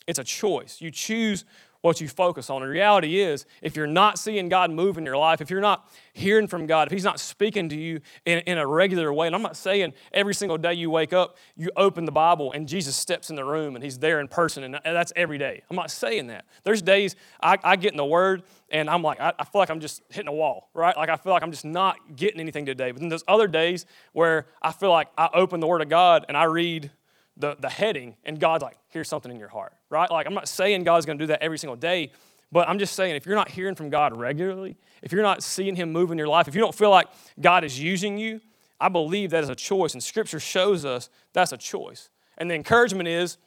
It's 0.08 0.18
a 0.18 0.24
choice. 0.24 0.82
You 0.82 0.90
choose 0.90 1.46
what 1.82 2.00
you 2.00 2.08
focus 2.08 2.50
on. 2.50 2.62
The 2.62 2.68
reality 2.68 3.20
is, 3.20 3.46
if 3.62 3.76
you're 3.76 3.88
not 3.88 4.20
seeing 4.20 4.50
God 4.50 4.72
move 4.72 4.98
in 4.98 5.06
your 5.06 5.18
life, 5.18 5.42
if 5.42 5.50
you're 5.50 5.62
not 5.62 5.90
hearing 6.14 6.48
from 6.48 6.68
God, 6.68 6.88
if 6.88 6.92
He's 6.92 7.04
not 7.04 7.20
speaking 7.20 7.70
to 7.70 7.76
you 7.76 8.02
in, 8.26 8.40
in 8.40 8.58
a 8.58 8.68
regular 8.68 9.12
way, 9.14 9.28
and 9.28 9.36
I'm 9.36 9.42
not 9.42 9.58
saying 9.58 9.94
every 10.14 10.34
single 10.34 10.58
day 10.58 10.74
you 10.74 10.90
wake 10.90 11.14
up, 11.14 11.38
you 11.56 11.72
open 11.76 12.06
the 12.06 12.12
Bible 12.12 12.52
and 12.52 12.68
Jesus 12.68 12.96
steps 12.96 13.30
in 13.30 13.36
the 13.36 13.46
room 13.46 13.76
and 13.76 13.84
He's 13.84 14.00
there 14.00 14.20
in 14.20 14.28
person, 14.28 14.64
and 14.64 14.80
that's 14.84 15.12
every 15.16 15.38
day. 15.38 15.64
I'm 15.70 15.76
not 15.76 15.92
saying 15.92 16.28
that. 16.28 16.46
There's 16.64 16.82
days 16.82 17.16
I, 17.42 17.58
I 17.64 17.76
get 17.76 17.92
in 17.92 17.98
the 17.98 18.06
Word 18.06 18.44
and 18.70 18.90
I'm 18.90 19.02
like, 19.02 19.20
I, 19.20 19.34
I, 19.38 19.44
feel 19.44 19.60
like 19.60 19.70
I'm 19.70 19.80
just 19.80 20.02
hitting 20.10 20.30
a 20.30 20.34
wall, 20.34 20.70
right? 20.74 20.96
Like 20.96 21.10
I 21.10 21.18
feel 21.18 21.34
like 21.34 21.44
I'm 21.44 21.52
just 21.52 21.66
not 21.66 22.16
getting 22.16 22.40
anything 22.40 22.66
today. 22.66 22.92
But 22.92 23.02
then 23.02 23.10
there's 23.10 23.24
other 23.28 23.48
days 23.48 23.86
where 24.14 24.48
I 24.62 24.72
feel 24.72 24.92
like 24.92 25.10
I 25.18 25.30
open 25.34 25.60
the 25.60 25.68
Word 25.68 25.82
of 25.82 25.90
God 25.90 26.26
and 26.28 26.38
I 26.38 26.46
read 26.46 26.92
the, 27.38 27.56
the 27.60 27.70
heading, 27.70 28.16
and 28.24 28.40
God's 28.40 28.64
like, 28.64 28.78
here's 28.90 29.08
something 29.08 29.32
in 29.32 29.40
your 29.40 29.50
heart, 29.50 29.74
right? 29.90 30.10
Like, 30.10 30.28
I'm 30.28 30.34
not 30.34 30.48
saying 30.48 30.84
God's 30.84 31.06
gonna 31.06 31.20
do 31.20 31.28
that 31.28 31.42
every 31.42 31.58
single 31.58 31.76
day, 31.76 32.12
but 32.52 32.68
I'm 32.68 32.80
just 32.80 32.96
saying 32.96 33.16
if 33.16 33.26
you're 33.26 33.36
not 33.36 33.50
hearing 33.50 33.76
from 33.76 33.90
God 33.90 34.16
regularly, 34.16 34.78
if 35.02 35.12
you're 35.12 35.24
not 35.24 35.42
seeing 35.42 35.76
Him 35.76 35.92
move 35.92 36.12
in 36.12 36.18
your 36.18 36.28
life, 36.28 36.48
if 36.48 36.56
you 36.56 36.62
don't 36.62 36.76
feel 36.76 36.90
like 36.90 37.08
God 37.40 37.64
is 37.64 37.80
using 37.80 38.18
you, 38.18 38.42
I 38.80 38.90
believe 38.90 39.32
that 39.32 39.44
is 39.44 39.50
a 39.50 39.56
choice, 39.56 39.94
and 39.94 40.04
Scripture 40.04 40.40
shows 40.40 40.86
us 40.86 41.10
that's 41.34 41.52
a 41.52 41.58
choice. 41.58 42.10
And 42.38 42.50
the 42.50 42.56
encouragement 42.56 43.08
is 43.08 43.38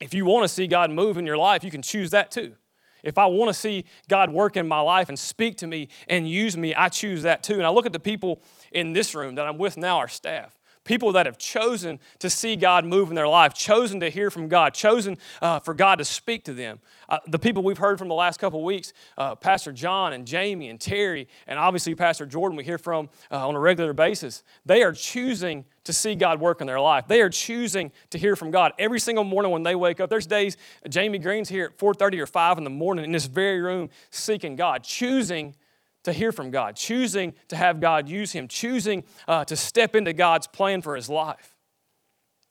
if 0.00 0.14
you 0.14 0.24
wanna 0.24 0.48
see 0.48 0.66
God 0.66 0.90
move 0.90 1.18
in 1.18 1.26
your 1.26 1.38
life, 1.38 1.64
you 1.64 1.70
can 1.70 1.82
choose 1.82 2.10
that 2.10 2.30
too. 2.30 2.54
If 3.02 3.16
I 3.16 3.26
want 3.26 3.48
to 3.48 3.54
see 3.54 3.84
God 4.08 4.28
work 4.32 4.56
in 4.56 4.66
my 4.66 4.80
life 4.80 5.08
and 5.08 5.16
speak 5.16 5.56
to 5.58 5.68
me 5.68 5.88
and 6.08 6.28
use 6.28 6.56
me, 6.56 6.74
I 6.74 6.88
choose 6.88 7.22
that 7.22 7.44
too. 7.44 7.54
And 7.54 7.62
I 7.62 7.68
look 7.68 7.86
at 7.86 7.92
the 7.92 8.00
people 8.00 8.42
in 8.72 8.92
this 8.92 9.14
room 9.14 9.36
that 9.36 9.46
I'm 9.46 9.56
with 9.56 9.76
now, 9.76 9.98
our 9.98 10.08
staff 10.08 10.57
people 10.88 11.12
that 11.12 11.26
have 11.26 11.36
chosen 11.36 12.00
to 12.18 12.30
see 12.30 12.56
God 12.56 12.82
move 12.86 13.10
in 13.10 13.14
their 13.14 13.28
life, 13.28 13.52
chosen 13.52 14.00
to 14.00 14.08
hear 14.08 14.30
from 14.30 14.48
God, 14.48 14.72
chosen 14.72 15.18
uh, 15.42 15.60
for 15.60 15.74
God 15.74 15.96
to 15.96 16.04
speak 16.04 16.44
to 16.44 16.54
them. 16.54 16.80
Uh, 17.10 17.18
the 17.26 17.38
people 17.38 17.62
we've 17.62 17.76
heard 17.76 17.98
from 17.98 18.08
the 18.08 18.14
last 18.14 18.40
couple 18.40 18.64
weeks, 18.64 18.94
uh, 19.18 19.34
Pastor 19.34 19.70
John 19.70 20.14
and 20.14 20.26
Jamie 20.26 20.70
and 20.70 20.80
Terry, 20.80 21.28
and 21.46 21.58
obviously 21.58 21.94
Pastor 21.94 22.24
Jordan, 22.24 22.56
we 22.56 22.64
hear 22.64 22.78
from 22.78 23.10
uh, 23.30 23.46
on 23.46 23.54
a 23.54 23.60
regular 23.60 23.92
basis. 23.92 24.42
They 24.64 24.82
are 24.82 24.92
choosing 24.92 25.66
to 25.84 25.92
see 25.92 26.14
God 26.14 26.40
work 26.40 26.62
in 26.62 26.66
their 26.66 26.80
life. 26.80 27.04
They 27.06 27.20
are 27.20 27.28
choosing 27.30 27.92
to 28.08 28.18
hear 28.18 28.34
from 28.34 28.50
God 28.50 28.72
every 28.78 28.98
single 28.98 29.24
morning 29.24 29.52
when 29.52 29.64
they 29.64 29.74
wake 29.74 30.00
up. 30.00 30.08
There's 30.08 30.26
days 30.26 30.56
Jamie 30.88 31.18
Green's 31.18 31.50
here 31.50 31.66
at 31.66 31.76
4:30 31.76 32.18
or 32.18 32.26
5 32.26 32.56
in 32.56 32.64
the 32.64 32.70
morning 32.70 33.04
in 33.04 33.12
this 33.12 33.26
very 33.26 33.60
room 33.60 33.90
seeking 34.10 34.56
God, 34.56 34.84
choosing 34.84 35.54
to 36.04 36.12
hear 36.12 36.32
from 36.32 36.50
God, 36.50 36.76
choosing 36.76 37.34
to 37.48 37.56
have 37.56 37.80
God 37.80 38.08
use 38.08 38.32
him, 38.32 38.48
choosing 38.48 39.04
uh, 39.26 39.44
to 39.44 39.56
step 39.56 39.96
into 39.96 40.12
God's 40.12 40.46
plan 40.46 40.82
for 40.82 40.96
his 40.96 41.08
life. 41.08 41.54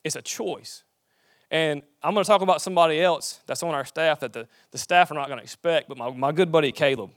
It's 0.04 0.16
a 0.16 0.22
choice. 0.22 0.84
And 1.50 1.82
I'm 2.04 2.14
going 2.14 2.24
to 2.24 2.28
talk 2.28 2.42
about 2.42 2.62
somebody 2.62 3.02
else 3.02 3.40
that's 3.48 3.64
on 3.64 3.74
our 3.74 3.86
staff 3.86 4.20
that 4.20 4.34
the, 4.34 4.48
the 4.72 4.78
staff 4.78 5.12
are 5.12 5.14
not 5.14 5.28
going 5.28 5.38
to 5.38 5.44
expect, 5.44 5.88
but 5.88 5.98
my, 5.98 6.12
my 6.12 6.32
good 6.32 6.52
buddy 6.52 6.72
Caleb. 6.72 7.12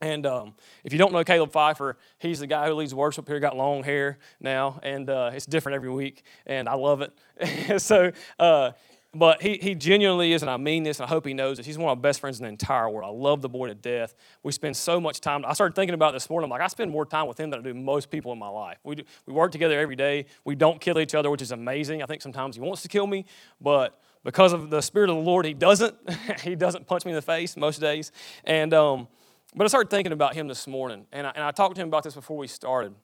And 0.00 0.26
um, 0.26 0.54
if 0.84 0.92
you 0.92 0.98
don't 0.98 1.12
know 1.12 1.24
Caleb 1.24 1.52
Pfeiffer, 1.52 1.96
he's 2.18 2.40
the 2.40 2.46
guy 2.46 2.68
who 2.68 2.74
leads 2.74 2.94
worship 2.94 3.26
here, 3.26 3.40
got 3.40 3.56
long 3.56 3.82
hair 3.82 4.18
now, 4.40 4.78
and 4.82 5.08
uh, 5.08 5.30
it's 5.32 5.46
different 5.46 5.76
every 5.76 5.90
week, 5.90 6.22
and 6.44 6.68
I 6.68 6.74
love 6.74 7.00
it. 7.00 7.80
so 7.82 8.12
uh, 8.38 8.72
but 9.18 9.40
he, 9.40 9.58
he 9.58 9.74
genuinely 9.74 10.32
is, 10.32 10.42
and 10.42 10.50
I 10.50 10.56
mean 10.56 10.82
this, 10.82 10.98
and 10.98 11.06
I 11.06 11.08
hope 11.08 11.26
he 11.26 11.34
knows 11.34 11.56
this. 11.56 11.66
He's 11.66 11.78
one 11.78 11.90
of 11.90 11.98
my 11.98 12.00
best 12.00 12.20
friends 12.20 12.38
in 12.38 12.44
the 12.44 12.48
entire 12.48 12.88
world. 12.88 13.08
I 13.08 13.16
love 13.16 13.40
the 13.40 13.48
boy 13.48 13.68
to 13.68 13.74
death. 13.74 14.14
We 14.42 14.52
spend 14.52 14.76
so 14.76 15.00
much 15.00 15.20
time. 15.20 15.44
I 15.46 15.52
started 15.54 15.74
thinking 15.74 15.94
about 15.94 16.12
this 16.12 16.28
morning. 16.28 16.46
I'm 16.46 16.50
like, 16.50 16.60
I 16.60 16.66
spend 16.66 16.90
more 16.90 17.06
time 17.06 17.26
with 17.26 17.38
him 17.38 17.50
than 17.50 17.60
I 17.60 17.62
do 17.62 17.74
most 17.74 18.10
people 18.10 18.32
in 18.32 18.38
my 18.38 18.48
life. 18.48 18.78
We, 18.84 18.96
do, 18.96 19.04
we 19.26 19.32
work 19.32 19.52
together 19.52 19.78
every 19.78 19.96
day. 19.96 20.26
We 20.44 20.54
don't 20.54 20.80
kill 20.80 20.98
each 20.98 21.14
other, 21.14 21.30
which 21.30 21.42
is 21.42 21.52
amazing. 21.52 22.02
I 22.02 22.06
think 22.06 22.22
sometimes 22.22 22.56
he 22.56 22.60
wants 22.60 22.82
to 22.82 22.88
kill 22.88 23.06
me, 23.06 23.24
but 23.60 24.00
because 24.24 24.52
of 24.52 24.70
the 24.70 24.80
Spirit 24.80 25.08
of 25.08 25.16
the 25.16 25.22
Lord, 25.22 25.46
he 25.46 25.54
doesn't. 25.54 25.94
he 26.42 26.56
doesn't 26.56 26.86
punch 26.86 27.04
me 27.04 27.12
in 27.12 27.16
the 27.16 27.22
face 27.22 27.56
most 27.56 27.80
days. 27.80 28.12
And, 28.44 28.74
um, 28.74 29.08
but 29.54 29.64
I 29.64 29.68
started 29.68 29.88
thinking 29.88 30.12
about 30.12 30.34
him 30.34 30.48
this 30.48 30.66
morning, 30.66 31.06
and 31.12 31.26
I, 31.26 31.30
and 31.30 31.44
I 31.44 31.52
talked 31.52 31.76
to 31.76 31.82
him 31.82 31.88
about 31.88 32.02
this 32.02 32.14
before 32.14 32.36
we 32.36 32.48
started. 32.48 32.94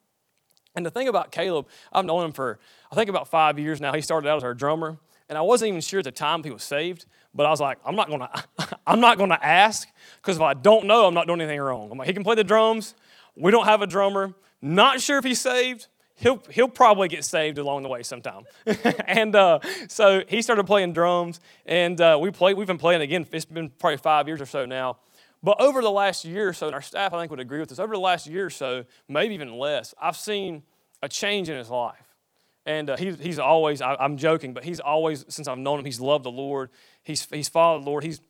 And 0.75 0.85
the 0.85 0.91
thing 0.91 1.09
about 1.09 1.31
Caleb, 1.31 1.69
I've 1.93 2.05
known 2.05 2.25
him 2.25 2.33
for, 2.33 2.59
I 2.91 2.95
think, 2.95 3.09
about 3.11 3.29
five 3.29 3.59
years 3.59 3.81
now. 3.81 3.93
He 3.93 4.01
started 4.01 4.29
out 4.29 4.39
as 4.39 4.45
our 4.45 4.55
drummer. 4.55 4.99
And 5.33 5.39
I 5.39 5.41
wasn't 5.41 5.71
even 5.71 5.81
sure 5.81 6.01
at 6.01 6.05
the 6.05 6.13
time 6.13 6.45
he 6.45 6.51
was 6.51 6.63
saved, 6.63 7.07
but 7.35 7.47
I 7.47 7.49
was 7.49 7.59
like, 7.59 7.79
I'm 7.87 7.97
not 7.97 8.11
gonna, 8.11 8.31
I'm 8.87 9.01
not 9.01 9.17
gonna 9.17 9.39
ask, 9.41 9.89
because 10.17 10.37
if 10.37 10.43
I 10.43 10.53
don't 10.53 10.85
know, 10.85 11.07
I'm 11.07 11.15
not 11.15 11.27
doing 11.27 11.41
anything 11.41 11.59
wrong. 11.59 11.91
I'm 11.91 11.97
like, 11.97 12.07
he 12.07 12.13
can 12.13 12.23
play 12.23 12.35
the 12.35 12.45
drums. 12.45 12.95
We 13.35 13.51
don't 13.51 13.65
have 13.65 13.81
a 13.81 13.87
drummer. 13.87 14.35
Not 14.61 15.01
sure 15.01 15.17
if 15.17 15.25
he's 15.25 15.41
saved. 15.41 15.87
He'll, 16.17 16.43
he'll 16.51 16.69
probably 16.69 17.09
get 17.09 17.25
saved 17.25 17.57
along 17.57 17.83
the 17.83 17.89
way 17.89 18.03
sometime. 18.03 18.43
and 19.07 19.35
uh, 19.35 19.61
so 19.89 20.23
he 20.29 20.43
started 20.43 20.67
playing 20.67 20.93
drums, 20.93 21.41
and 21.65 21.99
uh, 21.99 22.19
we 22.21 22.31
play, 22.31 22.53
we've 22.53 22.67
been 22.67 22.77
playing 22.77 23.01
again. 23.01 23.27
It's 23.33 23.47
been 23.47 23.71
probably 23.71 23.97
five 23.97 24.29
years 24.29 24.43
or 24.43 24.45
so 24.45 24.67
now. 24.67 24.99
But 25.43 25.63
over 25.63 25.81
the 25.81 25.91
last 25.91 26.27
year 26.27 26.51
or 26.51 26.53
so, 26.53 26.67
and 26.67 26.75
our 26.75 26.83
staff 26.83 27.15
I 27.15 27.21
think 27.21 27.31
would 27.31 27.41
agree 27.41 27.61
with 27.61 27.71
this, 27.71 27.79
over 27.79 27.95
the 27.95 28.01
last 28.01 28.27
year 28.27 28.45
or 28.45 28.51
so, 28.51 28.85
maybe 29.09 29.33
even 29.33 29.57
less, 29.57 29.95
I've 29.99 30.19
seen 30.19 30.63
a 31.03 31.09
change 31.09 31.49
in 31.49 31.57
his 31.57 31.71
life. 31.71 32.12
And 32.65 32.91
uh, 32.91 32.97
he, 32.97 33.13
he's 33.13 33.39
always, 33.39 33.83
I, 33.83 33.97
am 33.99 34.17
joking, 34.17 34.55
but 34.55 34.65
he's 34.65 34.81
always, 34.81 35.25
since 35.29 35.49
I've 35.49 35.59
known 35.59 35.81
him, 35.81 35.85
he's 35.85 36.01
loved 36.01 36.25
the 36.25 36.31
Lord. 36.31 36.71
He's, 37.03 37.27
he's 37.27 37.49
followed 37.49 37.83
the 37.83 37.91
Lord. 37.91 38.05
He's, 38.05 38.21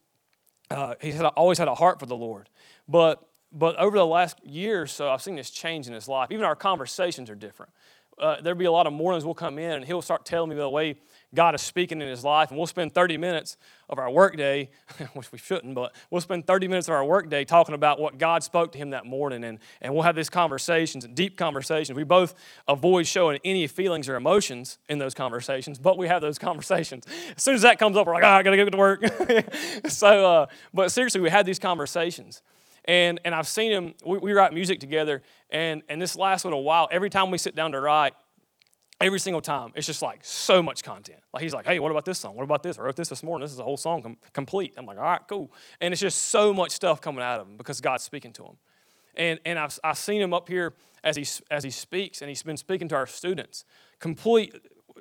uh, 0.70 0.94
he's 1.00 1.16
had, 1.16 1.26
always 1.26 1.58
had 1.58 1.68
a 1.68 1.74
heart 1.74 2.00
for 2.00 2.06
the 2.06 2.16
Lord. 2.16 2.48
But, 2.88 3.22
but 3.52 3.76
over 3.76 3.96
the 3.96 4.06
last 4.06 4.44
year 4.44 4.82
or 4.82 4.86
so, 4.86 5.10
I've 5.10 5.22
seen 5.22 5.36
this 5.36 5.50
change 5.50 5.86
in 5.86 5.92
his 5.92 6.08
life. 6.08 6.30
Even 6.30 6.44
our 6.44 6.56
conversations 6.56 7.28
are 7.28 7.34
different. 7.34 7.72
Uh, 8.18 8.40
there'll 8.40 8.58
be 8.58 8.64
a 8.64 8.72
lot 8.72 8.86
of 8.86 8.92
mornings 8.92 9.24
we'll 9.24 9.34
come 9.34 9.58
in 9.58 9.72
and 9.72 9.84
he'll 9.84 10.02
start 10.02 10.24
telling 10.24 10.48
me 10.48 10.56
the 10.56 10.68
way 10.68 10.96
God 11.34 11.54
is 11.54 11.62
speaking 11.62 12.02
in 12.02 12.08
his 12.08 12.24
life, 12.24 12.50
and 12.50 12.58
we'll 12.58 12.66
spend 12.66 12.94
30 12.94 13.16
minutes 13.16 13.56
of 13.88 13.98
our 13.98 14.10
workday, 14.10 14.70
which 15.14 15.32
we 15.32 15.38
shouldn't, 15.38 15.74
but 15.74 15.94
we'll 16.10 16.20
spend 16.20 16.46
30 16.46 16.68
minutes 16.68 16.88
of 16.88 16.94
our 16.94 17.04
workday 17.04 17.44
talking 17.44 17.74
about 17.74 17.98
what 17.98 18.18
God 18.18 18.42
spoke 18.42 18.72
to 18.72 18.78
him 18.78 18.90
that 18.90 19.06
morning, 19.06 19.44
and, 19.44 19.58
and 19.80 19.94
we'll 19.94 20.02
have 20.02 20.16
these 20.16 20.30
conversations, 20.30 21.06
deep 21.14 21.36
conversations. 21.36 21.96
We 21.96 22.04
both 22.04 22.34
avoid 22.68 23.06
showing 23.06 23.38
any 23.44 23.66
feelings 23.66 24.08
or 24.08 24.16
emotions 24.16 24.78
in 24.88 24.98
those 24.98 25.14
conversations, 25.14 25.78
but 25.78 25.96
we 25.96 26.06
have 26.08 26.20
those 26.20 26.38
conversations. 26.38 27.04
As 27.36 27.42
soon 27.42 27.54
as 27.54 27.62
that 27.62 27.78
comes 27.78 27.96
up, 27.96 28.06
we're 28.06 28.14
like, 28.14 28.24
oh, 28.24 28.28
I 28.28 28.42
gotta 28.42 28.56
go 28.56 28.68
to 28.68 28.76
work. 28.76 29.02
so, 29.88 30.26
uh, 30.26 30.46
but 30.74 30.92
seriously, 30.92 31.20
we 31.20 31.30
had 31.30 31.46
these 31.46 31.58
conversations. 31.58 32.42
And, 32.84 33.20
and 33.24 33.34
I've 33.34 33.46
seen 33.46 33.70
him, 33.70 33.94
we, 34.04 34.18
we 34.18 34.32
write 34.32 34.52
music 34.52 34.80
together, 34.80 35.22
and, 35.50 35.82
and 35.88 36.02
this 36.02 36.16
last 36.16 36.44
little 36.44 36.64
while, 36.64 36.88
every 36.90 37.10
time 37.10 37.30
we 37.30 37.38
sit 37.38 37.54
down 37.54 37.72
to 37.72 37.80
write, 37.80 38.14
every 39.02 39.18
single 39.18 39.40
time. 39.40 39.72
It's 39.74 39.86
just 39.86 40.00
like 40.00 40.20
so 40.22 40.62
much 40.62 40.82
content. 40.82 41.20
Like 41.34 41.42
he's 41.42 41.52
like, 41.52 41.66
hey, 41.66 41.78
what 41.78 41.90
about 41.90 42.04
this 42.04 42.18
song? 42.18 42.34
What 42.36 42.44
about 42.44 42.62
this? 42.62 42.78
I 42.78 42.82
wrote 42.82 42.96
this 42.96 43.08
this 43.08 43.22
morning. 43.22 43.44
This 43.44 43.52
is 43.52 43.58
a 43.58 43.64
whole 43.64 43.76
song 43.76 44.02
com- 44.02 44.16
complete. 44.32 44.74
I'm 44.76 44.86
like, 44.86 44.98
all 44.98 45.04
right, 45.04 45.20
cool. 45.28 45.52
And 45.80 45.92
it's 45.92 46.00
just 46.00 46.26
so 46.26 46.54
much 46.54 46.70
stuff 46.70 47.00
coming 47.00 47.22
out 47.22 47.40
of 47.40 47.48
him 47.48 47.56
because 47.56 47.80
God's 47.80 48.04
speaking 48.04 48.32
to 48.34 48.44
him. 48.44 48.56
And, 49.14 49.40
and 49.44 49.58
I've, 49.58 49.78
I've 49.84 49.98
seen 49.98 50.22
him 50.22 50.32
up 50.32 50.48
here 50.48 50.74
as 51.04 51.16
he, 51.16 51.26
as 51.50 51.64
he 51.64 51.70
speaks, 51.70 52.22
and 52.22 52.28
he's 52.28 52.42
been 52.42 52.56
speaking 52.56 52.88
to 52.88 52.94
our 52.94 53.06
students. 53.06 53.64
Complete 53.98 54.54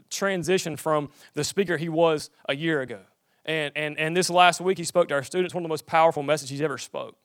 transition 0.09 0.75
from 0.75 1.09
the 1.33 1.43
speaker 1.43 1.77
he 1.77 1.89
was 1.89 2.29
a 2.49 2.55
year 2.55 2.81
ago. 2.81 2.99
And, 3.45 3.71
and, 3.75 3.97
and 3.97 4.15
this 4.15 4.29
last 4.29 4.61
week, 4.61 4.77
he 4.77 4.83
spoke 4.83 5.07
to 5.09 5.13
our 5.13 5.23
students, 5.23 5.53
one 5.53 5.63
of 5.63 5.67
the 5.67 5.71
most 5.71 5.85
powerful 5.85 6.23
messages 6.23 6.49
he's 6.49 6.61
ever 6.61 6.77
spoke. 6.77 7.17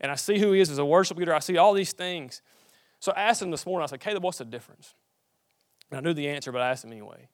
And 0.00 0.10
I 0.10 0.14
see 0.14 0.38
who 0.38 0.52
he 0.52 0.60
is 0.60 0.70
as 0.70 0.78
a 0.78 0.84
worship 0.84 1.16
leader. 1.16 1.34
I 1.34 1.40
see 1.40 1.56
all 1.56 1.74
these 1.74 1.92
things. 1.92 2.42
So 3.00 3.12
I 3.16 3.22
asked 3.22 3.42
him 3.42 3.50
this 3.50 3.66
morning, 3.66 3.84
I 3.84 3.86
said, 3.86 4.00
Caleb, 4.00 4.22
what's 4.22 4.38
the 4.38 4.44
difference? 4.44 4.94
And 5.92 5.98
I 5.98 6.00
knew 6.00 6.14
the 6.14 6.26
answer, 6.26 6.50
but 6.50 6.62
I 6.62 6.70
asked 6.70 6.84
him 6.84 6.92
anyway. 6.92 7.28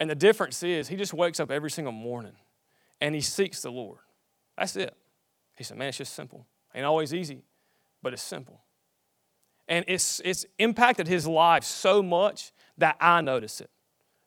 And 0.00 0.08
the 0.08 0.14
difference 0.14 0.62
is 0.62 0.88
he 0.88 0.96
just 0.96 1.12
wakes 1.12 1.38
up 1.40 1.50
every 1.50 1.70
single 1.70 1.92
morning 1.92 2.32
and 3.02 3.14
he 3.14 3.20
seeks 3.20 3.60
the 3.60 3.70
Lord. 3.70 3.98
That's 4.56 4.76
it. 4.76 4.96
He 5.58 5.64
said, 5.64 5.76
Man, 5.76 5.88
it's 5.88 5.98
just 5.98 6.14
simple. 6.14 6.46
Ain't 6.74 6.86
always 6.86 7.12
easy, 7.12 7.42
but 8.02 8.14
it's 8.14 8.22
simple. 8.22 8.62
And 9.68 9.84
it's, 9.88 10.22
it's 10.24 10.46
impacted 10.58 11.06
his 11.06 11.26
life 11.26 11.64
so 11.64 12.02
much 12.02 12.52
that 12.78 12.96
I 12.98 13.20
notice 13.20 13.60
it. 13.60 13.68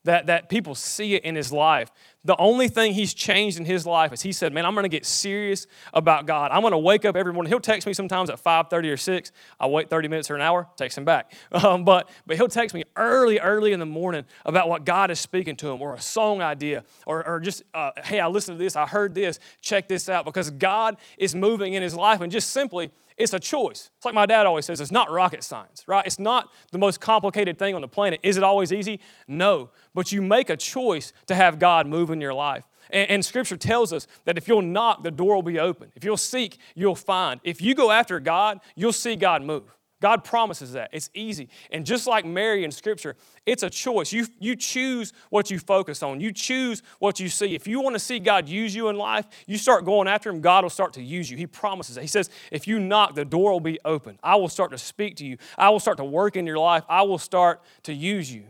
That, 0.05 0.27
that 0.27 0.49
people 0.49 0.75
see 0.75 1.15
it 1.15 1.23
in 1.23 1.35
his 1.35 1.51
life. 1.51 1.89
The 2.25 2.37
only 2.37 2.69
thing 2.69 2.93
he's 2.93 3.13
changed 3.13 3.57
in 3.57 3.65
his 3.65 3.85
life 3.85 4.13
is 4.13 4.21
he 4.21 4.31
said, 4.31 4.53
Man, 4.53 4.65
I'm 4.65 4.73
going 4.73 4.83
to 4.83 4.89
get 4.89 5.05
serious 5.05 5.67
about 5.93 6.25
God. 6.25 6.51
I'm 6.51 6.61
going 6.61 6.71
to 6.71 6.77
wake 6.77 7.03
up 7.03 7.17
every 7.17 7.33
morning. 7.33 7.49
He'll 7.49 7.59
text 7.59 7.85
me 7.85 7.93
sometimes 7.93 8.29
at 8.29 8.41
5:30 8.41 8.93
or 8.93 8.97
6. 8.97 9.31
I 9.59 9.67
wait 9.67 9.89
30 9.89 10.07
minutes 10.07 10.31
or 10.31 10.35
an 10.35 10.41
hour, 10.41 10.67
text 10.77 10.97
him 10.97 11.05
back. 11.05 11.33
Um, 11.63 11.85
but, 11.85 12.09
but 12.25 12.35
he'll 12.35 12.49
text 12.49 12.75
me 12.75 12.83
early, 12.97 13.39
early 13.39 13.71
in 13.71 13.79
the 13.79 13.85
morning 13.85 14.25
about 14.45 14.67
what 14.67 14.83
God 14.85 15.11
is 15.11 15.19
speaking 15.19 15.55
to 15.57 15.71
him 15.71 15.81
or 15.81 15.93
a 15.93 16.01
song 16.01 16.41
idea 16.41 16.83
or, 17.05 17.25
or 17.25 17.39
just, 17.39 17.63
uh, 17.73 17.91
hey, 18.03 18.19
I 18.19 18.27
listened 18.27 18.57
to 18.57 18.63
this, 18.63 18.75
I 18.75 18.85
heard 18.85 19.15
this, 19.15 19.39
check 19.61 19.87
this 19.87 20.09
out 20.09 20.25
because 20.25 20.49
God 20.49 20.97
is 21.17 21.33
moving 21.33 21.73
in 21.73 21.81
his 21.81 21.95
life 21.95 22.19
and 22.19 22.31
just 22.31 22.49
simply 22.49 22.91
it's 23.17 23.33
a 23.33 23.39
choice. 23.39 23.91
It's 23.97 24.05
like 24.05 24.13
my 24.13 24.25
dad 24.25 24.45
always 24.45 24.65
says, 24.65 24.81
it's 24.81 24.91
not 24.91 25.11
rocket 25.11 25.43
science, 25.43 25.83
right? 25.87 26.05
It's 26.05 26.19
not 26.19 26.49
the 26.71 26.77
most 26.77 26.99
complicated 26.99 27.57
thing 27.57 27.75
on 27.75 27.81
the 27.81 27.87
planet. 27.87 28.19
Is 28.23 28.37
it 28.37 28.43
always 28.43 28.71
easy? 28.71 28.99
No. 29.27 29.69
But 29.93 30.11
you 30.11 30.21
make 30.21 30.49
a 30.49 30.57
choice 30.57 31.13
to 31.27 31.35
have 31.35 31.59
God 31.59 31.87
move 31.87 32.09
in 32.09 32.21
your 32.21 32.33
life. 32.33 32.65
And, 32.89 33.09
and, 33.09 33.25
Scripture 33.25 33.57
tells 33.57 33.93
us 33.93 34.07
that 34.25 34.37
if 34.37 34.47
you'll 34.47 34.61
knock, 34.61 35.03
the 35.03 35.11
door 35.11 35.35
will 35.35 35.43
be 35.43 35.59
open. 35.59 35.91
If 35.95 36.03
you'll 36.03 36.17
seek, 36.17 36.57
you'll 36.75 36.95
find. 36.95 37.39
If 37.43 37.61
you 37.61 37.75
go 37.75 37.91
after 37.91 38.19
God, 38.19 38.59
you'll 38.75 38.93
see 38.93 39.15
God 39.15 39.41
move. 39.41 39.73
God 40.03 40.25
promises 40.25 40.73
that. 40.73 40.89
It's 40.91 41.09
easy. 41.13 41.47
And 41.71 41.85
just 41.85 42.07
like 42.07 42.25
Mary 42.25 42.65
in 42.65 42.71
Scripture, 42.71 43.15
it's 43.45 43.63
a 43.63 43.69
choice. 43.69 44.11
You, 44.11 44.27
you 44.37 44.57
choose 44.57 45.13
what 45.29 45.49
you 45.49 45.57
focus 45.57 46.03
on, 46.03 46.19
you 46.19 46.33
choose 46.33 46.83
what 46.99 47.21
you 47.21 47.29
see. 47.29 47.55
If 47.55 47.67
you 47.67 47.79
want 47.79 47.95
to 47.95 47.99
see 47.99 48.19
God 48.19 48.49
use 48.49 48.75
you 48.75 48.89
in 48.89 48.97
life, 48.97 49.25
you 49.47 49.57
start 49.57 49.85
going 49.85 50.09
after 50.09 50.29
Him, 50.29 50.41
God 50.41 50.65
will 50.65 50.69
start 50.69 50.91
to 50.95 51.01
use 51.01 51.31
you. 51.31 51.37
He 51.37 51.47
promises 51.47 51.95
that. 51.95 52.01
He 52.01 52.07
says, 52.07 52.29
if 52.51 52.67
you 52.67 52.79
knock, 52.79 53.15
the 53.15 53.23
door 53.23 53.53
will 53.53 53.61
be 53.61 53.79
open. 53.85 54.19
I 54.21 54.35
will 54.35 54.49
start 54.49 54.71
to 54.71 54.77
speak 54.77 55.15
to 55.17 55.25
you, 55.25 55.37
I 55.57 55.69
will 55.69 55.79
start 55.79 55.95
to 55.99 56.03
work 56.03 56.35
in 56.35 56.45
your 56.45 56.59
life, 56.59 56.83
I 56.89 57.03
will 57.03 57.17
start 57.17 57.61
to 57.83 57.93
use 57.93 58.29
you. 58.29 58.43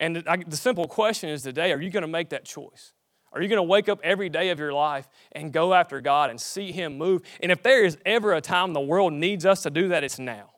And 0.00 0.16
the, 0.16 0.44
the 0.46 0.56
simple 0.58 0.86
question 0.86 1.30
is 1.30 1.40
today 1.40 1.72
are 1.72 1.80
you 1.80 1.88
going 1.88 2.02
to 2.02 2.08
make 2.08 2.28
that 2.28 2.44
choice? 2.44 2.92
Are 3.32 3.40
you 3.40 3.48
going 3.48 3.58
to 3.58 3.62
wake 3.62 3.88
up 3.88 4.00
every 4.02 4.28
day 4.28 4.50
of 4.50 4.58
your 4.58 4.72
life 4.72 5.08
and 5.32 5.52
go 5.52 5.72
after 5.72 6.00
God 6.00 6.30
and 6.30 6.40
see 6.40 6.72
Him 6.72 6.98
move? 6.98 7.22
And 7.40 7.50
if 7.50 7.62
there 7.62 7.84
is 7.84 7.96
ever 8.04 8.34
a 8.34 8.40
time 8.40 8.72
the 8.72 8.80
world 8.80 9.12
needs 9.12 9.46
us 9.46 9.62
to 9.62 9.70
do 9.70 9.88
that, 9.88 10.04
it's 10.04 10.18
now. 10.18 10.50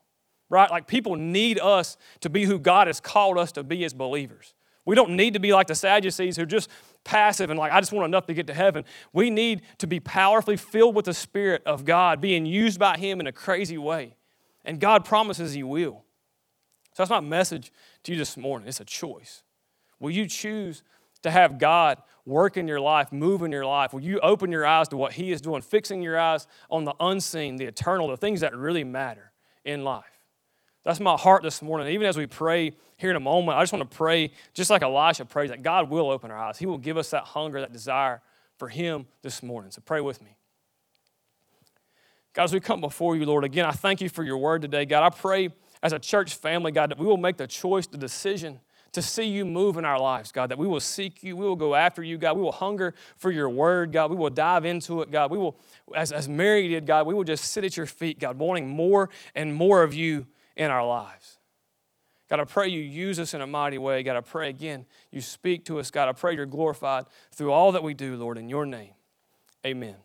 Right? 0.49 0.69
Like 0.69 0.87
people 0.87 1.15
need 1.15 1.59
us 1.59 1.97
to 2.19 2.29
be 2.29 2.45
who 2.45 2.59
God 2.59 2.87
has 2.87 2.99
called 2.99 3.37
us 3.37 3.51
to 3.53 3.63
be 3.63 3.83
as 3.85 3.93
believers. 3.93 4.53
We 4.85 4.95
don't 4.95 5.15
need 5.15 5.33
to 5.33 5.39
be 5.39 5.51
like 5.51 5.67
the 5.67 5.75
Sadducees 5.75 6.37
who 6.37 6.43
are 6.43 6.47
just 6.47 6.69
passive 7.03 7.49
and 7.49 7.57
like, 7.57 7.71
I 7.71 7.79
just 7.79 7.91
want 7.91 8.05
enough 8.05 8.27
to 8.27 8.33
get 8.33 8.47
to 8.47 8.53
heaven. 8.53 8.85
We 9.13 9.29
need 9.29 9.63
to 9.79 9.87
be 9.87 9.99
powerfully 9.99 10.57
filled 10.57 10.95
with 10.95 11.05
the 11.05 11.13
Spirit 11.13 11.63
of 11.65 11.85
God, 11.85 12.21
being 12.21 12.45
used 12.45 12.79
by 12.79 12.97
Him 12.97 13.19
in 13.19 13.25
a 13.25 13.31
crazy 13.31 13.77
way. 13.77 14.15
And 14.63 14.79
God 14.79 15.05
promises 15.05 15.53
He 15.53 15.63
will. 15.63 16.03
So 16.93 17.03
that's 17.03 17.09
my 17.09 17.19
message 17.19 17.71
to 18.03 18.11
you 18.11 18.17
this 18.17 18.37
morning. 18.37 18.67
It's 18.67 18.79
a 18.79 18.85
choice. 18.85 19.43
Will 19.99 20.11
you 20.11 20.27
choose 20.27 20.83
to 21.25 21.31
have 21.31 21.59
God 21.59 22.01
work 22.25 22.55
in 22.55 22.67
your 22.67 22.79
life, 22.79 23.11
move 23.11 23.43
in 23.43 23.51
your 23.51 23.65
life? 23.65 23.93
Will 23.93 24.01
you 24.01 24.19
open 24.21 24.51
your 24.51 24.65
eyes 24.65 24.87
to 24.89 24.97
what 24.97 25.13
He 25.13 25.31
is 25.31 25.41
doing, 25.41 25.61
fixing 25.61 26.01
your 26.01 26.17
eyes 26.17 26.47
on 26.69 26.85
the 26.85 26.93
unseen, 26.99 27.57
the 27.57 27.65
eternal, 27.65 28.07
the 28.07 28.17
things 28.17 28.41
that 28.41 28.55
really 28.55 28.83
matter 28.83 29.31
in 29.63 29.83
life? 29.83 30.05
That's 30.83 30.99
my 30.99 31.17
heart 31.17 31.41
this 31.41 31.61
morning. 31.61 31.87
Even 31.93 32.07
as 32.07 32.15
we 32.15 32.27
pray 32.27 32.73
here 32.97 33.09
in 33.09 33.15
a 33.15 33.19
moment, 33.19 33.57
I 33.57 33.63
just 33.63 33.73
want 33.73 33.89
to 33.89 33.97
pray, 33.97 34.31
just 34.53 34.69
like 34.69 34.83
Elisha 34.83 35.25
prays, 35.25 35.49
that 35.49 35.63
God 35.63 35.89
will 35.89 36.11
open 36.11 36.29
our 36.29 36.37
eyes. 36.37 36.59
He 36.59 36.67
will 36.67 36.77
give 36.77 36.95
us 36.95 37.09
that 37.09 37.23
hunger, 37.23 37.59
that 37.59 37.73
desire 37.73 38.21
for 38.57 38.69
Him 38.69 39.07
this 39.21 39.41
morning. 39.41 39.71
So 39.71 39.81
pray 39.83 40.01
with 40.01 40.21
me. 40.21 40.37
God, 42.33 42.43
as 42.43 42.53
we 42.53 42.59
come 42.59 42.81
before 42.81 43.15
you, 43.15 43.25
Lord, 43.25 43.43
again, 43.43 43.65
I 43.65 43.71
thank 43.71 43.99
you 43.99 44.09
for 44.09 44.23
your 44.23 44.37
word 44.37 44.61
today. 44.61 44.85
God, 44.85 45.03
I 45.03 45.09
pray 45.09 45.49
as 45.81 45.91
a 45.91 45.99
church 45.99 46.35
family, 46.35 46.71
God, 46.71 46.91
that 46.91 46.99
we 46.99 47.05
will 47.05 47.17
make 47.17 47.37
the 47.37 47.47
choice, 47.47 47.87
the 47.87 47.97
decision 47.97 48.59
to 48.95 49.01
see 49.01 49.23
you 49.23 49.45
move 49.45 49.77
in 49.77 49.85
our 49.85 49.99
lives, 49.99 50.31
God, 50.31 50.49
that 50.49 50.57
we 50.57 50.67
will 50.67 50.79
seek 50.79 51.23
you, 51.23 51.37
we 51.37 51.45
will 51.45 51.55
go 51.55 51.75
after 51.75 52.03
you, 52.03 52.17
God, 52.17 52.35
we 52.35 52.41
will 52.41 52.51
hunger 52.51 52.93
for 53.17 53.31
your 53.31 53.49
word, 53.49 53.91
God, 53.91 54.09
we 54.09 54.17
will 54.17 54.29
dive 54.29 54.65
into 54.65 55.01
it, 55.01 55.11
God, 55.11 55.31
we 55.31 55.37
will, 55.37 55.57
as, 55.95 56.11
as 56.11 56.27
Mary 56.27 56.67
did, 56.67 56.85
God, 56.85 57.07
we 57.07 57.13
will 57.13 57.23
just 57.23 57.45
sit 57.45 57.63
at 57.63 57.77
your 57.77 57.85
feet, 57.85 58.19
God, 58.19 58.37
wanting 58.37 58.67
more 58.67 59.09
and 59.35 59.53
more 59.53 59.83
of 59.83 59.93
you 59.93 60.25
in 60.55 60.71
our 60.71 60.85
lives. 60.85 61.37
God, 62.29 62.39
I 62.39 62.45
pray 62.45 62.69
you 62.69 62.81
use 62.81 63.19
us 63.19 63.33
in 63.33 63.41
a 63.41 63.47
mighty 63.47 63.77
way. 63.77 64.01
God, 64.01 64.17
I 64.17 64.21
pray 64.21 64.49
again 64.49 64.85
you 65.11 65.21
speak 65.21 65.65
to 65.65 65.79
us. 65.79 65.91
God, 65.91 66.09
I 66.09 66.13
pray 66.13 66.33
you're 66.35 66.47
glorified 66.47 67.05
through 67.31 67.51
all 67.51 67.73
that 67.73 67.83
we 67.83 67.93
do, 67.93 68.15
Lord, 68.15 68.37
in 68.37 68.49
your 68.49 68.65
name. 68.65 68.93
Amen. 69.65 69.95